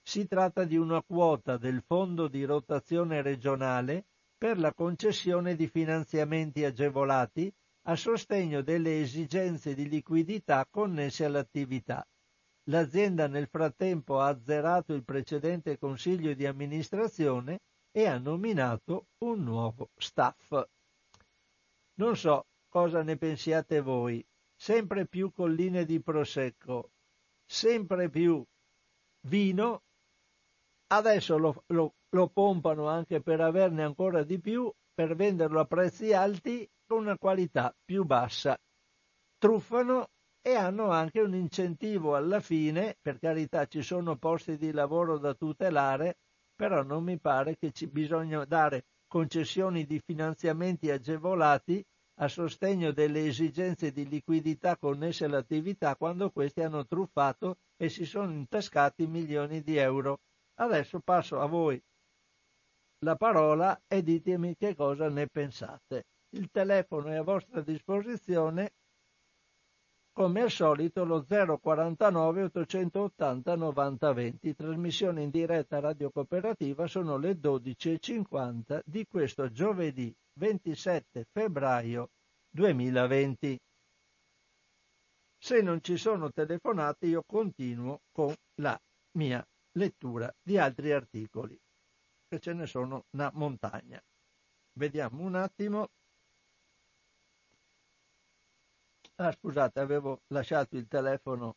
Si 0.02 0.28
tratta 0.28 0.66
di 0.66 0.76
una 0.76 1.02
quota 1.02 1.56
del 1.56 1.82
Fondo 1.88 2.28
di 2.28 2.44
rotazione 2.44 3.22
regionale 3.22 4.08
per 4.38 4.60
la 4.60 4.74
concessione 4.74 5.56
di 5.56 5.68
finanziamenti 5.70 6.66
agevolati 6.66 7.50
a 7.90 7.96
sostegno 7.96 8.62
delle 8.62 9.00
esigenze 9.00 9.74
di 9.74 9.88
liquidità 9.88 10.68
connesse 10.70 11.24
all'attività. 11.24 12.06
L'azienda 12.70 13.28
nel 13.28 13.48
frattempo 13.48 14.20
ha 14.20 14.28
azzerato 14.28 14.94
il 14.94 15.06
precedente 15.06 15.78
consiglio 15.78 16.34
di 16.34 16.46
amministrazione 16.46 17.60
e 17.92 18.06
ha 18.06 18.18
nominato 18.18 19.08
un 19.20 19.42
nuovo 19.42 19.92
staff. 19.96 20.68
Non 21.96 22.18
so 22.18 22.48
cosa 22.68 23.04
ne 23.04 23.16
pensiate 23.16 23.80
voi. 23.80 24.24
Sempre 24.54 25.08
più 25.08 25.32
colline 25.32 25.86
di 25.86 26.02
prosecco, 26.02 26.90
sempre 27.46 28.10
più 28.10 28.44
vino. 29.28 29.84
Adesso 30.88 31.38
lo, 31.38 31.64
lo, 31.68 31.94
lo 32.10 32.28
pompano 32.28 32.88
anche 32.90 33.22
per 33.22 33.40
averne 33.40 33.84
ancora 33.84 34.24
di 34.24 34.40
più, 34.40 34.70
per 34.94 35.16
venderlo 35.16 35.62
a 35.62 35.66
prezzi 35.66 36.12
alti 36.12 36.70
con 36.88 37.02
una 37.02 37.18
qualità 37.18 37.76
più 37.84 38.06
bassa. 38.06 38.58
Truffano 39.38 40.08
e 40.42 40.56
hanno 40.56 40.90
anche 40.90 41.20
un 41.20 41.36
incentivo 41.36 42.16
alla 42.16 42.40
fine, 42.40 42.98
per 43.02 43.20
carità 43.20 43.66
ci 43.66 43.82
sono 43.82 44.16
posti 44.16 44.58
di 44.58 44.72
lavoro 44.72 45.18
da 45.18 45.34
tutelare, 45.34 46.18
però 46.56 46.82
non 46.84 47.04
mi 47.04 47.20
pare 47.20 47.58
che 47.58 47.72
ci 47.72 47.88
bisogna 47.88 48.46
dare 48.46 48.86
concessioni 49.08 49.86
di 49.86 50.00
finanziamenti 50.00 50.90
agevolati 50.90 51.84
a 52.20 52.28
sostegno 52.28 52.92
delle 52.92 53.28
esigenze 53.28 53.92
di 53.92 54.08
liquidità 54.08 54.78
connesse 54.78 55.26
all'attività 55.26 55.96
quando 55.96 56.32
questi 56.32 56.62
hanno 56.62 56.86
truffato 56.88 57.58
e 57.76 57.90
si 57.90 58.06
sono 58.06 58.32
intascati 58.32 59.06
milioni 59.06 59.62
di 59.62 59.76
euro. 59.76 60.20
Adesso 60.56 61.00
passo 61.02 61.40
a 61.40 61.46
voi 61.46 61.80
la 63.02 63.16
parola 63.16 63.80
e 63.88 64.02
ditemi 64.02 64.56
che 64.56 64.76
cosa 64.76 65.10
ne 65.10 65.28
pensate. 65.28 66.06
Il 66.38 66.52
telefono 66.52 67.08
è 67.10 67.16
a 67.16 67.24
vostra 67.24 67.62
disposizione 67.62 68.74
come 70.12 70.42
al 70.42 70.52
solito 70.52 71.04
lo 71.04 71.26
049 71.26 72.44
880 72.44 73.56
90 73.56 74.14
20. 74.14 74.56
Trasmissione 74.56 75.24
in 75.24 75.32
diretta 75.32 75.80
radio 75.80 76.12
cooperativa 76.12 76.86
sono 76.86 77.18
le 77.18 77.32
12.50 77.32 78.82
di 78.86 79.08
questo 79.08 79.52
giovedì 79.52 80.16
27 80.34 81.26
febbraio 81.32 82.12
2020. 82.52 83.60
Se 85.40 85.62
non 85.64 85.82
ci 85.82 85.98
sono 85.98 86.32
telefonate 86.32 87.08
io 87.08 87.24
continuo 87.26 88.02
con 88.12 88.32
la 88.62 88.80
mia 89.14 89.44
lettura 89.72 90.32
di 90.40 90.60
altri 90.60 90.92
articoli, 90.92 91.60
che 92.28 92.40
ce 92.40 92.54
ne 92.54 92.68
sono 92.68 93.06
una 93.16 93.32
montagna. 93.34 94.00
Vediamo 94.74 95.24
un 95.24 95.34
attimo. 95.34 95.90
Ah, 99.20 99.32
scusate, 99.32 99.80
avevo 99.80 100.22
lasciato 100.28 100.76
il 100.76 100.88
telefono 100.88 101.56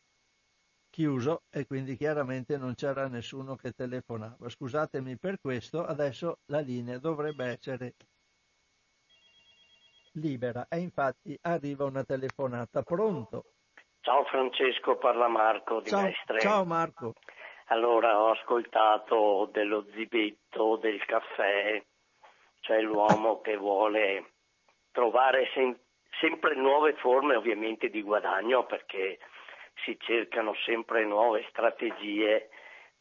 chiuso 0.89 1.43
e 1.51 1.67
quindi 1.67 1.95
chiaramente 1.95 2.57
non 2.57 2.75
c'era 2.75 3.07
nessuno 3.07 3.55
che 3.57 3.73
telefonava. 3.73 4.49
Scusatemi 4.49 5.19
per 5.19 5.39
questo, 5.41 5.85
adesso 5.85 6.39
la 6.47 6.61
linea 6.61 6.99
dovrebbe 6.99 7.45
essere 7.45 7.95
libera 10.15 10.67
e 10.69 10.79
infatti 10.79 11.39
arriva 11.43 11.85
una 11.85 12.03
telefonata. 12.03 12.83
Pronto? 12.83 13.45
Ciao 14.01 14.25
Francesco, 14.25 14.97
parla 14.97 15.29
Marco 15.29 15.81
di 15.81 15.91
ciao, 15.91 16.03
Mestre. 16.03 16.41
Ciao 16.41 16.65
Marco. 16.65 17.13
Allora, 17.67 18.21
ho 18.21 18.31
ascoltato 18.31 19.51
dello 19.53 19.85
zibetto, 19.93 20.77
del 20.77 21.05
caffè, 21.05 21.85
cioè 22.61 22.81
l'uomo 22.81 23.43
che 23.43 23.57
vuole 23.57 24.33
trovare 24.91 25.51
sempre 25.53 25.89
sempre 26.19 26.55
nuove 26.55 26.95
forme 26.95 27.37
ovviamente 27.37 27.89
di 27.89 28.03
guadagno 28.03 28.67
perché 28.67 29.19
si 29.85 29.97
cercano 30.01 30.55
sempre 30.65 31.05
nuove 31.05 31.45
strategie 31.51 32.49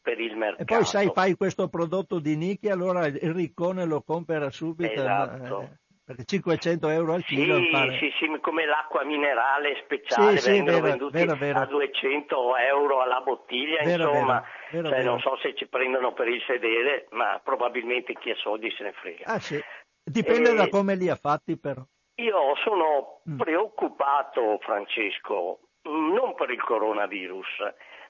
per 0.00 0.20
il 0.20 0.36
mercato. 0.36 0.62
E 0.62 0.64
poi 0.64 0.84
sai, 0.84 1.10
fai 1.12 1.36
questo 1.36 1.68
prodotto 1.68 2.18
di 2.18 2.36
nicchia, 2.36 2.72
allora 2.72 3.06
il 3.06 3.32
riccone 3.34 3.84
lo 3.84 4.02
compra 4.02 4.50
subito. 4.50 4.92
Esatto. 4.92 5.60
Eh, 5.60 5.78
perché 6.10 6.24
500 6.24 6.88
euro 6.88 7.14
al 7.14 7.24
chilo. 7.24 7.56
Sì, 7.56 7.70
fare... 7.70 7.98
sì, 7.98 8.10
sì, 8.18 8.40
come 8.40 8.66
l'acqua 8.66 9.04
minerale 9.04 9.80
speciale 9.84 10.38
sì, 10.38 10.50
vengono 10.50 10.76
sì, 10.76 10.82
venduti 10.82 11.18
vero, 11.18 11.36
vero. 11.36 11.58
a 11.60 11.66
200 11.66 12.56
euro 12.56 13.00
alla 13.00 13.20
bottiglia, 13.20 13.82
insomma, 13.82 14.42
cioè, 14.70 15.02
non 15.04 15.20
so 15.20 15.36
se 15.40 15.54
ci 15.54 15.68
prendono 15.68 16.12
per 16.12 16.26
il 16.26 16.42
sedere, 16.48 17.06
ma 17.10 17.40
probabilmente 17.44 18.14
chi 18.14 18.30
ha 18.30 18.36
soldi 18.36 18.72
se 18.76 18.82
ne 18.82 18.92
frega. 18.92 19.24
Ah 19.26 19.38
sì, 19.38 19.62
dipende 20.02 20.50
e... 20.50 20.54
da 20.54 20.68
come 20.68 20.96
li 20.96 21.08
ha 21.08 21.14
fatti 21.14 21.56
però. 21.56 21.84
Io 22.20 22.54
sono 22.56 23.20
Mm. 23.28 23.38
preoccupato, 23.38 24.58
Francesco, 24.60 25.60
non 25.84 26.34
per 26.34 26.50
il 26.50 26.60
coronavirus, 26.62 27.46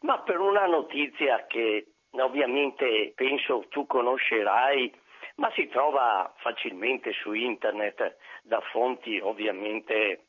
ma 0.02 0.20
per 0.22 0.38
una 0.40 0.66
notizia 0.66 1.46
che 1.46 1.86
ovviamente 2.12 3.12
penso 3.14 3.66
tu 3.68 3.86
conoscerai, 3.86 4.92
ma 5.36 5.50
si 5.54 5.68
trova 5.68 6.32
facilmente 6.38 7.12
su 7.12 7.32
internet 7.32 8.16
da 8.42 8.61
fonti 8.72 9.18
ovviamente. 9.22 10.26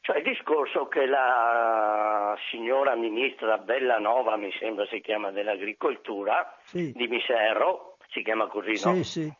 Cioè 0.00 0.16
il 0.18 0.24
discorso 0.24 0.88
che 0.88 1.06
la 1.06 2.36
signora 2.50 2.94
ministra 2.96 3.58
Bellanova, 3.58 4.36
mi 4.36 4.50
sembra 4.58 4.86
si 4.86 5.00
chiama 5.00 5.30
dell'agricoltura, 5.30 6.56
Sì. 6.64 6.92
di 6.92 7.06
Miserro, 7.08 7.96
si 8.08 8.22
chiama 8.22 8.46
così, 8.48 8.76
Sì, 8.76 8.88
no? 8.88 9.02
sì. 9.02 9.32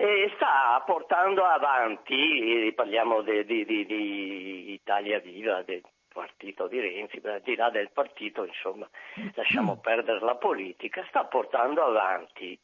E 0.00 0.32
sta 0.36 0.82
portando 0.86 1.44
avanti, 1.44 2.68
eh, 2.68 2.72
parliamo 2.72 3.20
di 3.20 4.72
Italia 4.72 5.18
Viva, 5.18 5.60
del 5.60 5.82
partito 6.10 6.68
di 6.68 6.80
Renzi, 6.80 7.20
al 7.22 7.42
di 7.42 7.54
là 7.54 7.68
del 7.68 7.90
partito, 7.92 8.46
insomma, 8.46 8.88
lasciamo 9.34 9.78
perdere 9.78 10.20
la 10.20 10.36
politica, 10.36 11.04
sta 11.08 11.24
portando 11.24 11.84
avanti, 11.84 12.58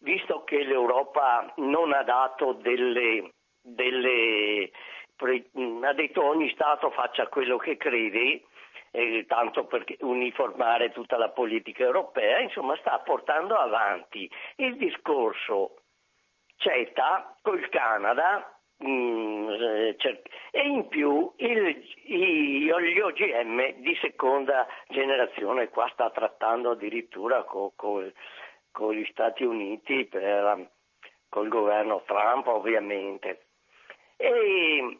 visto 0.00 0.44
che 0.44 0.64
l'Europa 0.64 1.50
non 1.56 1.94
ha 1.94 2.02
dato 2.02 2.52
delle, 2.52 3.30
delle 3.62 4.70
pre- 5.16 5.46
ha 5.80 5.92
detto 5.94 6.26
ogni 6.26 6.50
Stato 6.50 6.90
faccia 6.90 7.26
quello 7.28 7.56
che 7.56 7.78
crede, 7.78 8.42
eh, 8.90 9.24
tanto 9.26 9.64
per 9.64 9.86
uniformare 10.00 10.92
tutta 10.92 11.16
la 11.16 11.30
politica 11.30 11.84
europea, 11.84 12.38
insomma 12.40 12.76
sta 12.76 12.98
portando 12.98 13.54
avanti. 13.56 14.30
Il 14.56 14.76
discorso 14.76 15.76
CETA 16.64 17.36
col 17.42 17.68
Canada 17.68 18.58
mm, 18.82 19.48
eh, 19.50 19.96
e 20.50 20.66
in 20.66 20.88
più 20.88 21.30
il- 21.36 21.84
i- 22.06 22.60
gli 22.62 23.00
OGM 23.00 23.74
di 23.82 23.94
seconda 24.00 24.66
generazione, 24.88 25.68
qua 25.68 25.86
sta 25.92 26.08
trattando 26.10 26.70
addirittura 26.70 27.42
co- 27.44 27.72
co- 27.76 28.10
con 28.72 28.94
gli 28.94 29.04
Stati 29.10 29.44
Uniti, 29.44 30.06
per, 30.06 30.70
col 31.28 31.48
governo 31.48 32.02
Trump 32.06 32.46
ovviamente. 32.46 33.46
E 34.16 34.98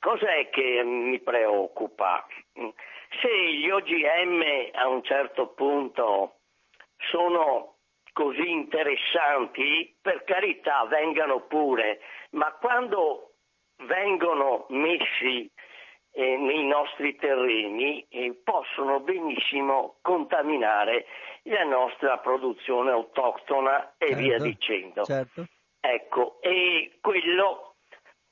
cos'è 0.00 0.50
che 0.50 0.82
mi 0.82 1.20
preoccupa? 1.20 2.26
Se 3.20 3.52
gli 3.52 3.70
OGM 3.70 4.70
a 4.72 4.88
un 4.88 5.02
certo 5.04 5.46
punto 5.54 6.38
sono 7.10 7.73
così 8.14 8.48
interessanti, 8.48 9.94
per 10.00 10.24
carità 10.24 10.86
vengano 10.86 11.40
pure, 11.40 11.98
ma 12.30 12.52
quando 12.52 13.32
vengono 13.86 14.66
messi 14.70 15.50
eh, 16.12 16.36
nei 16.36 16.64
nostri 16.64 17.16
terreni 17.16 18.06
eh, 18.08 18.40
possono 18.44 19.00
benissimo 19.00 19.96
contaminare 20.00 21.06
la 21.42 21.64
nostra 21.64 22.18
produzione 22.18 22.92
autoctona 22.92 23.94
e 23.98 24.06
certo, 24.06 24.22
via 24.22 24.38
dicendo. 24.38 25.04
Certo. 25.04 25.46
Ecco, 25.80 26.38
e 26.40 26.92
quello 27.00 27.74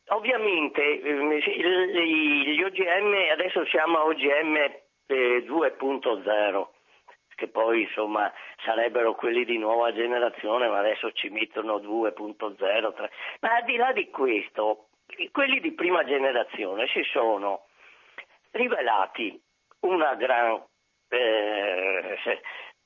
ovviamente 0.06 0.80
eh, 0.80 2.06
gli 2.54 2.62
OGM, 2.62 3.14
adesso 3.32 3.66
siamo 3.66 3.98
a 3.98 4.04
OGM 4.04 4.56
2.0 5.08 6.24
eh, 6.28 6.66
che 7.34 7.48
poi 7.48 7.82
insomma 7.82 8.32
sarebbero 8.64 9.14
quelli 9.14 9.44
di 9.44 9.58
nuova 9.58 9.92
generazione, 9.92 10.68
ma 10.68 10.78
adesso 10.78 11.12
ci 11.12 11.28
mettono 11.28 11.76
2.0, 11.76 12.56
3. 12.56 13.10
Ma 13.40 13.54
al 13.56 13.64
di 13.64 13.76
là 13.76 13.92
di 13.92 14.08
questo, 14.10 14.88
quelli 15.30 15.60
di 15.60 15.72
prima 15.72 16.04
generazione 16.04 16.86
si 16.88 17.02
sono 17.04 17.66
rivelati 18.52 19.40
una 19.80 20.14
gran 20.14 20.62
eh, 21.08 22.18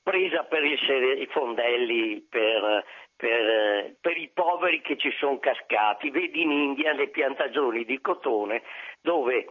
presa 0.02 0.44
per 0.44 0.64
i 0.64 1.26
fondelli 1.30 2.24
per, 2.28 2.84
per, 3.16 3.96
per, 4.00 4.16
i 4.16 4.30
poveri 4.32 4.80
che 4.80 4.96
ci 4.96 5.10
sono 5.18 5.38
cascati. 5.38 6.10
Vedi 6.10 6.42
in 6.42 6.52
India 6.52 6.92
le 6.92 7.08
piantagioni 7.08 7.84
di 7.84 8.00
cotone 8.00 8.62
dove 9.00 9.46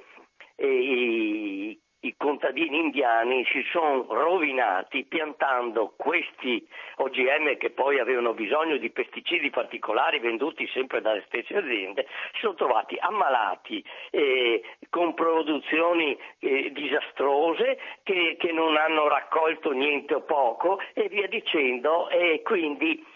eh, 0.56 0.68
i, 0.68 1.80
i 2.06 2.16
contadini 2.18 2.78
indiani 2.78 3.44
si 3.46 3.64
sono 3.72 4.06
rovinati 4.08 5.06
piantando 5.06 5.94
questi 5.98 6.66
OGM 6.98 7.58
che 7.58 7.72
poi 7.72 8.00
avevano 8.00 8.34
bisogno 8.34 8.78
di 8.78 8.92
pesticidi 8.92 9.50
particolari 9.50 10.20
venduti 10.20 10.68
sempre 10.68 11.02
dalle 11.02 11.24
stesse 11.26 11.58
aziende, 11.58 12.08
si 12.34 12.42
sono 12.42 12.54
trovati 12.54 12.96
ammalati 13.00 13.84
eh, 14.12 14.62
con 14.90 15.14
produzioni 15.16 16.18
eh, 16.40 16.72
disastrose 16.72 17.80
che, 18.04 18.36
che, 18.40 18.52
non 18.52 18.78
hanno 18.78 19.08
raccolto 19.08 19.72
niente 19.72 20.14
o 20.14 20.22
poco 20.22 20.80
e 20.94 21.10
via 21.10 21.28
dicendo 21.28 22.10
e 22.10 22.42
quindi 22.44 22.74
Qui, 22.86 23.15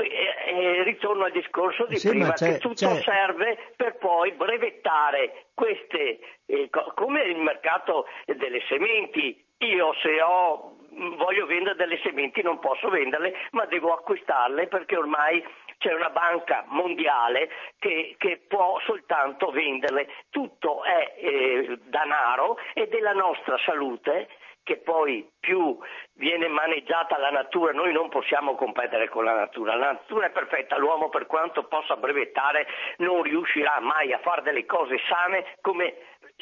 eh, 0.00 0.34
eh, 0.46 0.82
ritorno 0.84 1.24
al 1.24 1.32
discorso 1.32 1.84
di 1.84 1.98
sì, 1.98 2.08
prima, 2.08 2.32
che 2.32 2.58
tutto 2.58 2.94
serve 3.02 3.72
per 3.76 3.96
poi 3.96 4.32
brevettare 4.32 5.46
queste, 5.54 6.18
eh, 6.46 6.70
come 6.94 7.22
il 7.24 7.36
mercato 7.36 8.06
delle 8.24 8.62
sementi. 8.68 9.44
Io 9.58 9.92
se 10.00 10.20
ho, 10.22 10.76
voglio 11.16 11.46
vendere 11.46 11.76
delle 11.76 11.98
sementi 12.02 12.42
non 12.42 12.58
posso 12.58 12.88
venderle, 12.88 13.34
ma 13.50 13.66
devo 13.66 13.92
acquistarle 13.92 14.66
perché 14.66 14.96
ormai 14.96 15.44
c'è 15.76 15.92
una 15.92 16.10
banca 16.10 16.64
mondiale 16.68 17.50
che, 17.78 18.14
che 18.16 18.40
può 18.48 18.80
soltanto 18.86 19.50
venderle. 19.50 20.08
Tutto 20.30 20.84
è 20.84 21.14
eh, 21.16 21.78
danaro 21.84 22.56
e 22.72 22.88
della 22.88 23.12
nostra 23.12 23.58
salute 23.58 24.28
che 24.62 24.78
poi 24.78 25.28
più 25.40 25.76
viene 26.14 26.48
maneggiata 26.48 27.18
la 27.18 27.30
natura, 27.30 27.72
noi 27.72 27.92
non 27.92 28.08
possiamo 28.08 28.54
competere 28.54 29.08
con 29.08 29.24
la 29.24 29.34
natura, 29.34 29.74
la 29.74 29.92
natura 29.92 30.26
è 30.26 30.30
perfetta, 30.30 30.78
l'uomo 30.78 31.08
per 31.08 31.26
quanto 31.26 31.64
possa 31.64 31.96
brevettare 31.96 32.66
non 32.98 33.22
riuscirà 33.22 33.80
mai 33.80 34.12
a 34.12 34.18
fare 34.18 34.42
delle 34.42 34.64
cose 34.64 34.98
sane 35.08 35.56
come 35.60 35.94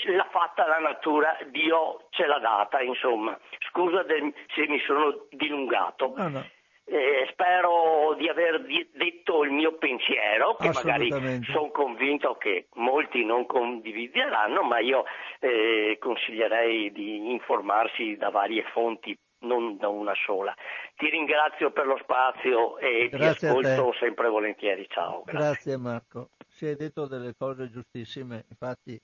l'ha 0.05 0.29
fatta 0.31 0.67
la 0.67 0.79
natura, 0.79 1.37
Dio 1.47 2.07
ce 2.11 2.27
l'ha 2.27 2.39
data, 2.39 2.81
insomma. 2.81 3.39
Scusa 3.71 4.05
se 4.07 4.67
mi 4.67 4.79
sono 4.81 5.27
dilungato. 5.31 6.15
No, 6.17 6.29
no. 6.29 6.45
Eh, 6.93 7.29
spero 7.31 8.17
di 8.19 8.29
aver 8.29 8.63
detto 8.63 9.45
il 9.45 9.53
mio 9.53 9.77
pensiero, 9.79 10.57
che 10.57 10.73
magari 10.73 11.09
sono 11.45 11.71
convinto 11.71 12.35
che 12.35 12.67
molti 12.75 13.25
non 13.25 13.47
condivideranno, 13.47 14.65
ma 14.65 14.81
io 14.81 15.05
eh, 15.39 15.99
consiglierei 16.01 16.91
di 16.91 17.31
informarsi 17.31 18.17
da 18.17 18.31
varie 18.31 18.65
fonti, 18.73 19.17
non 19.43 19.77
da 19.77 19.87
una 19.87 20.15
sola. 20.27 20.53
Ti 20.97 21.09
ringrazio 21.09 21.71
per 21.71 21.87
lo 21.87 21.97
spazio 22.03 22.77
e 22.79 23.09
grazie 23.09 23.49
ti 23.53 23.57
ascolto 23.57 23.95
sempre 24.01 24.29
volentieri. 24.29 24.85
Ciao. 24.89 25.23
Grazie. 25.23 25.39
grazie 25.39 25.77
Marco. 25.77 26.31
Si 26.49 26.67
è 26.67 26.75
detto 26.75 27.07
delle 27.07 27.35
cose 27.39 27.71
giustissime, 27.71 28.47
infatti 28.49 29.01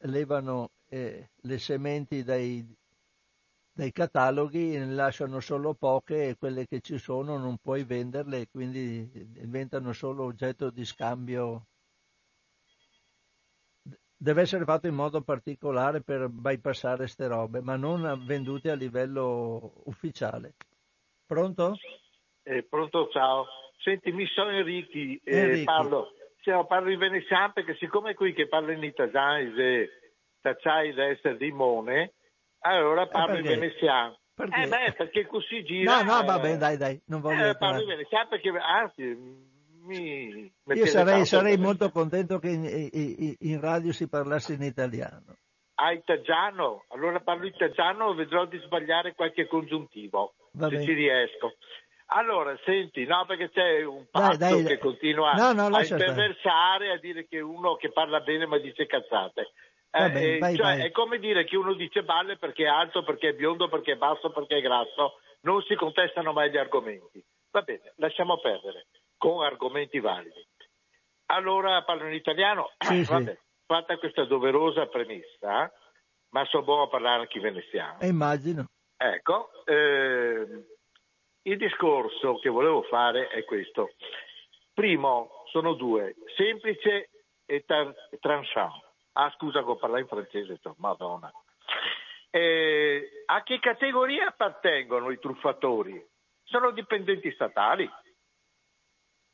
levano 0.00 0.70
eh, 0.88 1.28
le 1.42 1.58
sementi 1.58 2.22
dai, 2.22 2.64
dai 3.74 3.90
cataloghi 3.90 4.76
ne 4.76 4.86
lasciano 4.86 5.40
solo 5.40 5.74
poche 5.74 6.28
e 6.28 6.36
quelle 6.36 6.66
che 6.66 6.80
ci 6.80 6.98
sono 6.98 7.38
non 7.38 7.56
puoi 7.56 7.84
venderle 7.84 8.40
e 8.40 8.48
quindi 8.50 9.10
diventano 9.10 9.92
solo 9.92 10.24
oggetto 10.24 10.70
di 10.70 10.84
scambio. 10.84 11.66
Deve 14.14 14.42
essere 14.42 14.64
fatto 14.64 14.86
in 14.86 14.94
modo 14.94 15.22
particolare 15.22 16.02
per 16.02 16.28
bypassare 16.28 16.98
queste 16.98 17.26
robe, 17.26 17.60
ma 17.60 17.76
non 17.76 18.22
vendute 18.24 18.70
a 18.70 18.74
livello 18.74 19.82
ufficiale. 19.86 20.54
Pronto? 21.26 21.76
Eh, 22.42 22.62
pronto, 22.62 23.08
ciao. 23.10 23.46
Senti, 23.78 24.12
mi 24.12 24.26
sono 24.26 24.50
Enrichi, 24.50 25.20
eh, 25.24 25.62
parlo, 25.64 26.12
cioè, 26.42 26.64
parlo 26.66 26.90
in 26.90 26.98
veneziano 26.98 27.52
perché 27.52 27.74
siccome 27.76 28.14
qui 28.14 28.32
che 28.32 28.46
parlo 28.46 28.70
in 28.70 28.84
italiano 28.84 29.38
è 29.38 29.88
tacciai 30.40 30.92
da 30.92 31.06
essere 31.06 31.36
di 31.36 31.50
Mone, 31.50 32.12
allora 32.62 33.06
parlo 33.06 33.36
in 33.36 33.42
veneziano. 33.42 34.18
Perché? 34.34 34.62
Eh 34.62 34.66
beh, 34.68 34.92
perché 34.96 35.26
così 35.26 35.62
gira. 35.62 36.02
No, 36.02 36.14
no, 36.14 36.24
va 36.24 36.38
bene, 36.38 36.56
dai, 36.56 36.76
dai, 36.76 37.00
non 37.06 37.20
voglio... 37.20 37.50
Eh, 37.50 37.56
parlo 37.56 37.82
in 37.82 37.88
veneziano 37.88 38.28
perché, 38.28 38.48
anzi, 38.48 39.16
mi... 39.82 40.52
Io 40.74 40.86
sarei, 40.86 41.24
sarei 41.26 41.58
molto 41.58 41.90
contento 41.90 42.38
che 42.38 42.48
in, 42.48 42.64
in, 42.64 43.34
in, 43.38 43.60
radio 43.60 43.92
si 43.92 44.08
parlasse 44.08 44.54
in 44.54 44.62
italiano. 44.62 45.36
Ah, 45.74 45.92
italiano? 45.92 46.84
Allora 46.88 47.20
parlo 47.20 47.46
italiano, 47.46 48.14
vedrò 48.14 48.46
di 48.46 48.58
sbagliare 48.58 49.14
qualche 49.14 49.46
congiuntivo, 49.46 50.34
va 50.52 50.68
se 50.68 50.74
bene. 50.74 50.84
ci 50.84 50.92
riesco. 50.92 51.56
Allora, 52.14 52.56
senti, 52.64 53.04
no, 53.06 53.24
perché 53.26 53.50
c'è 53.50 53.84
un 53.84 54.06
pazzo 54.10 54.36
dai, 54.36 54.62
dai, 54.62 54.64
che 54.64 54.78
continua 54.78 55.32
no, 55.32 55.52
no, 55.52 55.74
a 55.74 55.82
imperversare, 55.82 56.92
a 56.92 56.98
dire 56.98 57.26
che 57.26 57.40
uno 57.40 57.76
che 57.76 57.90
parla 57.90 58.20
bene 58.20 58.46
ma 58.46 58.58
dice 58.58 58.86
cazzate. 58.86 59.52
Eh, 59.94 60.10
bene, 60.10 60.38
vai, 60.38 60.56
cioè, 60.56 60.64
vai. 60.64 60.80
È 60.86 60.90
come 60.90 61.18
dire 61.18 61.44
che 61.44 61.56
uno 61.56 61.74
dice 61.74 62.02
balle 62.02 62.38
perché 62.38 62.64
è 62.64 62.68
alto, 62.68 63.04
perché 63.04 63.28
è 63.28 63.34
biondo, 63.34 63.68
perché 63.68 63.92
è 63.92 63.96
basso, 63.96 64.30
perché 64.30 64.56
è 64.56 64.62
grasso, 64.62 65.20
non 65.42 65.62
si 65.62 65.74
contestano 65.74 66.32
mai 66.32 66.50
gli 66.50 66.56
argomenti. 66.56 67.22
Va 67.50 67.60
bene, 67.60 67.92
lasciamo 67.96 68.40
perdere, 68.40 68.86
con 69.18 69.44
argomenti 69.44 70.00
validi. 70.00 70.46
Allora 71.26 71.82
parlo 71.82 72.06
in 72.06 72.14
italiano, 72.14 72.72
sì, 72.78 73.04
Vabbè, 73.04 73.32
sì. 73.32 73.38
fatta 73.66 73.98
questa 73.98 74.24
doverosa 74.24 74.86
premessa, 74.86 75.70
ma 76.30 76.44
so 76.46 76.62
buono 76.62 76.84
a 76.84 76.88
parlare 76.88 77.20
anche 77.20 77.36
in 77.36 77.42
veneziano. 77.42 78.00
Eh, 78.00 78.06
immagino. 78.06 78.64
Ecco, 78.96 79.50
eh, 79.66 80.46
il 81.42 81.56
discorso 81.58 82.38
che 82.38 82.48
volevo 82.48 82.82
fare 82.82 83.28
è 83.28 83.44
questo. 83.44 83.90
Primo, 84.72 85.44
sono 85.50 85.74
due, 85.74 86.14
semplice 86.34 87.10
e 87.44 87.64
tar- 87.66 88.08
tranchant. 88.20 88.91
Ah, 89.12 89.30
scusa, 89.36 89.62
che 89.62 89.76
parlare 89.78 90.02
in 90.02 90.08
francese, 90.08 90.58
madonna. 90.76 91.30
Eh, 92.30 93.24
a 93.26 93.42
che 93.42 93.58
categoria 93.58 94.28
appartengono 94.28 95.10
i 95.10 95.18
truffatori? 95.18 96.02
Sono 96.44 96.70
dipendenti 96.70 97.30
statali. 97.32 97.88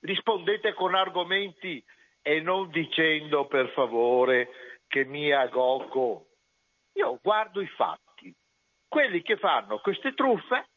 Rispondete 0.01 0.75
con 0.75 0.95
argomenti 0.95 1.85
e 2.23 2.41
non 2.41 2.71
dicendo 2.71 3.47
per 3.47 3.69
favore 3.71 4.51
che 4.89 5.05
mia 5.05 5.47
Gocco. 5.47 6.27
Io 6.95 7.19
guardo 7.23 7.61
i 7.61 7.69
fatti. 7.69 8.35
Quelli 8.89 9.23
che 9.23 9.37
fanno 9.37 9.79
queste 9.79 10.15
truffe 10.15 10.71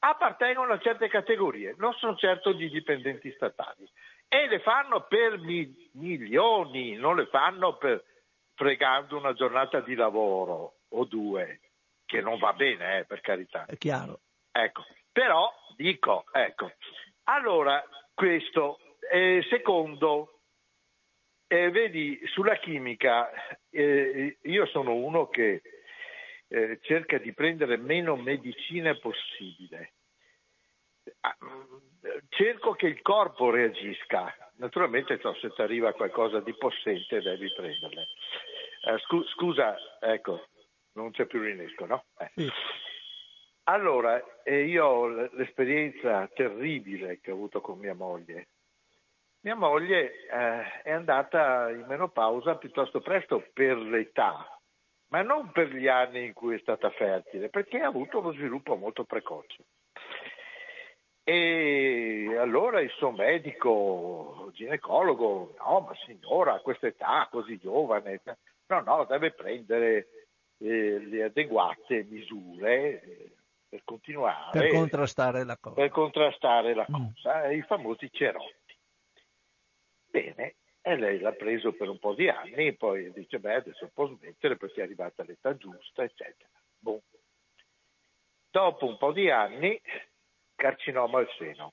appartengono 0.00 0.72
a 0.72 0.78
certe 0.80 1.08
categorie, 1.08 1.74
non 1.78 1.92
sono 1.94 2.16
certo 2.16 2.52
di 2.52 2.68
dipendenti 2.68 3.30
statali. 3.32 3.88
E 4.26 4.48
le 4.48 4.60
fanno 4.60 5.06
per 5.06 5.38
mi- 5.38 5.90
milioni, 5.94 6.94
non 6.94 7.16
le 7.16 7.26
fanno 7.26 7.76
per 7.76 8.02
fregando 8.60 9.16
una 9.16 9.32
giornata 9.32 9.80
di 9.80 9.94
lavoro 9.94 10.80
o 10.88 11.04
due, 11.06 11.60
che 12.04 12.20
non 12.20 12.38
va 12.38 12.52
bene, 12.52 12.98
eh, 12.98 13.04
per 13.06 13.22
carità. 13.22 13.64
È 13.64 13.78
chiaro. 13.78 14.20
Ecco, 14.52 14.84
però 15.10 15.50
dico, 15.76 16.26
ecco, 16.30 16.70
allora 17.24 17.82
questo. 18.12 18.78
Eh, 19.10 19.44
secondo, 19.48 20.42
eh, 21.46 21.70
vedi, 21.70 22.20
sulla 22.26 22.56
chimica, 22.58 23.30
eh, 23.70 24.36
io 24.42 24.66
sono 24.66 24.94
uno 24.94 25.28
che 25.28 25.62
eh, 26.48 26.78
cerca 26.82 27.16
di 27.16 27.32
prendere 27.32 27.78
meno 27.78 28.14
medicina 28.14 28.94
possibile. 28.94 29.94
Ah, 31.20 31.36
cerco 32.28 32.72
che 32.72 32.86
il 32.86 33.02
corpo 33.02 33.50
reagisca. 33.50 34.34
Naturalmente 34.56 35.18
so, 35.20 35.34
se 35.34 35.50
ti 35.50 35.62
arriva 35.62 35.92
qualcosa 35.92 36.40
di 36.40 36.54
possente 36.54 37.20
devi 37.20 37.52
prenderle. 37.54 38.06
Eh, 38.82 38.98
scu- 38.98 39.26
scusa, 39.28 39.76
ecco, 40.00 40.48
non 40.92 41.10
c'è 41.10 41.26
più 41.26 41.40
l'innesco, 41.40 41.86
no? 41.86 42.04
Eh. 42.18 42.30
Sì. 42.34 42.50
Allora, 43.64 44.42
eh, 44.42 44.64
io 44.64 44.84
ho 44.86 45.06
l'esperienza 45.06 46.28
terribile 46.34 47.20
che 47.20 47.30
ho 47.30 47.34
avuto 47.34 47.60
con 47.60 47.78
mia 47.78 47.94
moglie. 47.94 48.48
Mia 49.42 49.54
moglie 49.54 50.26
eh, 50.26 50.82
è 50.82 50.90
andata 50.90 51.70
in 51.70 51.84
menopausa 51.86 52.56
piuttosto 52.56 53.00
presto 53.00 53.48
per 53.52 53.76
l'età, 53.78 54.60
ma 55.08 55.22
non 55.22 55.50
per 55.52 55.68
gli 55.68 55.88
anni 55.88 56.24
in 56.24 56.32
cui 56.32 56.56
è 56.56 56.58
stata 56.58 56.90
fertile, 56.90 57.48
perché 57.48 57.80
ha 57.80 57.86
avuto 57.86 58.18
uno 58.18 58.32
sviluppo 58.32 58.74
molto 58.76 59.04
precoce. 59.04 59.64
E 61.22 62.36
allora 62.38 62.80
il 62.80 62.90
suo 62.90 63.10
medico 63.10 64.50
ginecologo, 64.52 65.54
no, 65.58 65.80
ma 65.80 65.94
signora, 66.06 66.54
a 66.54 66.60
questa 66.60 66.86
età 66.86 67.28
così 67.30 67.58
giovane, 67.58 68.20
no, 68.66 68.80
no, 68.80 69.04
deve 69.04 69.32
prendere 69.32 70.08
eh, 70.58 70.98
le 70.98 71.24
adeguate 71.24 72.04
misure 72.08 73.02
eh, 73.02 73.32
per 73.68 73.82
continuare. 73.84 74.58
Per 74.58 74.72
contrastare 74.72 75.44
la 75.44 75.56
cosa. 75.56 75.74
Per 75.76 75.90
contrastare 75.90 76.74
la 76.74 76.86
mm. 76.90 76.94
cosa, 76.94 77.48
mm. 77.48 77.52
i 77.52 77.62
famosi 77.62 78.10
cerotti. 78.12 78.78
Bene, 80.10 80.56
e 80.82 80.96
lei 80.96 81.20
l'ha 81.20 81.32
preso 81.32 81.72
per 81.72 81.88
un 81.88 81.98
po' 81.98 82.14
di 82.14 82.28
anni, 82.28 82.74
poi 82.74 83.12
dice, 83.12 83.38
beh, 83.38 83.54
adesso 83.54 83.90
può 83.92 84.08
smettere 84.08 84.56
perché 84.56 84.80
è 84.80 84.84
arrivata 84.84 85.22
l'età 85.22 85.56
giusta, 85.56 86.02
eccetera. 86.02 86.50
Boom. 86.78 87.00
Dopo 88.50 88.86
un 88.86 88.96
po' 88.96 89.12
di 89.12 89.30
anni 89.30 89.80
carcinoma 90.60 91.20
al 91.20 91.28
seno. 91.38 91.72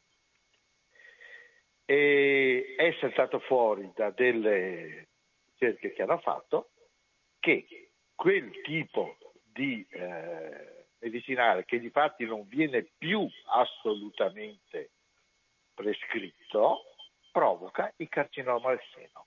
E 1.84 2.76
è 2.78 2.96
saltato 3.00 3.40
fuori 3.40 3.92
da 3.94 4.12
delle 4.12 5.08
ricerche 5.52 5.92
che 5.94 6.02
hanno 6.02 6.20
fatto 6.20 6.70
che 7.40 7.92
quel 8.16 8.50
tipo 8.62 9.18
di 9.44 9.86
eh, 9.90 10.86
medicinale 11.00 11.66
che 11.66 11.80
di 11.80 11.90
fatti 11.90 12.26
non 12.26 12.48
viene 12.48 12.88
più 12.98 13.28
assolutamente 13.52 14.92
prescritto 15.74 16.84
provoca 17.32 17.92
il 17.98 18.08
carcinoma 18.10 18.72
al 18.72 18.82
seno. 18.94 19.26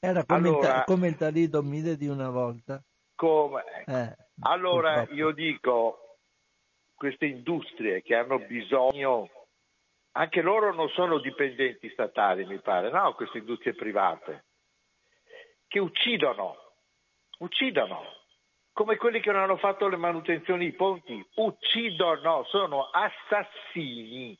Era 0.00 0.24
come, 0.24 0.48
allora, 0.48 0.78
il, 0.78 0.84
come 0.84 1.08
il 1.08 1.16
talidomide 1.16 1.96
di 1.96 2.08
una 2.08 2.30
volta. 2.30 2.82
Come, 3.14 3.64
ecco. 3.80 3.90
eh, 3.90 4.16
allora 4.40 4.94
purtroppo. 4.98 5.14
io 5.14 5.30
dico 5.30 6.03
queste 7.04 7.26
industrie 7.26 8.00
che 8.00 8.14
hanno 8.14 8.38
bisogno, 8.38 9.28
anche 10.12 10.40
loro 10.40 10.72
non 10.72 10.88
sono 10.88 11.18
dipendenti 11.18 11.90
statali, 11.90 12.46
mi 12.46 12.58
pare, 12.60 12.90
no, 12.90 13.12
queste 13.12 13.36
industrie 13.36 13.74
private, 13.74 14.46
che 15.68 15.80
uccidono, 15.80 16.56
uccidono, 17.40 18.00
come 18.72 18.96
quelli 18.96 19.20
che 19.20 19.32
non 19.32 19.42
hanno 19.42 19.58
fatto 19.58 19.86
le 19.86 19.98
manutenzioni 19.98 20.64
ai 20.64 20.72
ponti, 20.72 21.22
uccidono, 21.34 22.44
sono 22.44 22.88
assassini 22.88 24.34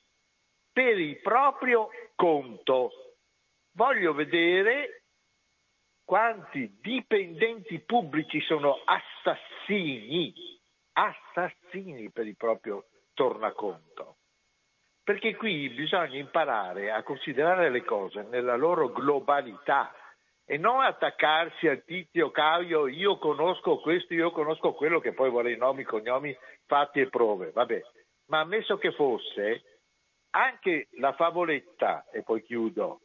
per 0.73 0.99
il 0.99 1.21
proprio 1.21 1.91
conto. 2.15 2.93
Voglio 3.73 4.15
vedere 4.15 5.03
quanti 6.03 6.79
dipendenti 6.81 7.79
pubblici 7.81 8.41
sono 8.41 8.81
assassini 8.87 10.54
assassini 10.95 12.11
per 12.11 12.27
il 12.27 12.37
proprio 12.37 12.87
tornaconto. 13.13 14.17
Perché 15.05 15.37
qui 15.37 15.69
bisogna 15.69 16.17
imparare 16.17 16.91
a 16.91 17.03
considerare 17.03 17.69
le 17.71 17.85
cose 17.85 18.23
nella 18.23 18.57
loro 18.57 18.91
globalità 18.91 19.95
e 20.47 20.57
non 20.57 20.81
attaccarsi 20.81 21.69
al 21.69 21.85
tizio 21.85 22.31
Caio, 22.31 22.87
io 22.87 23.19
conosco 23.19 23.79
questo, 23.81 24.15
io 24.15 24.31
conosco 24.31 24.73
quello, 24.73 25.01
che 25.01 25.13
poi 25.13 25.31
vuole 25.31 25.53
i 25.53 25.57
nomi, 25.57 25.85
cognomi, 25.85 26.37
fatti 26.67 27.01
e 27.01 27.09
prove. 27.09 27.51
Vabbè. 27.51 27.83
Ma 28.27 28.41
ammesso 28.41 28.79
che 28.79 28.93
fosse 28.93 29.63
anche 30.31 30.89
la 30.99 31.13
favoletta, 31.13 32.07
e 32.11 32.23
poi 32.23 32.43
chiudo, 32.43 33.01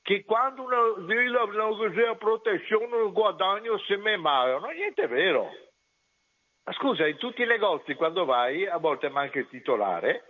che 0.00 0.24
quando 0.24 0.62
una 0.62 1.04
villa 1.06 1.44
non 1.44 1.76
così 1.76 2.00
protezione 2.18 3.10
guadagno 3.10 3.78
se 3.78 3.96
me 3.96 4.16
male, 4.16 4.58
non 4.58 4.74
niente 4.74 5.06
vero. 5.06 5.50
Ma 6.64 6.72
scusa, 6.74 7.06
in 7.08 7.16
tutti 7.16 7.42
i 7.42 7.46
negozi 7.46 7.94
quando 7.94 8.24
vai 8.24 8.66
a 8.66 8.76
volte 8.76 9.08
manca 9.08 9.38
il 9.38 9.48
titolare, 9.48 10.24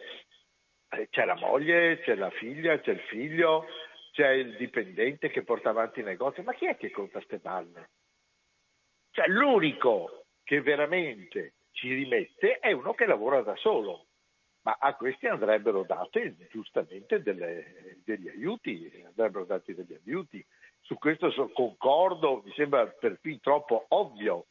eh, 0.89 1.09
c'è 1.11 1.27
la 1.27 1.37
moglie, 1.37 2.01
c'è 2.01 2.15
la 2.15 2.31
figlia, 2.31 2.79
c'è 2.81 2.93
il 2.93 3.01
figlio, 3.01 3.67
c'è 4.13 4.31
il 4.31 4.57
dipendente 4.57 5.29
che 5.29 5.43
porta 5.43 5.71
avanti 5.71 6.01
il 6.01 6.07
negozio, 6.07 6.43
ma 6.43 6.55
chi 6.55 6.67
è 6.67 6.77
che 6.77 6.91
conta 6.91 7.19
queste 7.19 7.39
balle? 7.39 7.91
Cioè 9.11 9.27
l'unico 9.29 10.25
che 10.43 10.63
veramente 10.63 11.53
ci 11.73 11.93
rimette 11.93 12.59
è 12.59 12.73
uno 12.73 12.95
che 12.95 13.05
lavora 13.05 13.43
da 13.43 13.55
solo, 13.57 14.07
ma 14.63 14.77
a 14.81 14.95
questi 14.95 15.27
andrebbero 15.27 15.83
dati 15.83 16.35
giustamente 16.51 17.23
delle, 17.23 17.99
degli 18.05 18.29
aiuti, 18.29 19.03
andrebbero 19.05 19.45
dati 19.45 19.75
degli 19.75 19.99
aiuti. 20.07 20.45
Su 20.81 20.97
questo 20.97 21.31
concordo, 21.53 22.43
mi 22.43 22.53
sembra 22.53 22.87
perfino 22.87 23.39
troppo 23.41 23.85
ovvio 23.89 24.47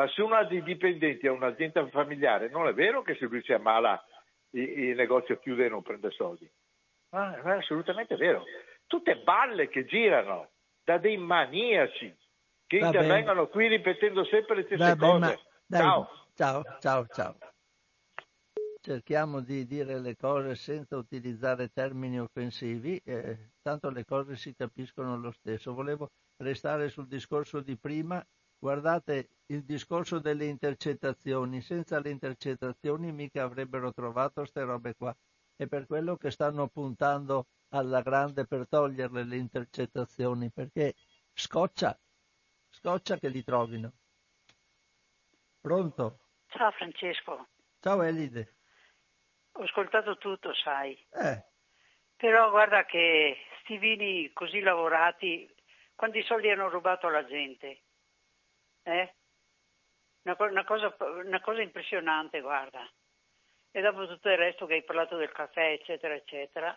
ma 0.00 0.08
se 0.08 0.22
uno 0.22 0.34
ha 0.36 0.44
dei 0.44 0.62
dipendenti, 0.62 1.26
ha 1.26 1.32
un'azienda 1.32 1.86
familiare, 1.88 2.48
non 2.48 2.66
è 2.66 2.72
vero 2.72 3.02
che 3.02 3.16
se 3.16 3.26
lui 3.26 3.42
si 3.42 3.52
ammala 3.52 4.02
il, 4.52 4.96
negozio 4.96 5.38
chiude 5.38 5.66
e 5.66 5.68
non 5.68 5.82
prende 5.82 6.10
soldi. 6.10 6.50
Ma 7.10 7.36
è 7.36 7.50
assolutamente 7.58 8.16
vero. 8.16 8.44
Tutte 8.86 9.18
balle 9.18 9.68
che 9.68 9.84
girano 9.84 10.52
da 10.82 10.96
dei 10.96 11.18
maniaci 11.18 12.16
che 12.66 12.78
Va 12.78 12.86
intervengono 12.86 13.42
bene. 13.42 13.48
qui 13.48 13.68
ripetendo 13.68 14.24
sempre 14.24 14.54
le 14.56 14.62
stesse 14.62 14.82
Va 14.82 14.96
cose. 14.96 15.18
Bene, 15.18 15.40
dai, 15.66 15.80
ciao. 15.80 16.08
Ciao, 16.34 16.62
ciao, 16.78 17.06
ciao. 17.08 17.36
Cerchiamo 18.80 19.40
di 19.42 19.66
dire 19.66 20.00
le 20.00 20.16
cose 20.16 20.54
senza 20.54 20.96
utilizzare 20.96 21.68
termini 21.68 22.18
offensivi, 22.18 22.98
eh, 23.04 23.50
tanto 23.60 23.90
le 23.90 24.06
cose 24.06 24.36
si 24.36 24.54
capiscono 24.54 25.18
lo 25.18 25.30
stesso. 25.32 25.74
Volevo 25.74 26.08
restare 26.38 26.88
sul 26.88 27.06
discorso 27.06 27.60
di 27.60 27.76
prima 27.76 28.24
Guardate 28.62 29.30
il 29.46 29.64
discorso 29.64 30.18
delle 30.18 30.44
intercettazioni, 30.44 31.62
senza 31.62 31.98
le 31.98 32.10
intercettazioni 32.10 33.10
mica 33.10 33.42
avrebbero 33.42 33.90
trovato 33.90 34.42
queste 34.42 34.62
robe 34.64 34.94
qua. 34.94 35.16
È 35.56 35.66
per 35.66 35.86
quello 35.86 36.16
che 36.16 36.30
stanno 36.30 36.68
puntando 36.68 37.46
alla 37.70 38.02
grande 38.02 38.46
per 38.46 38.68
toglierle 38.68 39.24
le 39.24 39.36
intercettazioni, 39.36 40.50
perché 40.50 40.94
scoccia, 41.32 41.98
scoccia 42.68 43.16
che 43.16 43.28
li 43.28 43.42
trovino. 43.42 43.92
Pronto? 45.58 46.18
Ciao 46.48 46.70
Francesco. 46.72 47.48
Ciao 47.80 48.02
Elide. 48.02 48.56
Ho 49.52 49.62
ascoltato 49.62 50.18
tutto, 50.18 50.52
sai. 50.52 50.92
Eh. 51.12 51.44
Però 52.14 52.50
guarda 52.50 52.84
che 52.84 53.38
sti 53.62 53.78
vini 53.78 54.30
così 54.34 54.60
lavorati, 54.60 55.48
quanti 55.94 56.22
soldi 56.24 56.50
hanno 56.50 56.68
rubato 56.68 57.06
alla 57.06 57.24
gente? 57.24 57.84
Eh? 58.82 59.14
Una, 60.22 60.36
una, 60.38 60.64
cosa, 60.64 60.94
una 61.24 61.40
cosa 61.40 61.62
impressionante, 61.62 62.40
guarda. 62.40 62.88
E 63.72 63.80
dopo 63.80 64.06
tutto 64.06 64.28
il 64.28 64.36
resto 64.36 64.66
che 64.66 64.74
hai 64.74 64.84
parlato 64.84 65.16
del 65.16 65.32
caffè, 65.32 65.72
eccetera, 65.72 66.14
eccetera, 66.14 66.76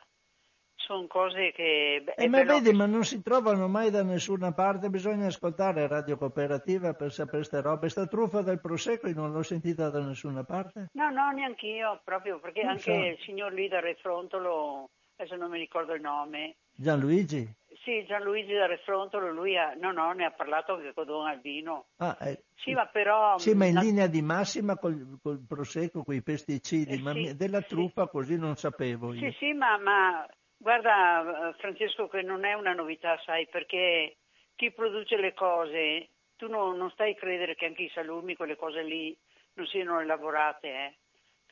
sono 0.75 1.07
cose 1.07 1.51
che... 1.51 2.03
Eh, 2.15 2.27
ma 2.27 2.43
vedi, 2.43 2.71
ma 2.71 2.85
non 2.85 3.03
si 3.03 3.21
trovano 3.21 3.67
mai 3.67 3.89
da 3.89 4.03
nessuna 4.03 4.53
parte, 4.53 4.89
bisogna 4.89 5.27
ascoltare 5.27 5.87
Radio 5.87 6.17
Cooperativa 6.17 6.93
per 6.93 7.11
sapere 7.11 7.37
queste 7.37 7.61
robe. 7.61 7.89
Sta 7.89 8.05
truffa 8.05 8.41
del 8.41 8.59
Prosecco 8.59 9.09
non 9.13 9.31
l'ho 9.31 9.43
sentita 9.43 9.89
da 9.89 10.01
nessuna 10.03 10.43
parte? 10.43 10.89
No, 10.93 11.09
no, 11.09 11.31
neanche 11.31 11.67
io, 11.67 11.99
proprio 12.03 12.39
perché 12.39 12.61
non 12.61 12.71
anche 12.71 12.83
so. 12.83 12.91
il 12.91 13.17
signor 13.21 13.53
lì 13.53 13.67
da 13.67 13.79
Refrontolo, 13.79 14.89
adesso 15.15 15.35
non 15.35 15.49
mi 15.49 15.59
ricordo 15.59 15.93
il 15.93 16.01
nome. 16.01 16.55
Gianluigi? 16.75 17.47
Sì, 17.83 18.05
Gianluigi 18.05 18.53
da 18.53 18.65
Refrontolo, 18.65 19.31
lui 19.31 19.57
ha, 19.57 19.73
no, 19.73 19.91
no, 19.91 20.11
ne 20.13 20.25
ha 20.25 20.31
parlato 20.31 20.75
anche 20.75 20.93
con 20.93 21.05
Don 21.05 21.27
Albino. 21.27 21.87
Ah, 21.97 22.17
eh, 22.21 22.43
sì, 22.55 22.73
ma 22.73 22.85
però... 22.85 23.37
Sì, 23.37 23.53
ma 23.53 23.65
in 23.65 23.73
la... 23.73 23.81
linea 23.81 24.07
di 24.07 24.21
massima 24.21 24.77
col, 24.77 25.19
col 25.21 25.43
prosecco, 25.45 26.03
con 26.03 26.15
i 26.15 26.21
pesticidi, 26.21 26.93
eh, 26.93 27.01
ma 27.01 27.11
sì, 27.11 27.35
della 27.35 27.61
truppa 27.61 28.05
sì. 28.05 28.09
così 28.09 28.37
non 28.37 28.55
sapevo 28.55 29.13
io. 29.13 29.19
Sì, 29.31 29.37
sì, 29.37 29.53
ma, 29.53 29.77
ma 29.77 30.25
guarda 30.55 31.53
Francesco 31.57 32.07
che 32.07 32.21
non 32.21 32.45
è 32.45 32.53
una 32.53 32.73
novità, 32.73 33.19
sai, 33.25 33.47
perché 33.47 34.15
chi 34.55 34.71
produce 34.71 35.17
le 35.17 35.33
cose, 35.33 36.07
tu 36.37 36.47
non, 36.47 36.77
non 36.77 36.89
stai 36.91 37.11
a 37.11 37.15
credere 37.15 37.55
che 37.55 37.65
anche 37.65 37.83
i 37.83 37.91
salumi, 37.93 38.35
quelle 38.35 38.55
cose 38.55 38.81
lì, 38.81 39.15
non 39.55 39.67
siano 39.67 39.99
elaborate, 39.99 40.67
eh? 40.67 40.95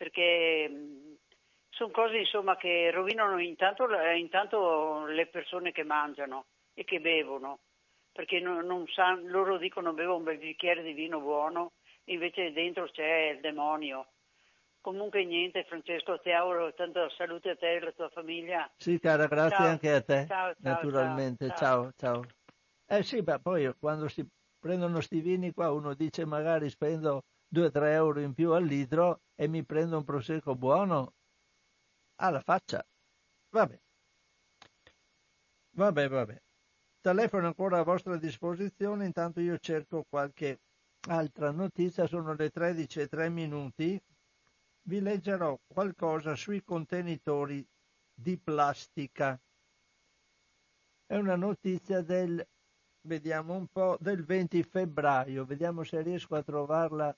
perché 0.02 0.72
sono 1.72 1.92
cose 1.92 2.18
insomma, 2.18 2.58
che 2.58 2.92
rovinano 2.92 3.40
intanto, 3.40 3.88
intanto, 4.16 5.06
le 5.06 5.26
persone 5.28 5.72
che 5.72 5.84
mangiano 5.84 6.46
e 6.74 6.84
che 6.84 7.00
bevono, 7.00 7.60
perché 8.12 8.40
non, 8.40 8.66
non 8.66 8.86
san, 8.88 9.26
loro 9.28 9.58
dicono 9.58 9.94
bevo 9.94 10.18
un 10.18 10.24
bel 10.24 10.38
bicchiere 10.38 10.84
di 10.84 10.94
vino 10.94 11.20
buono, 11.20 11.74
invece 12.06 12.52
dentro 12.52 12.90
c'è 12.90 13.32
il 13.34 13.40
demonio. 13.40 14.08
Comunque 14.82 15.24
niente 15.24 15.64
Francesco, 15.64 16.20
ti 16.20 16.32
auguro 16.32 16.74
tanta 16.74 17.08
salute 17.16 17.52
a 17.52 17.56
te 17.56 17.74
e 17.74 17.78
alla 17.78 17.92
tua 17.92 18.10
famiglia. 18.10 18.70
Sì 18.78 19.00
cara, 19.00 19.28
grazie 19.28 19.58
ciao. 19.58 19.68
anche 19.68 19.92
a 19.92 20.02
te, 20.02 20.26
ciao, 20.28 20.54
ciao, 20.54 20.56
naturalmente. 20.60 21.48
Ciao. 21.56 21.92
ciao, 21.96 22.22
Eh 22.88 23.04
sì, 23.04 23.22
ma 23.22 23.38
poi 23.40 23.72
quando 23.80 24.08
si 24.08 24.28
prendono 24.60 25.00
sti 25.00 25.22
vini 25.22 25.54
qua 25.54 25.72
uno 25.72 25.94
dice 25.94 26.26
magari 26.26 26.70
spendo 26.70 27.24
2-3 27.54 27.94
euro 27.94 28.20
in 28.20 28.34
più 28.34 28.52
al 28.52 28.64
litro 28.64 29.22
e 29.36 29.48
mi 29.48 29.64
prendo 29.64 29.98
un 29.98 30.04
prosecco 30.04 30.56
buono, 30.56 31.14
alla 32.22 32.42
faccia. 32.42 32.86
Vabbè. 33.50 33.80
Vabbè, 35.72 36.08
vabbè. 36.08 36.42
Telefono 37.02 37.48
ancora 37.48 37.80
a 37.80 37.84
vostra 37.84 38.16
disposizione, 38.18 39.06
intanto 39.06 39.40
io 39.40 39.58
cerco 39.58 40.06
qualche 40.08 40.60
altra 41.10 41.50
notizia, 41.52 42.06
sono 42.06 42.34
le 42.36 42.52
13 42.52 43.02
e 43.02 43.08
3 43.08 43.30
minuti, 43.30 44.00
vi 44.84 45.02
leggerò 45.02 45.60
qualcosa 45.66 46.36
sui 46.36 46.64
contenitori 46.64 47.68
di 48.14 48.38
plastica. 48.38 49.40
È 51.08 51.16
una 51.16 51.36
notizia 51.36 52.02
del, 52.02 52.48
vediamo 53.08 53.56
un 53.56 53.68
po', 53.68 53.98
del 54.00 54.24
20 54.24 54.62
febbraio, 54.62 55.44
vediamo 55.46 55.84
se 55.84 56.02
riesco 56.02 56.36
a 56.36 56.44
trovarla 56.44 57.18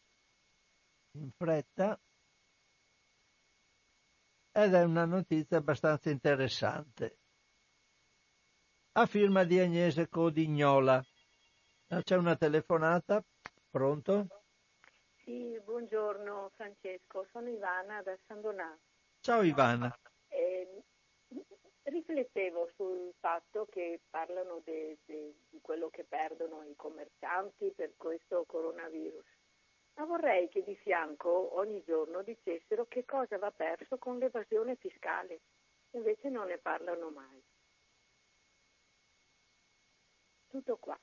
in 1.18 1.30
fretta. 1.32 2.00
Ed 4.56 4.76
è 4.76 4.84
una 4.84 5.06
notizia 5.06 5.58
abbastanza 5.58 6.12
interessante. 6.12 7.18
A 8.92 9.08
firma 9.08 9.46
di 9.46 9.60
Agnese 9.60 10.08
Codignola. 10.08 11.04
Ah, 11.88 12.04
c'è 12.04 12.16
una 12.18 12.36
telefonata, 12.36 13.24
pronto? 13.72 14.28
Sì, 15.24 15.60
buongiorno 15.64 16.52
Francesco, 16.56 17.26
sono 17.32 17.50
Ivana 17.50 18.04
da 18.04 18.16
San 18.28 18.42
Donato. 18.42 18.80
Ciao 19.22 19.42
Ivana. 19.42 19.92
Eh, 20.28 20.84
riflettevo 21.82 22.70
sul 22.76 23.12
fatto 23.20 23.66
che 23.72 24.02
parlano 24.12 24.62
de, 24.64 25.00
de, 25.06 25.34
di 25.50 25.62
quello 25.62 25.90
che 25.90 26.04
perdono 26.04 26.62
i 26.62 26.76
commercianti 26.76 27.74
per 27.76 27.94
questo 27.98 28.44
coronavirus, 28.46 29.26
ma 29.96 30.06
vorrei 30.06 30.50
che 30.50 30.64
di 30.64 30.76
fianco 30.76 31.58
ogni 31.58 31.84
giorno 31.86 32.24
dicessero 32.24 32.86
che 32.88 33.06
cosa 33.06 33.38
va 33.38 33.52
perso 33.52 33.98
con 33.98 34.18
l'evasione 34.18 34.76
fiscale, 34.76 35.42
invece 35.92 36.30
non 36.30 36.48
ne 36.48 36.58
parlano 36.58 37.10
mai. 37.10 37.42
Tutto 40.48 40.78
qua. 40.78 41.00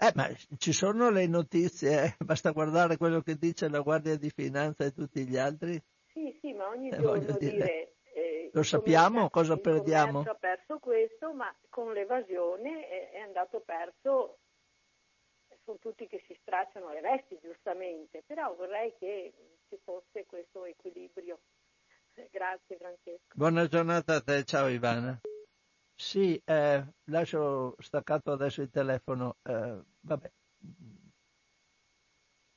Eh, 0.00 0.12
ma 0.14 0.28
ci 0.58 0.72
sono 0.72 1.10
le 1.10 1.26
notizie, 1.26 2.04
eh? 2.04 2.16
basta 2.24 2.52
guardare 2.52 2.96
quello 2.96 3.20
che 3.20 3.34
dice 3.34 3.68
la 3.68 3.80
Guardia 3.80 4.16
di 4.16 4.30
Finanza 4.30 4.84
e 4.84 4.92
tutti 4.92 5.26
gli 5.26 5.36
altri. 5.36 5.80
Sì, 6.12 6.36
sì, 6.40 6.52
ma 6.52 6.68
ogni 6.68 6.88
eh, 6.88 6.96
giorno 6.96 7.36
dire, 7.36 7.50
dire 7.50 7.96
eh, 8.14 8.50
lo 8.52 8.62
sappiamo 8.62 9.28
cosa 9.30 9.56
perdiamo? 9.56 10.20
ha 10.20 10.34
perso 10.34 10.78
questo, 10.78 11.32
ma 11.32 11.52
con 11.68 11.92
l'evasione 11.92 13.10
è 13.10 13.18
andato 13.18 13.60
perso, 13.60 14.38
sono 15.68 15.78
tutti 15.80 16.06
che 16.06 16.24
si 16.26 16.34
stracciano 16.40 16.90
le 16.92 17.02
vesti 17.02 17.38
giustamente, 17.42 18.22
però 18.26 18.54
vorrei 18.54 18.94
che 18.98 19.34
ci 19.68 19.78
fosse 19.84 20.24
questo 20.24 20.64
equilibrio. 20.64 21.38
Grazie 22.32 22.78
Francesco. 22.78 23.34
Buona 23.34 23.66
giornata 23.66 24.14
a 24.14 24.22
te, 24.22 24.44
ciao 24.44 24.68
Ivana. 24.68 25.20
Sì, 25.94 26.40
eh, 26.42 26.86
lascio 27.04 27.74
staccato 27.78 28.32
adesso 28.32 28.62
il 28.62 28.70
telefono. 28.70 29.36
Eh, 29.42 29.82
vabbè, 30.00 30.32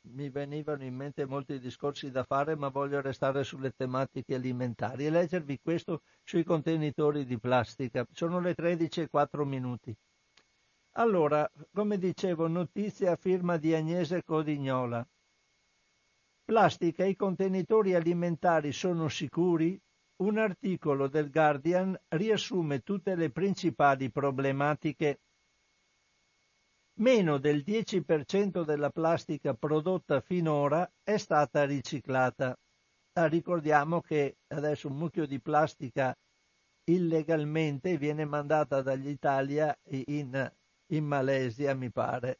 mi 0.03 0.30
venivano 0.30 0.84
in 0.86 0.95
mente 0.95 1.26
molti 1.26 1.59
discorsi 1.59 2.12
da 2.12 2.24
fare, 2.24 2.55
ma 2.55 2.70
voglio 2.70 3.01
restare 3.01 3.43
sulle 3.43 3.72
tematiche 3.72 4.36
alimentari 4.36 5.05
e 5.05 5.09
leggervi 5.09 5.59
questo 5.62 6.03
sui 6.24 6.45
contenitori 6.45 7.26
di 7.26 7.38
plastica. 7.38 8.05
Sono 8.14 8.39
le 8.39 8.53
13 8.53 9.01
e 9.01 9.09
4 9.09 9.43
minuti. 9.43 9.93
Allora, 10.93 11.49
come 11.71 11.97
dicevo, 11.97 12.47
notizia 12.47 13.13
a 13.13 13.15
firma 13.15 13.57
di 13.57 13.73
Agnese 13.73 14.23
Codignola. 14.23 15.07
Plastica, 16.43 17.05
i 17.05 17.15
contenitori 17.15 17.93
alimentari 17.93 18.71
sono 18.71 19.07
sicuri? 19.07 19.79
un 20.21 20.37
articolo 20.37 21.07
del 21.07 21.31
Guardian 21.31 21.99
riassume 22.09 22.81
tutte 22.81 23.15
le 23.15 23.31
principali 23.31 24.11
problematiche. 24.11 25.19
Meno 26.99 27.39
del 27.39 27.63
10% 27.65 28.63
della 28.63 28.91
plastica 28.91 29.55
prodotta 29.55 30.21
finora 30.21 30.89
è 31.01 31.17
stata 31.17 31.65
riciclata. 31.65 32.55
Ah, 33.13 33.25
ricordiamo 33.25 33.99
che 34.01 34.37
adesso 34.49 34.87
un 34.87 34.97
mucchio 34.97 35.25
di 35.25 35.39
plastica 35.39 36.15
illegalmente 36.83 37.97
viene 37.97 38.25
mandata 38.25 38.81
dall'Italia 38.81 39.75
in, 39.85 40.51
in 40.91 41.05
Malesia, 41.05 41.73
mi 41.75 41.91
pare, 41.91 42.39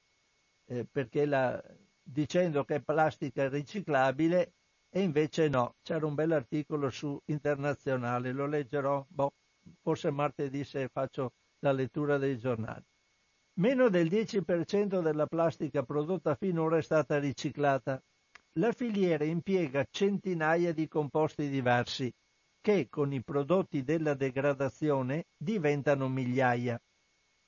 eh, 0.65 0.85
perché 0.89 1.25
la, 1.25 1.61
dicendo 2.01 2.63
che 2.63 2.75
è 2.75 2.81
plastica 2.81 3.49
riciclabile 3.49 4.53
e 4.89 5.01
invece 5.01 5.47
no, 5.47 5.75
c'era 5.81 6.05
un 6.05 6.15
bel 6.15 6.31
articolo 6.31 6.89
su 6.89 7.19
internazionale, 7.25 8.31
lo 8.31 8.45
leggerò 8.45 9.05
boh, 9.07 9.33
forse 9.81 10.11
martedì 10.11 10.63
se 10.63 10.89
faccio 10.89 11.33
la 11.59 11.71
lettura 11.71 12.17
dei 12.17 12.37
giornali. 12.37 12.83
Meno 13.53 13.89
del 13.89 14.07
10% 14.07 15.01
della 15.01 15.27
plastica 15.27 15.83
prodotta 15.83 16.35
finora 16.35 16.77
è 16.77 16.81
stata 16.81 17.19
riciclata. 17.19 18.01
La 18.55 18.71
filiera 18.71 19.23
impiega 19.23 19.85
centinaia 19.89 20.73
di 20.73 20.87
composti 20.87 21.49
diversi 21.49 22.11
che 22.59 22.87
con 22.89 23.11
i 23.13 23.23
prodotti 23.23 23.83
della 23.83 24.13
degradazione 24.13 25.25
diventano 25.37 26.07
migliaia, 26.07 26.79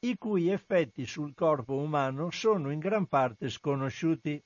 i 0.03 0.17
cui 0.17 0.49
effetti 0.49 1.05
sul 1.05 1.33
corpo 1.33 1.75
umano 1.75 2.29
sono 2.29 2.71
in 2.71 2.79
gran 2.79 3.07
parte 3.07 3.49
sconosciuti 3.49 4.43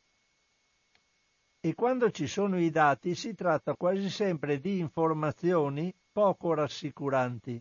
e 1.59 1.73
quando 1.73 2.11
ci 2.11 2.27
sono 2.27 2.59
i 2.59 2.69
dati 2.69 3.15
si 3.15 3.33
tratta 3.33 3.75
quasi 3.75 4.09
sempre 4.11 4.59
di 4.59 4.77
informazioni 4.77 5.91
poco 6.11 6.53
rassicuranti. 6.53 7.59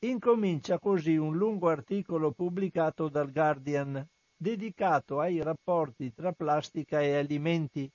Incomincia 0.00 0.80
così 0.80 1.16
un 1.16 1.36
lungo 1.36 1.68
articolo 1.68 2.32
pubblicato 2.32 3.08
dal 3.08 3.30
Guardian 3.30 4.04
dedicato 4.36 5.20
ai 5.20 5.40
rapporti 5.40 6.12
tra 6.12 6.32
plastica 6.32 7.00
e 7.00 7.16
alimenti, 7.16 7.90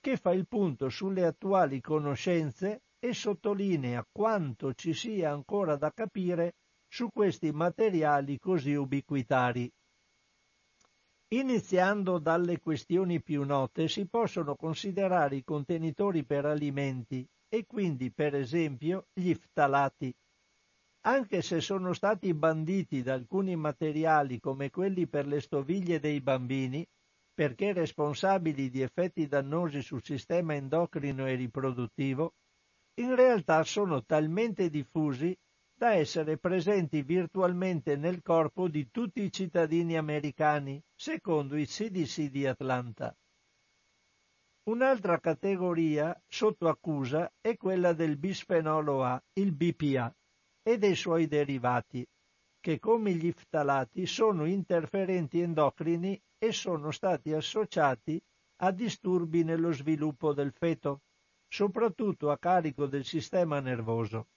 che 0.00 0.16
fa 0.16 0.32
il 0.32 0.48
punto 0.48 0.88
sulle 0.88 1.24
attuali 1.24 1.82
conoscenze 1.82 2.82
e 2.98 3.12
sottolinea 3.12 4.06
quanto 4.10 4.72
ci 4.72 4.94
sia 4.94 5.30
ancora 5.30 5.76
da 5.76 5.92
capire 5.92 6.54
su 6.94 7.10
questi 7.10 7.50
materiali 7.50 8.38
così 8.38 8.72
ubiquitari. 8.74 9.68
Iniziando 11.32 12.20
dalle 12.20 12.60
questioni 12.60 13.20
più 13.20 13.42
note 13.42 13.88
si 13.88 14.06
possono 14.06 14.54
considerare 14.54 15.34
i 15.34 15.42
contenitori 15.42 16.22
per 16.22 16.44
alimenti 16.44 17.28
e 17.48 17.66
quindi 17.66 18.12
per 18.12 18.36
esempio 18.36 19.08
gli 19.12 19.34
ftalati. 19.34 20.14
Anche 21.06 21.42
se 21.42 21.60
sono 21.60 21.94
stati 21.94 22.32
banditi 22.32 23.02
da 23.02 23.14
alcuni 23.14 23.56
materiali 23.56 24.38
come 24.38 24.70
quelli 24.70 25.08
per 25.08 25.26
le 25.26 25.40
stoviglie 25.40 25.98
dei 25.98 26.20
bambini, 26.20 26.86
perché 27.34 27.72
responsabili 27.72 28.70
di 28.70 28.82
effetti 28.82 29.26
dannosi 29.26 29.82
sul 29.82 30.04
sistema 30.04 30.54
endocrino 30.54 31.26
e 31.26 31.34
riproduttivo, 31.34 32.34
in 33.00 33.16
realtà 33.16 33.64
sono 33.64 34.04
talmente 34.04 34.70
diffusi 34.70 35.36
da 35.76 35.94
essere 35.94 36.38
presenti 36.38 37.02
virtualmente 37.02 37.96
nel 37.96 38.22
corpo 38.22 38.68
di 38.68 38.90
tutti 38.90 39.22
i 39.22 39.32
cittadini 39.32 39.96
americani, 39.96 40.82
secondo 40.94 41.56
il 41.56 41.66
CDC 41.66 42.30
di 42.30 42.46
Atlanta. 42.46 43.16
Un'altra 44.64 45.18
categoria 45.18 46.18
sotto 46.26 46.68
accusa 46.68 47.30
è 47.40 47.56
quella 47.56 47.92
del 47.92 48.16
bisfenolo 48.16 49.04
A, 49.04 49.22
il 49.34 49.52
BPA, 49.52 50.14
e 50.62 50.78
dei 50.78 50.94
suoi 50.94 51.26
derivati, 51.26 52.06
che 52.60 52.78
come 52.78 53.12
gli 53.12 53.30
ftalati 53.30 54.06
sono 54.06 54.46
interferenti 54.46 55.40
endocrini 55.40 56.18
e 56.38 56.52
sono 56.52 56.92
stati 56.92 57.34
associati 57.34 58.18
a 58.62 58.70
disturbi 58.70 59.44
nello 59.44 59.72
sviluppo 59.72 60.32
del 60.32 60.52
feto, 60.52 61.02
soprattutto 61.46 62.30
a 62.30 62.38
carico 62.38 62.86
del 62.86 63.04
sistema 63.04 63.60
nervoso. 63.60 64.28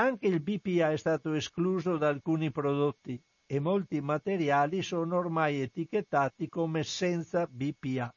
Anche 0.00 0.28
il 0.28 0.40
BPA 0.40 0.92
è 0.92 0.96
stato 0.96 1.32
escluso 1.32 1.96
da 1.96 2.06
alcuni 2.06 2.52
prodotti 2.52 3.20
e 3.44 3.58
molti 3.58 4.00
materiali 4.00 4.80
sono 4.80 5.16
ormai 5.16 5.60
etichettati 5.60 6.48
come 6.48 6.84
senza 6.84 7.48
BPA. 7.48 8.14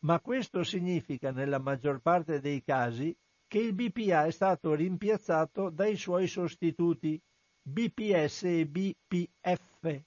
Ma 0.00 0.20
questo 0.20 0.64
significa 0.64 1.30
nella 1.30 1.60
maggior 1.60 2.00
parte 2.00 2.40
dei 2.40 2.64
casi 2.64 3.16
che 3.46 3.58
il 3.58 3.74
BPA 3.74 4.24
è 4.24 4.32
stato 4.32 4.74
rimpiazzato 4.74 5.70
dai 5.70 5.96
suoi 5.96 6.26
sostituti 6.26 7.20
BPS 7.62 8.42
e 8.42 8.66
BPF, 8.66 10.02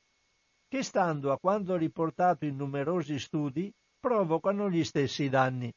che 0.68 0.84
stando 0.84 1.32
a 1.32 1.40
quanto 1.40 1.78
riportato 1.78 2.44
in 2.44 2.58
numerosi 2.58 3.18
studi 3.18 3.74
provocano 3.98 4.70
gli 4.70 4.84
stessi 4.84 5.30
danni. 5.30 5.74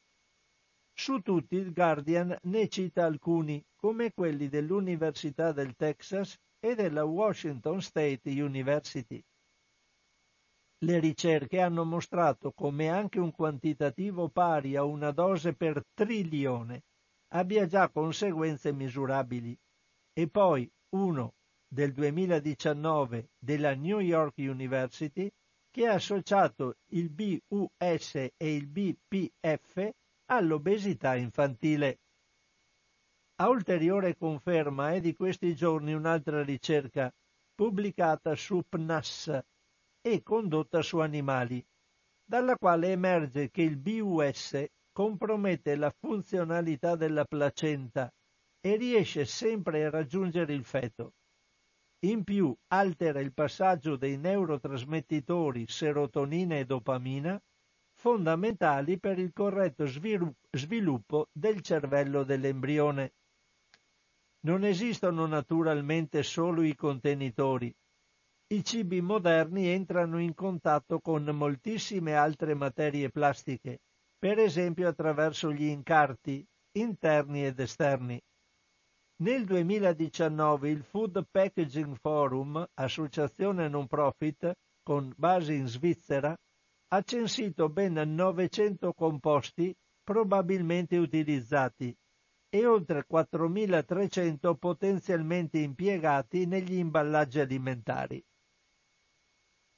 Su 0.93 1.21
tutti 1.21 1.55
il 1.55 1.71
Guardian 1.71 2.35
ne 2.41 2.67
cita 2.67 3.05
alcuni, 3.05 3.63
come 3.79 4.11
quelli 4.11 4.49
dell'Università 4.49 5.53
del 5.53 5.75
Texas 5.75 6.37
e 6.59 6.75
della 6.75 7.05
Washington 7.05 7.81
State 7.81 8.29
University. 8.29 9.23
Le 10.79 10.99
ricerche 10.99 11.61
hanno 11.61 11.85
mostrato 11.85 12.51
come 12.51 12.89
anche 12.89 13.19
un 13.19 13.31
quantitativo 13.31 14.27
pari 14.29 14.75
a 14.75 14.83
una 14.83 15.11
dose 15.11 15.53
per 15.53 15.81
trilione 15.93 16.83
abbia 17.29 17.65
già 17.65 17.89
conseguenze 17.89 18.73
misurabili. 18.73 19.57
E 20.13 20.27
poi 20.27 20.69
uno 20.95 21.35
del 21.67 21.93
2019 21.93 23.29
della 23.37 23.75
New 23.75 23.99
York 23.99 24.33
University 24.37 25.31
che 25.71 25.87
ha 25.87 25.93
associato 25.93 26.77
il 26.91 27.09
BUS 27.09 28.15
e 28.15 28.55
il 28.55 28.67
BPF 28.67 29.89
all'obesità 30.25 31.15
infantile. 31.15 31.99
A 33.41 33.47
ulteriore 33.47 34.17
conferma 34.17 34.91
è 34.91 34.99
di 34.99 35.15
questi 35.15 35.55
giorni 35.55 35.93
un'altra 35.93 36.43
ricerca 36.43 37.09
pubblicata 37.55 38.35
su 38.35 38.61
PNAS 38.67 39.39
e 40.01 40.21
condotta 40.23 40.81
su 40.81 40.97
animali, 40.97 41.65
dalla 42.21 42.57
quale 42.57 42.91
emerge 42.91 43.49
che 43.49 43.61
il 43.61 43.77
BUS 43.77 44.65
compromette 44.91 45.77
la 45.77 45.89
funzionalità 45.97 46.97
della 46.97 47.23
placenta 47.23 48.13
e 48.59 48.75
riesce 48.75 49.23
sempre 49.23 49.85
a 49.85 49.89
raggiungere 49.89 50.53
il 50.53 50.65
feto. 50.65 51.13
In 52.07 52.25
più 52.25 52.53
altera 52.73 53.21
il 53.21 53.33
passaggio 53.33 53.95
dei 53.95 54.17
neurotrasmettitori 54.17 55.65
serotonina 55.65 56.57
e 56.57 56.65
dopamina, 56.65 57.41
fondamentali 57.93 58.99
per 58.99 59.17
il 59.17 59.31
corretto 59.31 59.85
sviluppo 59.85 61.29
del 61.31 61.61
cervello 61.61 62.23
dell'embrione. 62.23 63.13
Non 64.41 64.63
esistono 64.63 65.25
naturalmente 65.25 66.23
solo 66.23 66.61
i 66.61 66.73
contenitori. 66.73 67.73
I 68.51 68.63
cibi 68.63 69.01
moderni 69.01 69.67
entrano 69.67 70.17
in 70.17 70.33
contatto 70.33 71.01
con 71.01 71.23
moltissime 71.25 72.15
altre 72.15 72.53
materie 72.53 73.09
plastiche, 73.09 73.79
per 74.17 74.39
esempio 74.39 74.87
attraverso 74.87 75.51
gli 75.51 75.65
incarti 75.65 76.45
interni 76.77 77.45
ed 77.45 77.59
esterni. 77.59 78.19
Nel 79.17 79.43
2019 79.43 80.69
il 80.69 80.83
Food 80.83 81.27
Packaging 81.29 81.97
Forum, 81.97 82.65
associazione 82.75 83.67
non 83.67 83.87
profit 83.87 84.53
con 84.81 85.13
base 85.17 85.53
in 85.53 85.67
Svizzera, 85.67 86.33
ha 86.91 87.01
censito 87.01 87.67
ben 87.67 87.93
900 87.93 88.93
composti 88.93 89.75
probabilmente 90.01 90.97
utilizzati 90.97 91.93
e 92.49 92.65
oltre 92.65 93.05
4.300 93.07 94.55
potenzialmente 94.57 95.59
impiegati 95.59 96.45
negli 96.47 96.73
imballaggi 96.73 97.39
alimentari. 97.39 98.23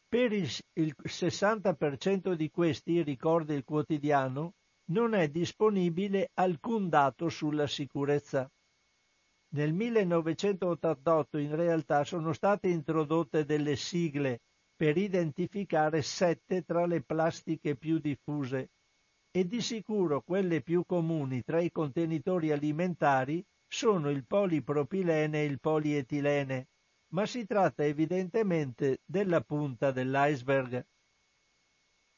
Per 0.07 0.31
il, 0.31 0.49
il 0.73 0.95
60% 1.03 2.33
di 2.33 2.49
questi, 2.49 3.01
ricorda 3.01 3.53
il 3.53 3.63
quotidiano, 3.63 4.53
non 4.91 5.13
è 5.13 5.29
disponibile 5.29 6.31
alcun 6.33 6.89
dato 6.89 7.29
sulla 7.29 7.67
sicurezza. 7.67 8.49
Nel 9.53 9.73
1988 9.73 11.37
in 11.37 11.55
realtà 11.55 12.03
sono 12.05 12.31
state 12.33 12.69
introdotte 12.69 13.45
delle 13.45 13.75
sigle 13.75 14.41
per 14.75 14.97
identificare 14.97 16.01
sette 16.01 16.63
tra 16.63 16.85
le 16.85 17.03
plastiche 17.03 17.75
più 17.75 17.99
diffuse 17.99 18.69
e 19.31 19.47
di 19.47 19.61
sicuro 19.61 20.21
quelle 20.21 20.61
più 20.61 20.85
comuni 20.85 21.41
tra 21.43 21.61
i 21.61 21.71
contenitori 21.71 22.51
alimentari 22.51 23.43
sono 23.65 24.09
il 24.09 24.25
polipropilene 24.25 25.41
e 25.41 25.45
il 25.45 25.59
polietilene, 25.59 26.67
ma 27.13 27.25
si 27.25 27.45
tratta 27.45 27.85
evidentemente 27.85 28.99
della 29.05 29.39
punta 29.41 29.91
dell'iceberg. 29.91 30.85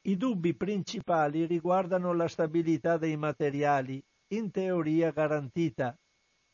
I 0.06 0.18
dubbi 0.18 0.56
principali 0.56 1.46
riguardano 1.46 2.14
la 2.14 2.28
stabilità 2.28 2.98
dei 2.98 3.16
materiali, 3.16 4.04
in 4.34 4.50
teoria 4.50 5.12
garantita, 5.12 5.96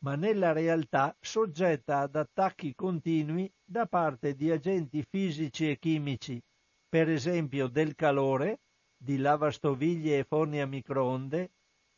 ma 0.03 0.15
nella 0.15 0.51
realtà 0.51 1.15
soggetta 1.19 1.99
ad 1.99 2.15
attacchi 2.15 2.75
continui 2.75 3.51
da 3.63 3.85
parte 3.85 4.35
di 4.35 4.51
agenti 4.51 5.03
fisici 5.09 5.69
e 5.69 5.79
chimici, 5.79 6.41
per 6.87 7.09
esempio 7.09 7.67
del 7.67 7.95
calore, 7.95 8.59
di 9.01 9.17
lavastoviglie 9.17 10.19
e 10.19 10.23
forni 10.25 10.59
a 10.59 10.67
microonde 10.67 11.51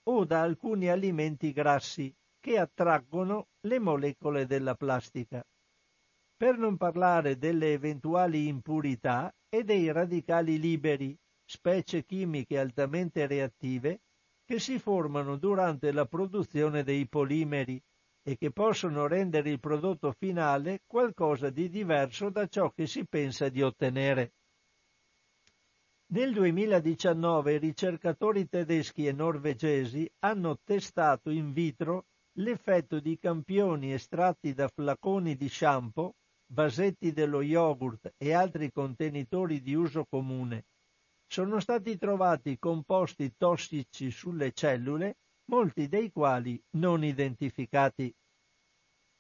o 0.04 0.24
da 0.24 0.42
alcuni 0.42 0.88
alimenti 0.88 1.52
grassi 1.52 2.16
che 2.40 2.60
attraggono 2.60 3.48
le 3.62 3.80
molecole 3.80 4.46
della 4.46 4.76
plastica. 4.76 5.44
Per 6.38 6.58
non 6.58 6.78
parlare 6.78 7.38
delle 7.38 7.74
eventuali 7.74 8.48
impurità 8.48 9.34
e 9.50 9.64
dei 9.64 9.92
radicali 9.92 10.60
liberi, 10.60 11.18
specie 11.44 12.04
chimiche 12.06 12.58
altamente 12.58 13.26
reattive, 13.28 14.02
che 14.46 14.60
si 14.60 14.80
formano 14.80 15.38
durante 15.38 15.92
la 15.92 16.06
produzione 16.06 16.84
dei 16.84 17.08
polimeri 17.08 17.82
e 18.24 18.38
che 18.38 18.52
possono 18.52 19.08
rendere 19.08 19.50
il 19.50 19.60
prodotto 19.60 20.12
finale 20.12 20.82
qualcosa 20.86 21.50
di 21.50 21.70
diverso 21.70 22.30
da 22.30 22.48
ciò 22.48 22.72
che 22.72 22.86
si 22.86 23.06
pensa 23.06 23.50
di 23.50 23.62
ottenere. 23.62 24.34
Nel 26.14 26.34
2019 26.34 27.58
ricercatori 27.58 28.50
tedeschi 28.50 29.08
e 29.08 29.14
norvegesi 29.14 30.12
hanno 30.20 30.60
testato 30.62 31.30
in 31.30 31.54
vitro 31.54 32.08
l'effetto 32.34 33.00
di 33.00 33.18
campioni 33.18 33.94
estratti 33.94 34.54
da 34.54 34.68
flaconi 34.68 35.38
di 35.38 35.48
shampoo, 35.48 36.16
vasetti 36.52 37.14
dello 37.14 37.42
yogurt 37.42 38.14
e 38.18 38.34
altri 38.34 38.74
contenitori 38.74 39.62
di 39.62 39.74
uso 39.74 40.04
comune. 40.04 40.66
Sono 41.28 41.62
stati 41.62 41.98
trovati 41.98 42.60
composti 42.60 43.34
tossici 43.38 44.12
sulle 44.12 44.52
cellule, 44.52 45.16
molti 45.46 45.88
dei 45.88 46.12
quali 46.12 46.62
non 46.72 47.06
identificati. 47.06 48.14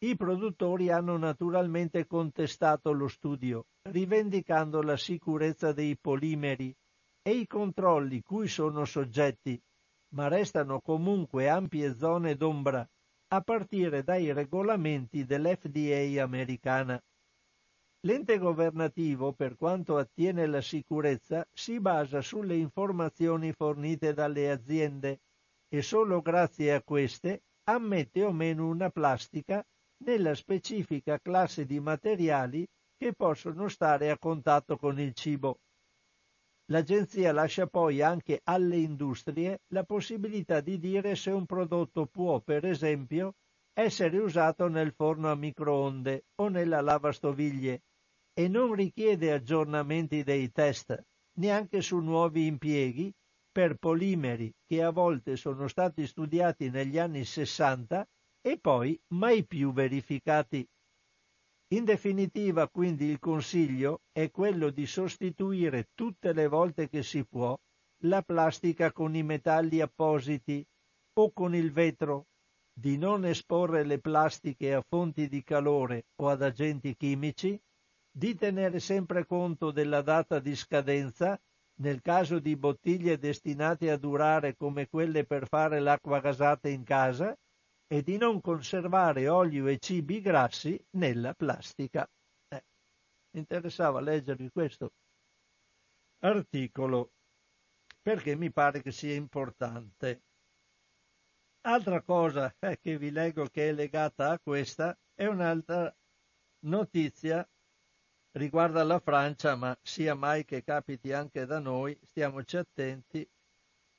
I 0.03 0.17
produttori 0.17 0.89
hanno 0.89 1.15
naturalmente 1.15 2.05
contestato 2.05 2.91
lo 2.91 3.07
studio, 3.07 3.67
rivendicando 3.83 4.81
la 4.81 4.97
sicurezza 4.97 5.71
dei 5.71 5.97
polimeri 5.97 6.75
e 7.23 7.31
i 7.31 7.47
controlli 7.47 8.21
cui 8.21 8.47
sono 8.47 8.85
soggetti, 8.85 9.61
ma 10.15 10.27
restano 10.27 10.81
comunque 10.81 11.49
ampie 11.49 11.95
zone 11.95 12.35
d'ombra, 12.35 12.87
a 13.33 13.41
partire 13.41 14.03
dai 14.03 14.33
regolamenti 14.33 15.25
dell'FDA 15.25 16.21
americana. 16.21 17.01
L'ente 18.03 18.39
governativo, 18.39 19.31
per 19.33 19.55
quanto 19.55 19.97
attiene 19.97 20.47
la 20.47 20.61
sicurezza, 20.61 21.47
si 21.53 21.79
basa 21.79 22.21
sulle 22.21 22.55
informazioni 22.55 23.53
fornite 23.53 24.13
dalle 24.13 24.49
aziende 24.49 25.19
e 25.69 25.81
solo 25.83 26.21
grazie 26.21 26.73
a 26.73 26.81
queste 26.81 27.43
ammette 27.65 28.23
o 28.23 28.31
meno 28.31 28.67
una 28.67 28.89
plastica 28.89 29.63
nella 30.03 30.33
specifica 30.33 31.19
classe 31.19 31.65
di 31.65 31.79
materiali 31.79 32.67
che 32.97 33.13
possono 33.13 33.67
stare 33.67 34.09
a 34.09 34.17
contatto 34.17 34.77
con 34.77 34.99
il 34.99 35.13
cibo. 35.13 35.59
L'agenzia 36.71 37.33
lascia 37.33 37.67
poi 37.67 38.01
anche 38.01 38.39
alle 38.45 38.77
industrie 38.77 39.59
la 39.73 39.83
possibilità 39.83 40.61
di 40.61 40.79
dire 40.79 41.17
se 41.17 41.29
un 41.29 41.45
prodotto 41.45 42.05
può, 42.05 42.39
per 42.39 42.65
esempio, 42.65 43.35
essere 43.73 44.17
usato 44.19 44.69
nel 44.69 44.93
forno 44.93 45.29
a 45.29 45.35
microonde 45.35 46.27
o 46.35 46.47
nella 46.47 46.79
lavastoviglie 46.79 47.81
e 48.33 48.47
non 48.47 48.73
richiede 48.73 49.33
aggiornamenti 49.33 50.23
dei 50.23 50.49
test, 50.49 50.97
neanche 51.39 51.81
su 51.81 51.99
nuovi 51.99 52.45
impieghi, 52.45 53.13
per 53.51 53.75
polimeri 53.75 54.49
che 54.65 54.81
a 54.81 54.91
volte 54.91 55.35
sono 55.35 55.67
stati 55.67 56.07
studiati 56.07 56.69
negli 56.69 56.97
anni 56.97 57.25
60 57.25 58.07
e 58.39 58.57
poi 58.57 58.97
mai 59.09 59.45
più 59.45 59.73
verificati. 59.73 60.65
In 61.73 61.85
definitiva, 61.85 62.67
quindi, 62.67 63.05
il 63.05 63.19
consiglio 63.19 64.01
è 64.11 64.29
quello 64.29 64.71
di 64.71 64.85
sostituire 64.85 65.89
tutte 65.93 66.33
le 66.33 66.47
volte 66.47 66.89
che 66.89 67.01
si 67.01 67.25
può 67.25 67.57
la 68.03 68.21
plastica 68.21 68.91
con 68.91 69.15
i 69.15 69.23
metalli 69.23 69.79
appositi 69.79 70.65
o 71.13 71.31
con 71.31 71.55
il 71.55 71.71
vetro, 71.71 72.25
di 72.73 72.97
non 72.97 73.25
esporre 73.25 73.83
le 73.85 73.99
plastiche 73.99 74.73
a 74.73 74.83
fonti 74.85 75.29
di 75.29 75.43
calore 75.43 76.07
o 76.15 76.27
ad 76.27 76.41
agenti 76.41 76.93
chimici, 76.95 77.57
di 78.11 78.35
tenere 78.35 78.81
sempre 78.81 79.25
conto 79.25 79.71
della 79.71 80.01
data 80.01 80.39
di 80.39 80.55
scadenza 80.55 81.39
nel 81.75 82.01
caso 82.01 82.39
di 82.39 82.57
bottiglie 82.57 83.17
destinate 83.17 83.91
a 83.91 83.97
durare 83.97 84.57
come 84.57 84.89
quelle 84.89 85.25
per 85.25 85.47
fare 85.47 85.79
l'acqua 85.79 86.19
gasata 86.19 86.67
in 86.67 86.83
casa 86.83 87.33
e 87.91 88.03
di 88.03 88.15
non 88.15 88.39
conservare 88.39 89.27
olio 89.27 89.67
e 89.67 89.77
cibi 89.77 90.21
grassi 90.21 90.81
nella 90.91 91.33
plastica. 91.33 92.09
Eh, 92.47 92.63
interessava 93.31 93.99
leggervi 93.99 94.49
questo 94.49 94.93
articolo 96.19 97.11
perché 98.01 98.37
mi 98.37 98.49
pare 98.49 98.81
che 98.81 98.93
sia 98.93 99.13
importante. 99.13 100.21
Altra 101.65 102.01
cosa 102.01 102.55
eh, 102.59 102.79
che 102.79 102.97
vi 102.97 103.11
leggo 103.11 103.47
che 103.47 103.67
è 103.67 103.73
legata 103.73 104.29
a 104.29 104.39
questa 104.39 104.97
è 105.13 105.25
un'altra 105.25 105.93
notizia 106.59 107.45
riguarda 108.37 108.85
la 108.85 108.99
Francia, 108.99 109.57
ma 109.57 109.77
sia 109.81 110.15
mai 110.15 110.45
che 110.45 110.63
capiti 110.63 111.11
anche 111.11 111.45
da 111.45 111.59
noi, 111.59 111.99
stiamoci 112.03 112.55
attenti, 112.55 113.29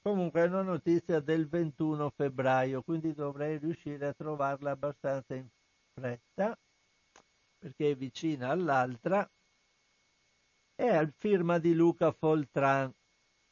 Comunque 0.03 0.41
è 0.43 0.47
una 0.49 0.63
notizia 0.63 1.21
del 1.21 1.49
21 1.49 2.11
febbraio, 2.11 2.83
quindi 2.83 3.15
dovrei 3.15 3.59
riuscire 3.59 4.09
a 4.09 4.13
trovarla 4.13 4.73
abbastanza 4.73 5.37
in 5.37 5.47
fretta, 5.95 6.59
perché 7.57 7.93
è 7.93 7.95
vicina 7.95 8.49
all'altra. 8.49 9.25
è 10.75 10.89
a 10.89 11.09
firma 11.17 11.59
di 11.59 11.73
Luca 11.73 12.11
Foltran, 12.11 12.93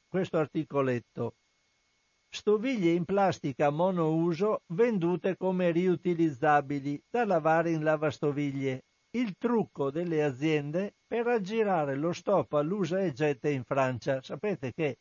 questo 0.08 0.38
articoletto. 0.38 1.36
Stoviglie 2.28 2.94
in 2.94 3.04
plastica 3.04 3.70
monouso 3.70 4.62
vendute 4.72 5.36
come 5.36 5.70
riutilizzabili 5.70 7.00
da 7.08 7.24
lavare 7.24 7.70
in 7.70 7.84
lavastoviglie. 7.84 8.86
Il 9.10 9.36
trucco 9.38 9.92
delle 9.92 10.24
aziende 10.24 10.94
per 11.06 11.28
aggirare 11.28 11.94
lo 11.94 12.12
stop 12.12 12.54
all'usa 12.54 13.00
e 13.00 13.12
getta 13.12 13.48
in 13.48 13.62
Francia. 13.62 14.20
Sapete 14.20 14.72
che 14.72 14.98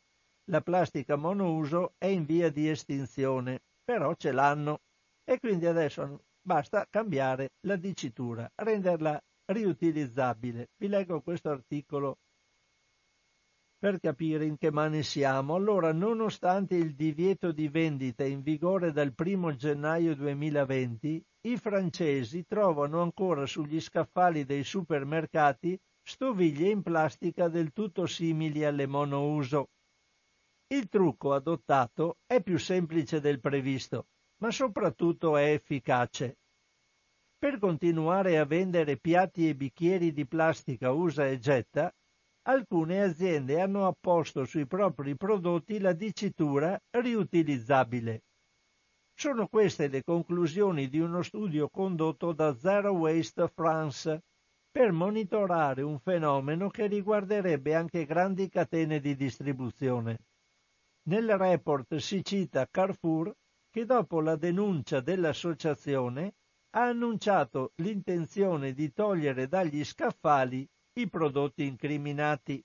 la 0.50 0.60
plastica 0.62 1.14
monouso 1.14 1.94
è 1.96 2.06
in 2.06 2.24
via 2.24 2.50
di 2.50 2.68
estinzione, 2.68 3.60
però 3.84 4.14
ce 4.14 4.32
l'hanno 4.32 4.80
e 5.24 5.38
quindi 5.38 5.66
adesso 5.66 6.24
basta 6.42 6.86
cambiare 6.90 7.50
la 7.66 7.76
dicitura, 7.76 8.50
renderla 8.56 9.20
riutilizzabile. 9.52 10.70
Vi 10.76 10.88
leggo 10.88 11.20
questo 11.20 11.50
articolo 11.50 12.18
per 13.78 14.00
capire 14.00 14.44
in 14.44 14.58
che 14.58 14.72
mani 14.72 15.04
siamo. 15.04 15.54
Allora, 15.54 15.92
nonostante 15.92 16.74
il 16.74 16.96
divieto 16.96 17.52
di 17.52 17.68
vendita 17.68 18.24
in 18.24 18.42
vigore 18.42 18.90
dal 18.90 19.14
1 19.16 19.54
gennaio 19.54 20.16
2020, 20.16 21.24
i 21.42 21.56
francesi 21.58 22.44
trovano 22.44 23.00
ancora 23.00 23.46
sugli 23.46 23.80
scaffali 23.80 24.44
dei 24.44 24.64
supermercati 24.64 25.78
stoviglie 26.02 26.70
in 26.70 26.82
plastica 26.82 27.48
del 27.48 27.72
tutto 27.72 28.06
simili 28.06 28.64
alle 28.64 28.86
monouso. 28.86 29.68
Il 30.72 30.88
trucco 30.88 31.32
adottato 31.32 32.18
è 32.24 32.40
più 32.40 32.56
semplice 32.56 33.18
del 33.18 33.40
previsto, 33.40 34.06
ma 34.36 34.52
soprattutto 34.52 35.36
è 35.36 35.50
efficace. 35.50 36.38
Per 37.36 37.58
continuare 37.58 38.38
a 38.38 38.44
vendere 38.44 38.96
piatti 38.96 39.48
e 39.48 39.56
bicchieri 39.56 40.12
di 40.12 40.28
plastica 40.28 40.92
usa 40.92 41.26
e 41.26 41.40
getta, 41.40 41.92
alcune 42.42 43.02
aziende 43.02 43.60
hanno 43.60 43.88
apposto 43.88 44.44
sui 44.44 44.64
propri 44.68 45.16
prodotti 45.16 45.80
la 45.80 45.92
dicitura 45.92 46.80
riutilizzabile. 46.90 48.22
Sono 49.12 49.48
queste 49.48 49.88
le 49.88 50.04
conclusioni 50.04 50.88
di 50.88 51.00
uno 51.00 51.22
studio 51.22 51.68
condotto 51.68 52.32
da 52.32 52.56
Zero 52.56 52.92
Waste 52.92 53.48
France 53.48 54.22
per 54.70 54.92
monitorare 54.92 55.82
un 55.82 55.98
fenomeno 55.98 56.68
che 56.68 56.86
riguarderebbe 56.86 57.74
anche 57.74 58.04
grandi 58.04 58.48
catene 58.48 59.00
di 59.00 59.16
distribuzione. 59.16 60.18
Nel 61.02 61.36
report 61.38 61.96
si 61.96 62.22
cita 62.24 62.68
Carrefour 62.70 63.34
che 63.70 63.84
dopo 63.84 64.20
la 64.20 64.36
denuncia 64.36 65.00
dell'associazione 65.00 66.34
ha 66.70 66.82
annunciato 66.82 67.72
l'intenzione 67.76 68.72
di 68.72 68.92
togliere 68.92 69.48
dagli 69.48 69.84
scaffali 69.84 70.68
i 70.94 71.08
prodotti 71.08 71.64
incriminati. 71.64 72.62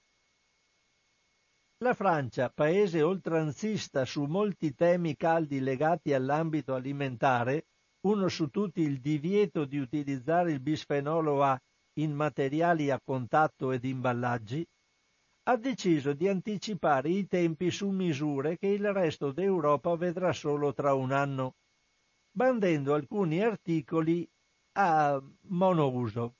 La 1.78 1.94
Francia, 1.94 2.50
paese 2.50 3.02
oltranzista 3.02 4.06
su 4.06 4.26
molti 4.26 4.74
temi 4.74 5.16
caldi 5.16 5.60
legati 5.60 6.14
all'ambito 6.14 6.74
alimentare, 6.74 7.68
uno 8.06 8.28
su 8.28 8.50
tutti 8.50 8.82
il 8.82 9.00
divieto 9.00 9.66
di 9.66 9.78
utilizzare 9.78 10.52
il 10.52 10.60
bisfenolo 10.60 11.44
A 11.44 11.60
in 12.00 12.14
materiali 12.14 12.92
a 12.92 13.00
contatto 13.04 13.72
ed 13.72 13.84
imballaggi, 13.84 14.66
ha 15.48 15.58
deciso 15.58 16.14
di 16.14 16.28
anticipare 16.28 17.10
i 17.10 17.28
tempi 17.28 17.70
su 17.72 17.90
misure 17.90 18.58
che 18.58 18.68
il 18.68 18.92
resto 18.92 19.32
d'Europa 19.32 19.96
vedrà 19.96 20.34
solo 20.34 20.74
tra 20.74 20.94
un 20.94 21.12
anno, 21.12 21.56
bandendo 22.32 22.94
alcuni 22.94 23.42
articoli 23.42 24.28
a 24.78 25.22
monouso 25.48 26.36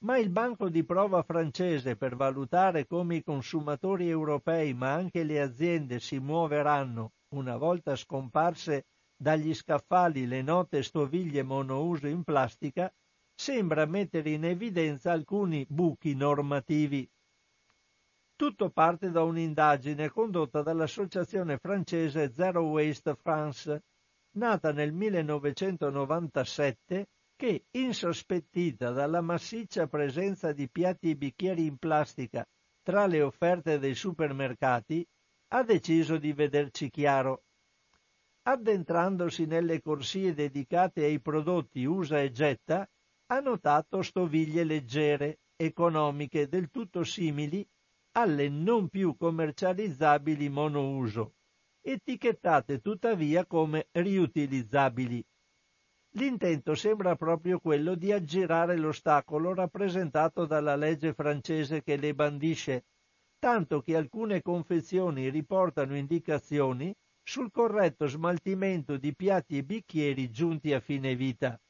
ma 0.00 0.16
il 0.16 0.30
banco 0.30 0.68
di 0.68 0.84
prova 0.84 1.22
francese 1.22 1.96
per 1.96 2.14
valutare 2.14 2.86
come 2.86 3.16
i 3.16 3.22
consumatori 3.24 4.08
europei 4.08 4.72
ma 4.72 4.92
anche 4.92 5.24
le 5.24 5.40
aziende 5.40 5.98
si 5.98 6.18
muoveranno 6.20 7.12
una 7.34 7.56
volta 7.56 7.96
scomparse 7.96 8.86
dagli 9.16 9.52
scaffali 9.52 10.26
le 10.26 10.42
note 10.42 10.84
stoviglie 10.84 11.42
monouso 11.42 12.06
in 12.06 12.22
plastica 12.22 12.92
sembra 13.34 13.86
mettere 13.86 14.30
in 14.30 14.44
evidenza 14.44 15.12
alcuni 15.12 15.66
buchi 15.68 16.14
normativi. 16.14 17.08
Tutto 18.38 18.70
parte 18.70 19.10
da 19.10 19.24
un'indagine 19.24 20.10
condotta 20.10 20.62
dall'associazione 20.62 21.58
francese 21.58 22.32
Zero 22.32 22.66
Waste 22.66 23.16
France, 23.16 23.82
nata 24.36 24.70
nel 24.70 24.92
1997 24.92 27.08
che, 27.34 27.64
insospettita 27.72 28.92
dalla 28.92 29.22
massiccia 29.22 29.88
presenza 29.88 30.52
di 30.52 30.70
piatti 30.70 31.10
e 31.10 31.16
bicchieri 31.16 31.66
in 31.66 31.78
plastica 31.78 32.46
tra 32.80 33.06
le 33.06 33.22
offerte 33.22 33.80
dei 33.80 33.96
supermercati, 33.96 35.04
ha 35.48 35.64
deciso 35.64 36.16
di 36.16 36.32
vederci 36.32 36.90
chiaro. 36.90 37.42
Addentrandosi 38.42 39.46
nelle 39.46 39.82
corsie 39.82 40.32
dedicate 40.32 41.02
ai 41.02 41.20
prodotti 41.20 41.84
usa 41.84 42.20
e 42.20 42.30
getta, 42.30 42.88
ha 43.32 43.40
notato 43.40 44.00
stoviglie 44.00 44.62
leggere, 44.62 45.40
economiche, 45.56 46.46
del 46.46 46.70
tutto 46.70 47.02
simili 47.02 47.68
alle 48.12 48.48
non 48.48 48.88
più 48.88 49.16
commercializzabili 49.16 50.48
monouso, 50.48 51.34
etichettate 51.80 52.80
tuttavia 52.80 53.46
come 53.46 53.88
riutilizzabili. 53.92 55.24
L'intento 56.12 56.74
sembra 56.74 57.16
proprio 57.16 57.60
quello 57.60 57.94
di 57.94 58.12
aggirare 58.12 58.76
l'ostacolo 58.76 59.54
rappresentato 59.54 60.46
dalla 60.46 60.74
legge 60.74 61.12
francese 61.12 61.82
che 61.82 61.96
le 61.96 62.14
bandisce, 62.14 62.86
tanto 63.38 63.82
che 63.82 63.94
alcune 63.94 64.42
confezioni 64.42 65.28
riportano 65.28 65.96
indicazioni 65.96 66.94
sul 67.22 67.50
corretto 67.50 68.06
smaltimento 68.06 68.96
di 68.96 69.14
piatti 69.14 69.58
e 69.58 69.64
bicchieri 69.64 70.30
giunti 70.30 70.72
a 70.72 70.80
fine 70.80 71.14
vita. 71.14 71.60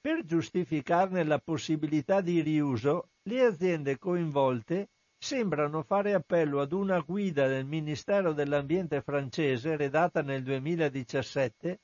Per 0.00 0.24
giustificarne 0.24 1.24
la 1.24 1.38
possibilità 1.38 2.20
di 2.20 2.40
riuso, 2.40 3.10
le 3.22 3.44
aziende 3.44 3.98
coinvolte 3.98 4.88
sembrano 5.18 5.82
fare 5.82 6.14
appello 6.14 6.60
ad 6.60 6.72
una 6.72 7.00
guida 7.00 7.48
del 7.48 7.64
Ministero 7.64 8.32
dell'Ambiente 8.32 9.00
francese 9.00 9.76
redatta 9.76 10.22
nel 10.22 10.42
2017 10.42 11.80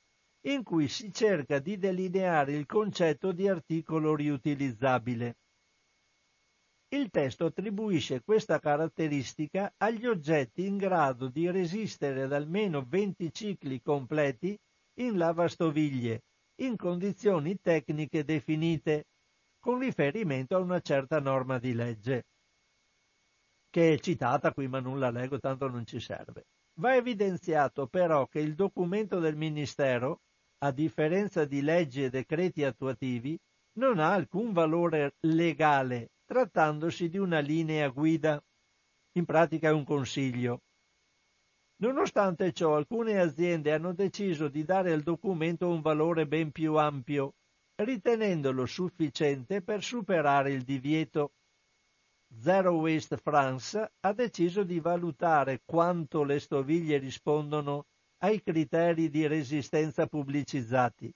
in 0.47 0.63
cui 0.63 0.89
si 0.89 1.13
cerca 1.13 1.59
di 1.59 1.79
delineare 1.79 2.53
il 2.53 2.67
concetto 2.67 3.33
di 3.33 3.49
articolo 3.49 4.15
riutilizzabile. 4.15 5.37
Il 6.89 7.09
testo 7.11 7.47
attribuisce 7.47 8.23
questa 8.23 8.59
caratteristica 8.59 9.73
agli 9.79 10.07
oggetti 10.07 10.67
in 10.67 10.77
grado 10.77 11.29
di 11.29 11.51
resistere 11.51 12.23
ad 12.23 12.33
almeno 12.33 12.85
20 12.87 13.33
cicli 13.33 13.81
completi 13.81 14.59
in 14.99 15.17
lavastoviglie, 15.17 16.25
in 16.57 16.77
condizioni 16.77 17.59
tecniche 17.61 18.25
definite, 18.25 19.07
con 19.59 19.79
riferimento 19.79 20.57
a 20.57 20.59
una 20.59 20.81
certa 20.81 21.19
norma 21.19 21.59
di 21.59 21.73
legge, 21.73 22.25
che 23.73 23.95
è 23.95 23.99
citata 23.99 24.53
qui 24.53 24.69
ma 24.69 24.81
non 24.81 24.99
la 24.99 25.09
leggo, 25.09 25.41
tanto 25.41 25.67
non 25.69 25.87
ci 25.87 25.99
serve. 25.99 26.45
Va 26.75 26.95
evidenziato 26.95 27.87
però 27.87 28.27
che 28.27 28.41
il 28.41 28.55
documento 28.55 29.19
del 29.19 29.37
Ministero 29.37 30.21
a 30.65 30.71
differenza 30.71 31.45
di 31.45 31.61
leggi 31.61 32.05
e 32.05 32.11
decreti 32.11 32.63
attuativi, 32.63 33.37
non 33.79 33.99
ha 33.99 34.13
alcun 34.13 34.53
valore 34.53 35.17
legale, 35.21 36.11
trattandosi 36.25 37.09
di 37.09 37.19
una 37.19 37.41
linea 37.41 37.89
guida. 37.89 38.41
In 39.15 39.25
pratica 39.25 39.69
è 39.69 39.73
un 39.73 39.85
consiglio. 39.85 40.61
Nonostante 41.83 42.53
ciò, 42.53 42.77
alcune 42.77 43.19
aziende 43.19 43.73
hanno 43.73 43.93
deciso 43.93 44.47
di 44.47 44.63
dare 44.63 44.93
al 44.93 45.03
documento 45.03 45.69
un 45.69 45.81
valore 45.81 46.29
ben 46.29 46.53
più 46.53 46.77
ampio, 46.77 47.35
ritenendolo 47.83 48.65
sufficiente 48.65 49.63
per 49.63 49.83
superare 49.83 50.53
il 50.53 50.63
divieto. 50.63 51.33
Zero 52.39 52.77
Waste 52.77 53.19
France 53.19 53.93
ha 54.01 54.13
deciso 54.13 54.63
di 54.63 54.81
valutare 54.81 55.63
quanto 55.65 56.25
le 56.25 56.41
stoviglie 56.41 56.99
rispondono 56.99 57.87
ai 58.23 58.43
criteri 58.43 59.11
di 59.11 59.27
resistenza 59.27 60.07
pubblicizzati. 60.07 61.13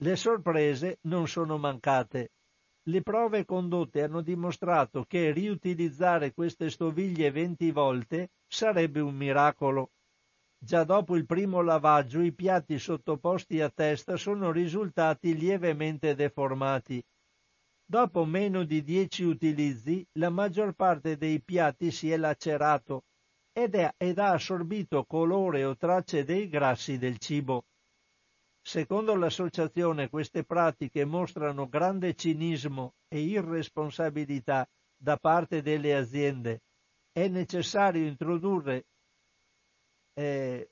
Le 0.00 0.16
sorprese 0.16 0.98
non 1.02 1.28
sono 1.28 1.58
mancate. 1.58 2.32
Le 2.88 3.02
prove 3.02 3.44
condotte 3.44 4.02
hanno 4.02 4.20
dimostrato 4.20 5.04
che 5.04 5.30
riutilizzare 5.30 6.32
queste 6.32 6.70
stoviglie 6.70 7.30
20 7.30 7.70
volte 7.70 8.30
sarebbe 8.46 9.00
un 9.00 9.14
miracolo. 9.14 9.92
Già 10.58 10.84
dopo 10.84 11.16
il 11.16 11.24
primo 11.24 11.60
lavaggio 11.60 12.20
i 12.20 12.32
piatti 12.32 12.78
sottoposti 12.78 13.60
a 13.60 13.70
testa 13.70 14.16
sono 14.16 14.50
risultati 14.50 15.36
lievemente 15.36 16.14
deformati. 16.14 17.04
Dopo 17.90 18.26
meno 18.26 18.64
di 18.64 18.82
10 18.82 19.24
utilizzi 19.24 20.06
la 20.18 20.28
maggior 20.28 20.74
parte 20.74 21.16
dei 21.16 21.40
piatti 21.40 21.90
si 21.90 22.10
è 22.10 22.18
lacerato 22.18 23.04
ed, 23.50 23.76
è, 23.76 23.94
ed 23.96 24.18
ha 24.18 24.32
assorbito 24.32 25.06
colore 25.06 25.64
o 25.64 25.74
tracce 25.74 26.22
dei 26.22 26.50
grassi 26.50 26.98
del 26.98 27.16
cibo. 27.16 27.64
Secondo 28.60 29.14
l'associazione 29.14 30.10
queste 30.10 30.44
pratiche 30.44 31.06
mostrano 31.06 31.66
grande 31.66 32.14
cinismo 32.14 32.92
e 33.08 33.20
irresponsabilità 33.20 34.68
da 34.94 35.16
parte 35.16 35.62
delle 35.62 35.96
aziende. 35.96 36.60
È 37.10 37.26
necessario 37.26 38.06
introdurre 38.06 38.84
eh, 40.12 40.68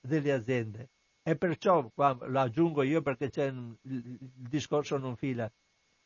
delle 0.00 0.32
aziende. 0.32 0.88
E 1.22 1.36
perciò, 1.36 1.90
qua 1.90 2.16
lo 2.22 2.40
aggiungo 2.40 2.80
io 2.80 3.02
perché 3.02 3.30
il 3.36 3.76
discorso 4.48 4.96
non 4.96 5.14
fila, 5.14 5.52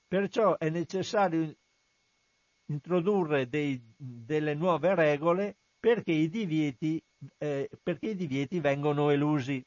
perciò 0.06 0.56
è 0.56 0.68
necessario 0.70 1.54
introdurre 2.66 3.48
dei, 3.48 3.80
delle 3.96 4.54
nuove 4.54 4.94
regole 4.94 5.56
perché 5.78 6.12
i, 6.12 6.28
divieti, 6.28 7.02
eh, 7.38 7.70
perché 7.82 8.10
i 8.10 8.14
divieti 8.16 8.60
vengono 8.60 9.10
elusi. 9.10 9.64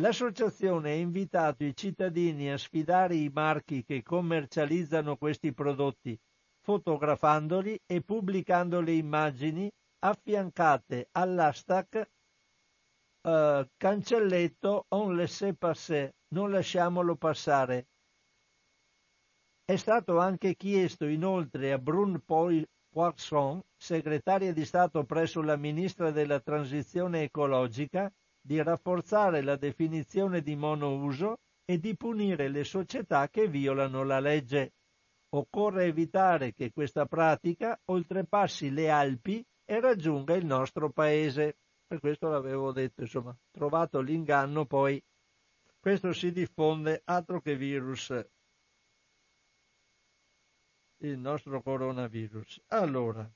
L'associazione 0.00 0.92
ha 0.92 0.94
invitato 0.94 1.64
i 1.64 1.74
cittadini 1.74 2.52
a 2.52 2.58
sfidare 2.58 3.16
i 3.16 3.30
marchi 3.32 3.84
che 3.84 4.02
commercializzano 4.02 5.16
questi 5.16 5.52
prodotti, 5.52 6.16
fotografandoli 6.60 7.80
e 7.84 8.02
pubblicando 8.02 8.80
le 8.80 8.92
immagini 8.92 9.68
affiancate 10.00 11.08
all'hashtag 11.10 12.08
eh, 13.22 13.68
cancelletto 13.76 14.86
on 14.90 15.16
laissez-passer, 15.16 16.14
non 16.28 16.50
lasciamolo 16.50 17.16
passare. 17.16 17.88
È 19.70 19.76
stato 19.76 20.18
anche 20.18 20.54
chiesto 20.54 21.04
inoltre 21.04 21.72
a 21.72 21.78
Brune 21.78 22.22
Poisson, 22.24 23.60
segretaria 23.76 24.50
di 24.54 24.64
Stato 24.64 25.04
presso 25.04 25.42
la 25.42 25.58
ministra 25.58 26.10
della 26.10 26.40
Transizione 26.40 27.24
ecologica, 27.24 28.10
di 28.40 28.62
rafforzare 28.62 29.42
la 29.42 29.56
definizione 29.56 30.40
di 30.40 30.56
monouso 30.56 31.40
e 31.66 31.78
di 31.78 31.94
punire 31.98 32.48
le 32.48 32.64
società 32.64 33.28
che 33.28 33.46
violano 33.46 34.04
la 34.04 34.20
legge. 34.20 34.72
Occorre 35.34 35.84
evitare 35.84 36.54
che 36.54 36.72
questa 36.72 37.04
pratica 37.04 37.78
oltrepassi 37.84 38.70
le 38.70 38.88
Alpi 38.88 39.44
e 39.66 39.80
raggiunga 39.80 40.34
il 40.34 40.46
nostro 40.46 40.88
paese. 40.88 41.58
Per 41.86 42.00
questo 42.00 42.30
l'avevo 42.30 42.72
detto, 42.72 43.02
insomma, 43.02 43.36
trovato 43.50 44.00
l'inganno, 44.00 44.64
poi 44.64 44.98
questo 45.78 46.14
si 46.14 46.32
diffonde 46.32 47.02
altro 47.04 47.42
che 47.42 47.54
virus, 47.54 48.14
il 50.98 51.18
nostro 51.18 51.62
coronavirus. 51.62 52.62
Allora, 52.68 53.30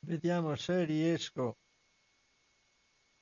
vediamo 0.00 0.54
se 0.56 0.84
riesco 0.84 1.58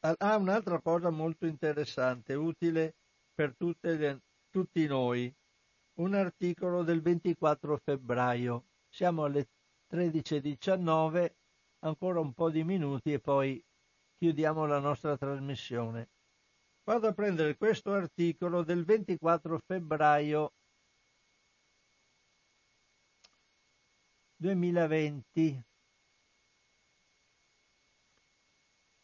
Ah, 0.04 0.36
un'altra 0.36 0.80
cosa 0.80 1.10
molto 1.10 1.46
interessante, 1.46 2.34
utile 2.34 2.96
per 3.32 3.54
le, 3.82 4.22
tutti 4.50 4.84
noi, 4.88 5.32
un 6.00 6.14
articolo 6.14 6.82
del 6.82 7.00
24 7.00 7.76
febbraio. 7.76 8.64
Siamo 8.88 9.22
alle 9.22 9.46
13.19, 9.88 11.36
ancora 11.84 12.18
un 12.18 12.32
po' 12.32 12.50
di 12.50 12.64
minuti 12.64 13.12
e 13.12 13.20
poi 13.20 13.64
chiudiamo 14.18 14.66
la 14.66 14.80
nostra 14.80 15.16
trasmissione. 15.16 16.10
Vado 16.82 17.06
a 17.06 17.12
prendere 17.12 17.56
questo 17.56 17.92
articolo 17.92 18.64
del 18.64 18.84
24 18.84 19.60
febbraio 19.64 20.54
2020 24.42 25.64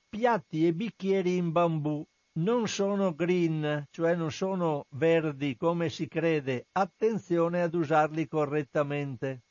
piatti 0.09 0.67
e 0.67 0.75
bicchieri 0.75 1.37
in 1.37 1.53
bambù 1.53 2.05
non 2.41 2.67
sono 2.67 3.15
green, 3.15 3.87
cioè 3.91 4.17
non 4.17 4.33
sono 4.33 4.87
verdi 4.97 5.57
come 5.57 5.91
si 5.91 6.09
crede. 6.09 6.67
Attenzione 6.73 7.63
ad 7.63 7.75
usarli 7.75 8.27
correttamente. 8.27 9.45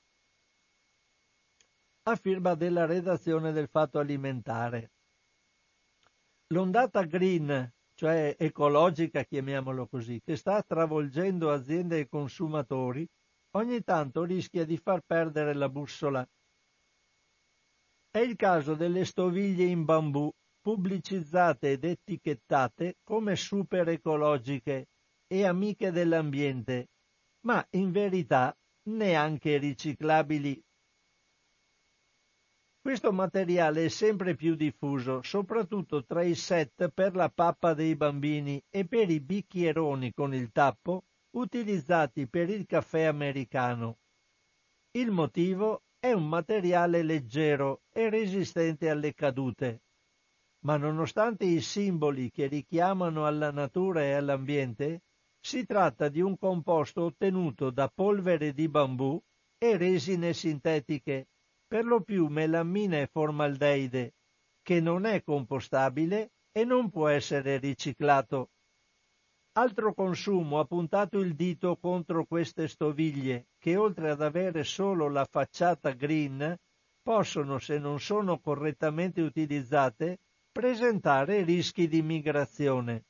A 2.04 2.16
firma 2.18 2.54
della 2.56 2.86
redazione 2.86 3.54
del 3.54 3.70
Fatto 3.70 4.00
Alimentare. 4.00 4.92
L'ondata 6.48 7.04
green, 7.04 7.74
cioè 7.94 8.36
ecologica, 8.38 9.24
chiamiamolo 9.24 9.88
così, 9.88 10.22
che 10.22 10.36
sta 10.36 10.62
travolgendo 10.64 11.50
aziende 11.50 12.00
e 12.00 12.08
consumatori, 12.10 13.08
ogni 13.58 13.84
tanto 13.84 14.24
rischia 14.24 14.66
di 14.66 14.78
far 14.78 15.02
perdere 15.02 15.54
la 15.54 15.68
bussola. 15.68 16.28
È 18.10 18.20
il 18.20 18.36
caso 18.36 18.76
delle 18.76 19.04
stoviglie 19.04 19.66
in 19.66 19.84
bambù 19.84 20.32
pubblicizzate 20.62 21.72
ed 21.72 21.84
etichettate 21.84 22.98
come 23.04 23.36
super 23.36 23.88
ecologiche 23.90 24.88
e 25.26 25.46
amiche 25.46 25.92
dell'ambiente, 25.92 26.90
ma 27.46 27.66
in 27.72 27.92
verità 27.92 28.56
neanche 28.90 29.58
riciclabili. 29.58 30.62
Questo 32.80 33.12
materiale 33.12 33.86
è 33.86 33.90
sempre 33.90 34.36
più 34.36 34.56
diffuso, 34.56 35.22
soprattutto 35.22 36.06
tra 36.06 36.22
i 36.22 36.36
set 36.36 36.90
per 36.90 37.16
la 37.16 37.30
pappa 37.30 37.74
dei 37.74 37.96
bambini 37.96 38.62
e 38.70 38.86
per 38.86 39.10
i 39.10 39.20
bicchieroni 39.20 40.14
con 40.14 40.34
il 40.34 40.52
tappo 40.52 41.07
utilizzati 41.32 42.28
per 42.28 42.50
il 42.50 42.66
caffè 42.66 43.04
americano. 43.04 44.00
Il 44.92 45.12
motivo 45.12 45.84
è 46.00 46.12
un 46.12 46.28
materiale 46.28 47.04
leggero 47.04 47.84
e 47.92 48.10
resistente 48.10 48.90
alle 48.90 49.14
cadute 49.14 49.82
ma 50.68 50.78
nonostante 50.78 51.46
i 51.46 51.62
simboli 51.62 52.30
che 52.32 52.48
richiamano 52.48 53.26
alla 53.26 53.52
natura 53.52 54.02
e 54.02 54.14
all'ambiente, 54.14 55.04
si 55.40 55.66
tratta 55.66 56.10
di 56.10 56.20
un 56.20 56.38
composto 56.38 57.04
ottenuto 57.04 57.70
da 57.70 57.88
polvere 57.88 58.54
di 58.54 58.68
bambù 58.68 59.22
e 59.58 59.78
resine 59.78 60.34
sintetiche, 60.34 61.30
per 61.66 61.86
lo 61.86 62.02
più 62.02 62.28
melammina 62.28 62.98
e 62.98 63.08
formaldeide, 63.08 64.16
che 64.62 64.82
non 64.82 65.06
è 65.06 65.24
compostabile 65.24 66.32
e 66.52 66.66
non 66.66 66.90
può 66.90 67.08
essere 67.08 67.58
riciclato. 67.58 68.50
Altro 69.58 69.92
consumo 69.96 70.60
ha 70.60 70.66
puntato 70.66 71.18
il 71.18 71.34
dito 71.34 71.78
contro 71.78 72.26
queste 72.26 72.68
stoviglie, 72.68 73.48
che 73.58 73.76
oltre 73.76 74.12
ad 74.12 74.22
avere 74.22 74.64
solo 74.64 75.10
la 75.10 75.26
facciata 75.26 75.94
green, 75.94 76.56
possono, 77.02 77.58
se 77.58 77.80
non 77.80 78.00
sono 78.00 78.38
correttamente 78.38 79.20
utilizzate, 79.22 80.20
presentare 80.52 81.42
rischi 81.42 81.88
di 81.88 82.04
migrazione. 82.04 83.06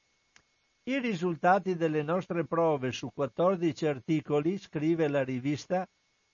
I 0.83 0.99
risultati 0.99 1.75
delle 1.75 2.01
nostre 2.01 2.45
prove 2.45 2.93
su 2.93 3.11
14 3.13 3.85
articoli, 3.85 4.57
scrive 4.57 5.09
la 5.09 5.25
rivista, 5.25 5.85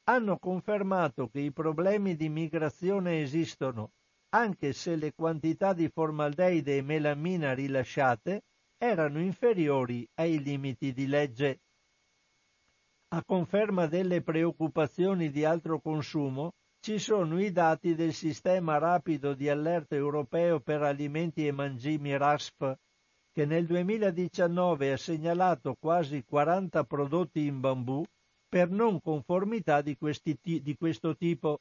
hanno 0.04 0.38
confermato 0.38 1.28
che 1.28 1.40
i 1.40 1.52
problemi 1.52 2.16
di 2.16 2.30
migrazione 2.30 3.20
esistono, 3.20 3.94
anche 4.30 4.74
se 4.74 4.96
le 4.96 5.12
quantità 5.16 5.74
di 5.74 5.90
formaldeide 5.90 6.78
e 6.78 6.82
melamina 6.84 7.56
rilasciate 7.56 8.44
erano 8.84 9.22
inferiori 9.22 10.06
ai 10.16 10.44
limiti 10.44 10.92
di 10.92 11.08
legge. 11.08 11.62
A 13.14 13.24
conferma 13.24 13.86
delle 13.88 14.22
preoccupazioni 14.22 15.30
di 15.30 15.46
altro 15.46 15.80
consumo, 15.80 16.52
ci 16.82 17.00
sono 17.00 17.40
i 17.40 17.50
dati 17.54 17.96
del 17.96 18.12
sistema 18.12 18.78
rapido 18.80 19.36
di 19.36 19.48
allerta 19.48 19.96
europeo 19.96 20.60
per 20.60 20.82
alimenti 20.82 21.48
e 21.48 21.54
mangimi 21.54 22.18
RASP, 22.18 22.76
che 23.32 23.46
nel 23.46 23.66
2019 23.66 24.92
ha 24.92 24.98
segnalato 24.98 25.76
quasi 25.80 26.22
40 26.26 26.84
prodotti 26.84 27.46
in 27.46 27.62
bambù 27.62 28.04
per 28.50 28.70
non 28.70 29.00
conformità 29.00 29.82
di, 29.82 29.96
questi, 29.96 30.38
di 30.42 30.76
questo 30.76 31.16
tipo. 31.16 31.60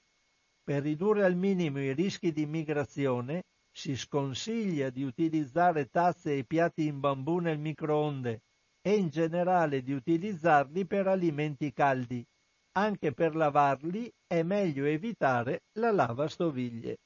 Per 0.65 0.83
ridurre 0.83 1.25
al 1.25 1.37
minimo 1.37 1.79
i 1.81 1.93
rischi 1.93 2.33
di 2.33 2.47
migrazione 2.47 3.45
si 3.73 3.97
sconsiglia 3.97 4.91
di 4.91 5.03
utilizzare 5.03 5.89
tazze 5.89 6.37
e 6.37 6.45
piatti 6.45 6.87
in 6.87 7.01
bambù 7.01 7.39
nel 7.39 7.59
microonde 7.59 8.43
e 8.81 8.97
in 8.97 9.09
generale 9.09 9.83
di 9.83 9.93
utilizzarli 9.93 10.87
per 10.87 11.07
alimenti 11.09 11.73
caldi 11.73 12.25
anche 12.73 13.13
per 13.13 13.37
lavarli 13.37 14.11
è 14.27 14.43
meglio 14.43 14.85
evitare 14.85 15.65
la 15.73 15.91
lavastoviglie. 15.91 16.99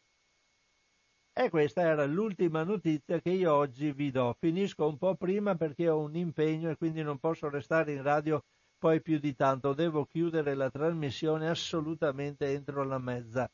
E 1.32 1.51
questa 1.51 1.82
era 1.82 2.06
l'ultima 2.06 2.62
notizia 2.62 3.20
che 3.20 3.30
io 3.30 3.52
oggi 3.52 3.93
vi 3.93 4.10
do. 4.10 4.34
Finisco 4.38 4.86
un 4.86 4.97
po' 4.97 5.16
prima 5.16 5.55
perché 5.55 5.88
ho 5.88 5.98
un 5.98 6.16
impegno 6.16 6.70
e 6.70 6.76
quindi 6.76 7.02
non 7.02 7.18
posso 7.18 7.51
restare 7.51 7.93
in 7.93 8.02
radio 8.02 8.43
poi 8.78 9.02
più 9.02 9.18
di 9.18 9.34
tanto. 9.34 9.74
Devo 9.74 10.06
chiudere 10.06 10.55
la 10.55 10.70
trasmissione 10.70 11.48
assolutamente 11.48 12.52
entro 12.52 12.84
la 12.84 12.98
mezza. 12.98 13.51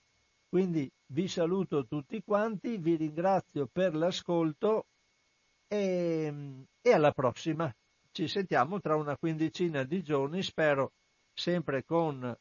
Quindi 0.52 0.86
vi 1.14 1.28
saluto 1.28 1.86
tutti 1.86 2.22
quanti, 2.22 2.76
vi 2.76 2.96
ringrazio 2.96 3.70
per 3.72 3.94
l'ascolto 3.94 4.84
e, 5.66 6.66
e 6.82 6.92
alla 6.92 7.12
prossima. 7.12 7.74
Ci 8.10 8.28
sentiamo 8.28 8.78
tra 8.78 8.94
una 8.96 9.16
quindicina 9.16 9.82
di 9.82 10.02
giorni, 10.02 10.42
spero 10.42 10.92
sempre 11.32 11.86
con 11.86 12.36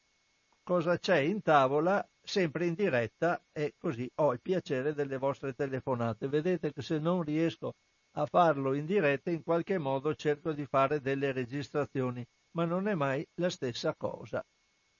cosa 0.61 0.97
c'è 0.97 1.19
in 1.19 1.41
tavola, 1.41 2.05
sempre 2.21 2.65
in 2.65 2.73
diretta 2.73 3.41
e 3.53 3.75
così 3.77 4.11
ho 4.15 4.33
il 4.33 4.41
piacere 4.41 4.93
delle 4.93 5.17
vostre 5.17 5.53
telefonate. 5.53 6.27
Vedete 6.27 6.73
che 6.73 6.81
se 6.81 6.99
non 6.99 7.23
riesco 7.23 7.75
a 8.15 8.25
farlo 8.25 8.73
in 8.73 8.85
diretta, 8.85 9.31
in 9.31 9.41
qualche 9.41 9.77
modo 9.77 10.13
cerco 10.15 10.51
di 10.51 10.65
fare 10.65 10.99
delle 10.99 11.31
registrazioni, 11.31 12.27
ma 12.57 12.65
non 12.65 12.89
è 12.89 12.93
mai 12.93 13.25
la 13.35 13.49
stessa 13.49 13.95
cosa. 13.95 14.43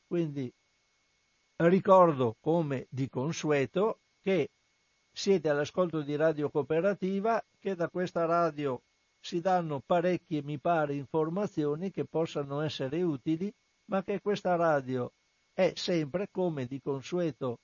Quindi 0.08 0.50
ricordo 1.68 2.38
come 2.40 2.88
di 2.90 3.10
consueto 3.10 4.00
che 4.22 4.50
siete 5.12 5.50
all'ascolto 5.50 6.02
di 6.02 6.16
Radio 6.16 6.50
Cooperativa, 6.50 7.44
che 7.60 7.76
da 7.76 7.90
questa 7.90 8.26
radio 8.26 8.82
si 9.20 9.42
danno 9.42 9.82
parecchie, 9.86 10.42
mi 10.42 10.60
pare, 10.60 10.96
informazioni 10.96 11.92
che 11.92 12.06
possano 12.06 12.62
essere 12.62 13.02
utili, 13.02 13.52
ma 13.86 14.04
che 14.04 14.22
questa 14.22 14.56
radio 14.56 15.12
è 15.54 15.74
sempre, 15.76 16.30
come 16.32 16.66
di 16.66 16.80
consueto 16.82 17.60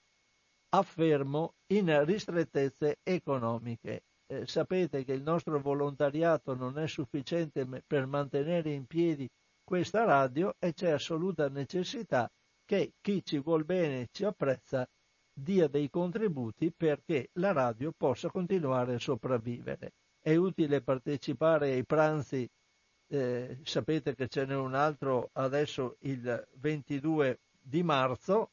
affermo, 0.69 1.53
in 1.67 2.03
ristrettezze 2.05 2.97
economiche. 3.03 4.03
Eh, 4.27 4.45
sapete 4.45 5.05
che 5.05 5.13
il 5.13 5.23
nostro 5.23 5.59
volontariato 5.61 6.53
non 6.53 6.77
è 6.77 6.87
sufficiente 6.87 7.65
per 7.87 8.05
mantenere 8.05 8.73
in 8.73 8.85
piedi 8.85 9.27
questa 9.63 10.03
radio 10.03 10.53
e 10.59 10.73
c'è 10.73 10.91
assoluta 10.91 11.47
necessità 11.47 12.29
che 12.67 12.95
chi 13.01 13.23
ci 13.23 13.39
vuol 13.39 13.63
bene 13.63 14.01
e 14.01 14.09
ci 14.11 14.25
apprezza 14.25 14.87
dia 15.33 15.67
dei 15.67 15.89
contributi 15.89 16.71
perché 16.75 17.29
la 17.33 17.53
radio 17.53 17.93
possa 17.95 18.29
continuare 18.29 18.95
a 18.95 18.99
sopravvivere. 18.99 19.93
È 20.19 20.35
utile 20.35 20.81
partecipare 20.81 21.71
ai 21.71 21.85
pranzi, 21.85 22.47
eh, 23.09 23.59
sapete 23.63 24.15
che 24.15 24.27
ce 24.27 24.45
n'è 24.45 24.55
un 24.55 24.73
altro 24.73 25.29
adesso 25.33 25.95
il 26.01 26.47
22 26.55 27.39
di 27.57 27.83
marzo 27.83 28.51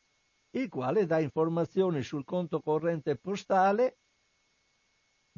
il 0.51 0.69
quale 0.69 1.05
dà 1.05 1.19
informazioni 1.19 2.01
sul 2.01 2.23
conto 2.23 2.61
corrente 2.61 3.17
postale 3.17 3.97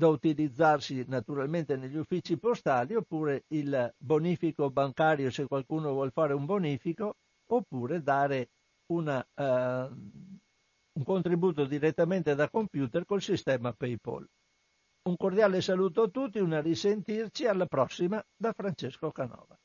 da 0.02 0.08
utilizzarsi 0.08 1.06
naturalmente 1.08 1.78
negli 1.78 1.96
uffici 1.96 2.36
postali 2.40 2.96
oppure 2.96 3.44
il 3.50 3.94
bonifico 4.00 4.72
bancario 4.72 5.30
se 5.30 5.46
qualcuno 5.46 5.92
vuole 5.92 6.10
fare 6.10 6.34
un 6.34 6.46
bonifico 6.46 7.18
oppure 7.46 8.02
dare 8.02 8.50
una, 8.88 9.20
uh, 9.20 9.94
un 10.94 11.04
contributo 11.04 11.66
direttamente 11.66 12.34
da 12.34 12.50
computer 12.50 13.06
col 13.06 13.22
sistema 13.22 13.74
PayPal. 13.74 14.28
Un 15.04 15.16
cordiale 15.18 15.62
saluto 15.62 16.02
a 16.02 16.08
tutti, 16.08 16.40
una 16.40 16.62
risentirci 16.62 17.46
alla 17.46 17.68
prossima 17.68 18.24
da 18.36 18.54
Francesco 18.54 19.12
Canova. 19.12 19.56